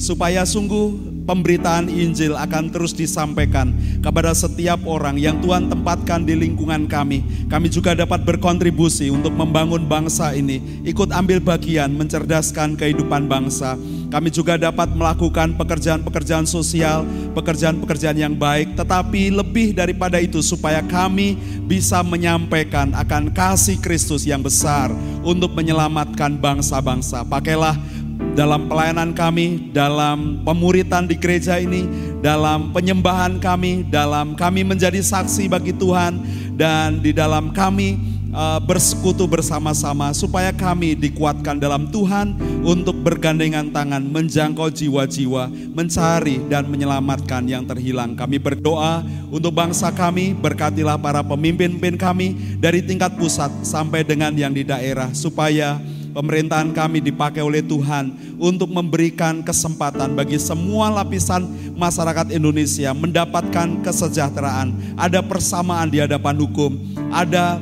supaya 0.00 0.44
sungguh 0.48 1.11
pemberitaan 1.24 1.86
Injil 1.86 2.34
akan 2.34 2.70
terus 2.74 2.92
disampaikan 2.92 3.74
kepada 4.02 4.34
setiap 4.34 4.82
orang 4.86 5.18
yang 5.18 5.38
Tuhan 5.40 5.70
tempatkan 5.70 6.26
di 6.26 6.34
lingkungan 6.34 6.90
kami. 6.90 7.48
Kami 7.48 7.70
juga 7.70 7.94
dapat 7.94 8.26
berkontribusi 8.26 9.08
untuk 9.10 9.34
membangun 9.34 9.86
bangsa 9.86 10.34
ini, 10.34 10.82
ikut 10.82 11.14
ambil 11.14 11.38
bagian 11.38 11.94
mencerdaskan 11.94 12.74
kehidupan 12.74 13.30
bangsa. 13.30 13.78
Kami 14.12 14.28
juga 14.28 14.60
dapat 14.60 14.92
melakukan 14.92 15.56
pekerjaan-pekerjaan 15.56 16.44
sosial, 16.44 17.08
pekerjaan-pekerjaan 17.32 18.18
yang 18.20 18.34
baik, 18.36 18.76
tetapi 18.76 19.32
lebih 19.32 19.72
daripada 19.72 20.20
itu 20.20 20.44
supaya 20.44 20.84
kami 20.84 21.40
bisa 21.64 22.04
menyampaikan 22.04 22.92
akan 22.92 23.32
kasih 23.32 23.80
Kristus 23.80 24.28
yang 24.28 24.44
besar 24.44 24.92
untuk 25.24 25.56
menyelamatkan 25.56 26.36
bangsa-bangsa. 26.36 27.24
Pakailah 27.24 27.72
dalam 28.32 28.64
pelayanan 28.70 29.12
kami, 29.12 29.70
dalam 29.76 30.40
pemuritan 30.40 31.04
di 31.04 31.16
gereja 31.20 31.60
ini, 31.60 31.84
dalam 32.24 32.72
penyembahan 32.72 33.36
kami, 33.36 33.84
dalam 33.92 34.32
kami 34.32 34.64
menjadi 34.64 35.02
saksi 35.04 35.52
bagi 35.52 35.76
Tuhan, 35.76 36.16
dan 36.56 37.02
di 37.04 37.12
dalam 37.12 37.52
kami 37.52 38.12
uh, 38.32 38.58
bersekutu 38.64 39.28
bersama-sama 39.28 40.10
supaya 40.16 40.50
kami 40.50 40.96
dikuatkan 40.96 41.60
dalam 41.60 41.92
Tuhan 41.92 42.34
untuk 42.64 42.96
bergandengan 43.04 43.70
tangan 43.70 44.00
menjangkau 44.00 44.72
jiwa-jiwa, 44.72 45.52
mencari 45.76 46.40
dan 46.48 46.66
menyelamatkan 46.66 47.44
yang 47.46 47.68
terhilang. 47.68 48.16
Kami 48.16 48.40
berdoa 48.40 49.04
untuk 49.28 49.52
bangsa 49.52 49.92
kami, 49.92 50.32
berkatilah 50.32 50.96
para 50.96 51.20
pemimpin-pemimpin 51.20 52.00
kami 52.00 52.58
dari 52.58 52.80
tingkat 52.80 53.12
pusat 53.20 53.52
sampai 53.62 54.02
dengan 54.02 54.32
yang 54.32 54.56
di 54.56 54.64
daerah 54.64 55.12
supaya 55.12 55.78
pemerintahan 56.12 56.70
kami 56.76 57.00
dipakai 57.00 57.40
oleh 57.40 57.64
Tuhan 57.64 58.36
untuk 58.36 58.68
memberikan 58.70 59.40
kesempatan 59.40 60.12
bagi 60.12 60.36
semua 60.36 60.92
lapisan 60.92 61.48
masyarakat 61.74 62.30
Indonesia 62.30 62.92
mendapatkan 62.92 63.80
kesejahteraan, 63.80 64.76
ada 65.00 65.24
persamaan 65.24 65.88
di 65.88 65.98
hadapan 66.04 66.36
hukum, 66.38 66.76
ada 67.08 67.58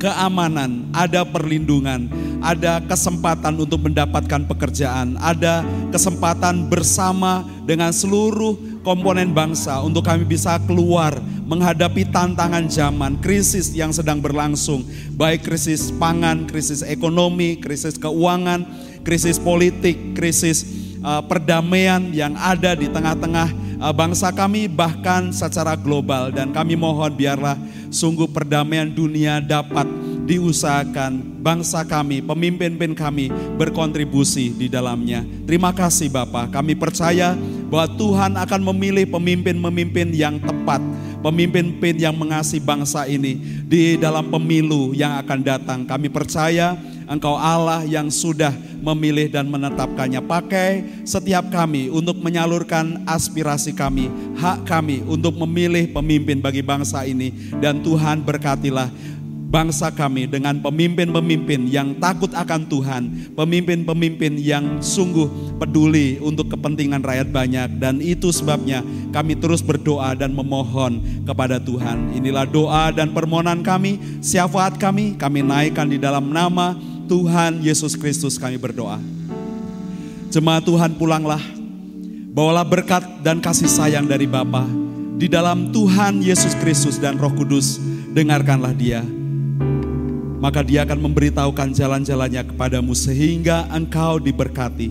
keamanan, 0.00 0.88
ada 0.96 1.24
perlindungan, 1.28 2.08
ada 2.40 2.80
kesempatan 2.84 3.56
untuk 3.60 3.84
mendapatkan 3.84 4.48
pekerjaan, 4.48 5.20
ada 5.20 5.60
kesempatan 5.92 6.68
bersama 6.72 7.44
dengan 7.68 7.92
seluruh 7.92 8.56
komponen 8.80 9.36
bangsa 9.36 9.80
untuk 9.84 10.04
kami 10.04 10.24
bisa 10.24 10.56
keluar 10.64 11.16
menghadapi 11.44 12.08
tantangan 12.08 12.64
zaman, 12.70 13.18
krisis 13.18 13.74
yang 13.74 13.90
sedang 13.90 14.22
berlangsung, 14.22 14.86
baik 15.18 15.44
krisis 15.44 15.90
pangan, 15.98 16.46
krisis 16.46 16.80
ekonomi, 16.86 17.58
krisis 17.58 17.98
keuangan, 17.98 18.64
krisis 19.02 19.36
politik, 19.36 20.14
krisis 20.14 20.64
uh, 21.02 21.20
perdamaian 21.24 22.12
yang 22.14 22.38
ada 22.38 22.78
di 22.78 22.86
tengah-tengah 22.86 23.48
uh, 23.82 23.92
bangsa 23.92 24.30
kami 24.30 24.70
bahkan 24.70 25.34
secara 25.34 25.74
global. 25.74 26.30
Dan 26.30 26.54
kami 26.54 26.78
mohon 26.78 27.12
biarlah 27.12 27.58
sungguh 27.90 28.30
perdamaian 28.30 28.88
dunia 28.88 29.42
dapat 29.42 29.90
diusahakan. 30.30 31.42
Bangsa 31.42 31.82
kami, 31.82 32.22
pemimpin-pemimpin 32.22 32.92
kami 32.94 33.26
berkontribusi 33.58 34.54
di 34.54 34.70
dalamnya. 34.70 35.26
Terima 35.48 35.72
kasih 35.74 36.12
Bapak, 36.12 36.52
kami 36.54 36.76
percaya 36.76 37.34
bahwa 37.70 37.86
Tuhan 37.94 38.32
akan 38.34 38.60
memilih 38.74 39.06
pemimpin-pemimpin 39.08 40.10
yang 40.12 40.42
tepat 40.42 40.82
pemimpin-pemimpin 41.20 42.00
yang 42.00 42.16
mengasihi 42.16 42.64
bangsa 42.64 43.04
ini 43.04 43.36
di 43.68 44.00
dalam 44.00 44.32
pemilu 44.32 44.96
yang 44.96 45.20
akan 45.20 45.40
datang. 45.44 45.78
Kami 45.84 46.08
percaya 46.08 46.76
Engkau 47.10 47.34
Allah 47.34 47.82
yang 47.82 48.06
sudah 48.06 48.54
memilih 48.80 49.26
dan 49.34 49.50
menetapkannya. 49.50 50.22
Pakai 50.22 51.02
setiap 51.02 51.50
kami 51.50 51.90
untuk 51.90 52.14
menyalurkan 52.22 53.02
aspirasi 53.02 53.74
kami, 53.74 54.06
hak 54.38 54.62
kami 54.62 55.02
untuk 55.02 55.34
memilih 55.42 55.90
pemimpin 55.90 56.38
bagi 56.38 56.62
bangsa 56.62 57.02
ini. 57.02 57.34
Dan 57.58 57.82
Tuhan 57.82 58.22
berkatilah 58.22 58.94
bangsa 59.50 59.90
kami 59.90 60.30
dengan 60.30 60.62
pemimpin-pemimpin 60.62 61.66
yang 61.66 61.98
takut 61.98 62.30
akan 62.30 62.70
Tuhan, 62.70 63.34
pemimpin-pemimpin 63.34 64.38
yang 64.38 64.78
sungguh 64.78 65.58
peduli 65.58 66.22
untuk 66.22 66.54
kepentingan 66.54 67.02
rakyat 67.02 67.28
banyak 67.34 67.68
dan 67.82 67.98
itu 67.98 68.30
sebabnya 68.30 68.86
kami 69.10 69.34
terus 69.34 69.58
berdoa 69.58 70.14
dan 70.14 70.30
memohon 70.30 71.02
kepada 71.26 71.58
Tuhan. 71.58 72.14
Inilah 72.14 72.46
doa 72.46 72.94
dan 72.94 73.10
permohonan 73.10 73.66
kami, 73.66 74.22
syafaat 74.22 74.78
kami, 74.78 75.18
kami 75.18 75.42
naikkan 75.42 75.90
di 75.90 75.98
dalam 75.98 76.30
nama 76.30 76.78
Tuhan 77.10 77.58
Yesus 77.58 77.98
Kristus 77.98 78.38
kami 78.38 78.54
berdoa. 78.54 79.02
Jemaat 80.30 80.62
Tuhan 80.62 80.94
pulanglah, 80.94 81.42
bawalah 82.30 82.62
berkat 82.62 83.02
dan 83.26 83.42
kasih 83.42 83.66
sayang 83.66 84.06
dari 84.06 84.30
Bapa 84.30 84.62
di 85.18 85.26
dalam 85.26 85.74
Tuhan 85.74 86.22
Yesus 86.22 86.54
Kristus 86.62 87.02
dan 87.02 87.18
Roh 87.18 87.34
Kudus, 87.34 87.82
dengarkanlah 88.14 88.70
dia 88.70 89.02
maka 90.40 90.64
dia 90.64 90.88
akan 90.88 91.04
memberitahukan 91.04 91.76
jalan-jalannya 91.76 92.48
kepadamu 92.48 92.96
sehingga 92.96 93.68
engkau 93.68 94.16
diberkati. 94.16 94.88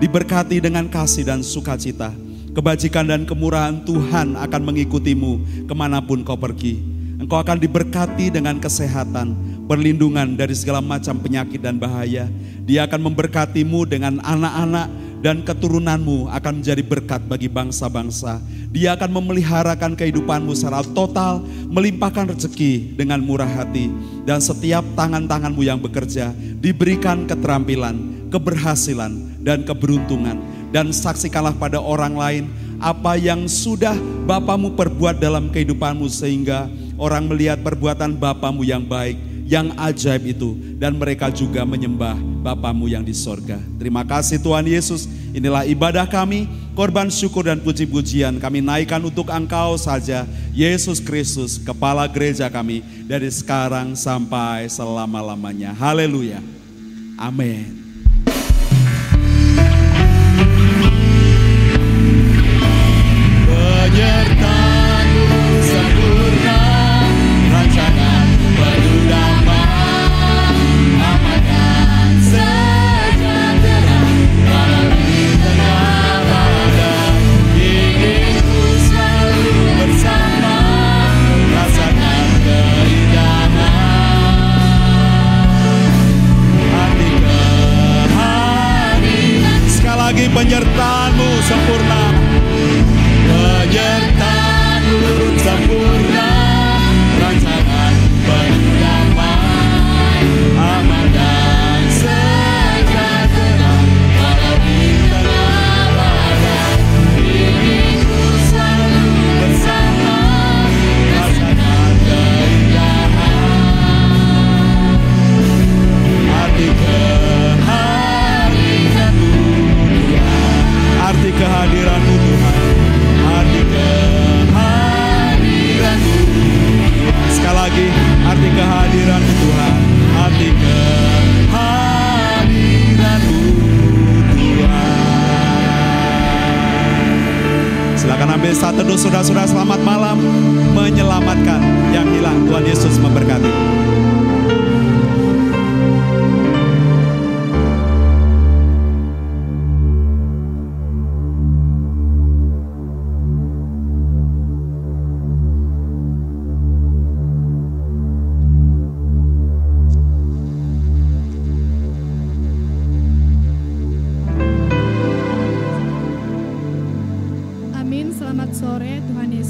Diberkati 0.00 0.56
dengan 0.60 0.88
kasih 0.88 1.28
dan 1.28 1.44
sukacita. 1.44 2.12
Kebajikan 2.56 3.04
dan 3.04 3.28
kemurahan 3.28 3.84
Tuhan 3.84 4.40
akan 4.40 4.62
mengikutimu 4.72 5.64
ke 5.68 5.74
mana 5.76 6.00
pun 6.00 6.24
kau 6.24 6.40
pergi. 6.40 6.80
Engkau 7.20 7.36
akan 7.36 7.60
diberkati 7.60 8.32
dengan 8.32 8.56
kesehatan, 8.56 9.36
perlindungan 9.68 10.36
dari 10.36 10.56
segala 10.56 10.80
macam 10.80 11.20
penyakit 11.20 11.60
dan 11.60 11.76
bahaya. 11.76 12.28
Dia 12.64 12.88
akan 12.88 13.12
memberkatimu 13.12 13.84
dengan 13.84 14.20
anak-anak 14.24 14.88
dan 15.26 15.42
keturunanmu 15.42 16.30
akan 16.30 16.62
menjadi 16.62 16.86
berkat 16.86 17.18
bagi 17.26 17.50
bangsa-bangsa. 17.50 18.38
Dia 18.70 18.94
akan 18.94 19.10
memeliharakan 19.10 19.98
kehidupanmu 19.98 20.54
secara 20.54 20.86
total, 20.94 21.42
melimpahkan 21.66 22.30
rezeki 22.30 22.94
dengan 22.94 23.18
murah 23.18 23.50
hati. 23.50 23.90
Dan 24.22 24.38
setiap 24.38 24.86
tangan-tanganmu 24.94 25.66
yang 25.66 25.82
bekerja 25.82 26.30
diberikan 26.62 27.26
keterampilan, 27.26 28.30
keberhasilan, 28.30 29.42
dan 29.42 29.66
keberuntungan. 29.66 30.38
Dan 30.70 30.94
saksikanlah 30.94 31.58
pada 31.58 31.82
orang 31.82 32.14
lain 32.14 32.44
apa 32.78 33.18
yang 33.18 33.50
sudah 33.50 33.98
Bapamu 34.30 34.78
perbuat 34.78 35.18
dalam 35.18 35.50
kehidupanmu 35.50 36.06
sehingga 36.06 36.70
orang 37.02 37.26
melihat 37.26 37.66
perbuatan 37.66 38.14
Bapamu 38.14 38.62
yang 38.62 38.86
baik, 38.86 39.35
yang 39.46 39.72
ajaib 39.78 40.36
itu. 40.36 40.58
Dan 40.76 40.98
mereka 40.98 41.30
juga 41.30 41.62
menyembah 41.62 42.18
Bapamu 42.46 42.86
yang 42.90 43.02
di 43.02 43.14
sorga. 43.14 43.58
Terima 43.78 44.02
kasih 44.02 44.42
Tuhan 44.42 44.66
Yesus. 44.66 45.06
Inilah 45.34 45.66
ibadah 45.66 46.06
kami 46.06 46.46
korban 46.74 47.08
syukur 47.08 47.48
dan 47.48 47.58
puji-pujian 47.62 48.38
kami 48.38 48.60
naikkan 48.60 49.00
untuk 49.00 49.32
engkau 49.32 49.74
saja, 49.80 50.28
Yesus 50.52 51.02
Kristus, 51.02 51.58
Kepala 51.58 52.06
Gereja 52.06 52.46
kami, 52.52 52.84
dari 53.06 53.30
sekarang 53.32 53.96
sampai 53.96 54.68
selama-lamanya. 54.70 55.74
Haleluya. 55.74 56.38
Amin. 57.16 57.85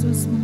Jesus 0.06 0.35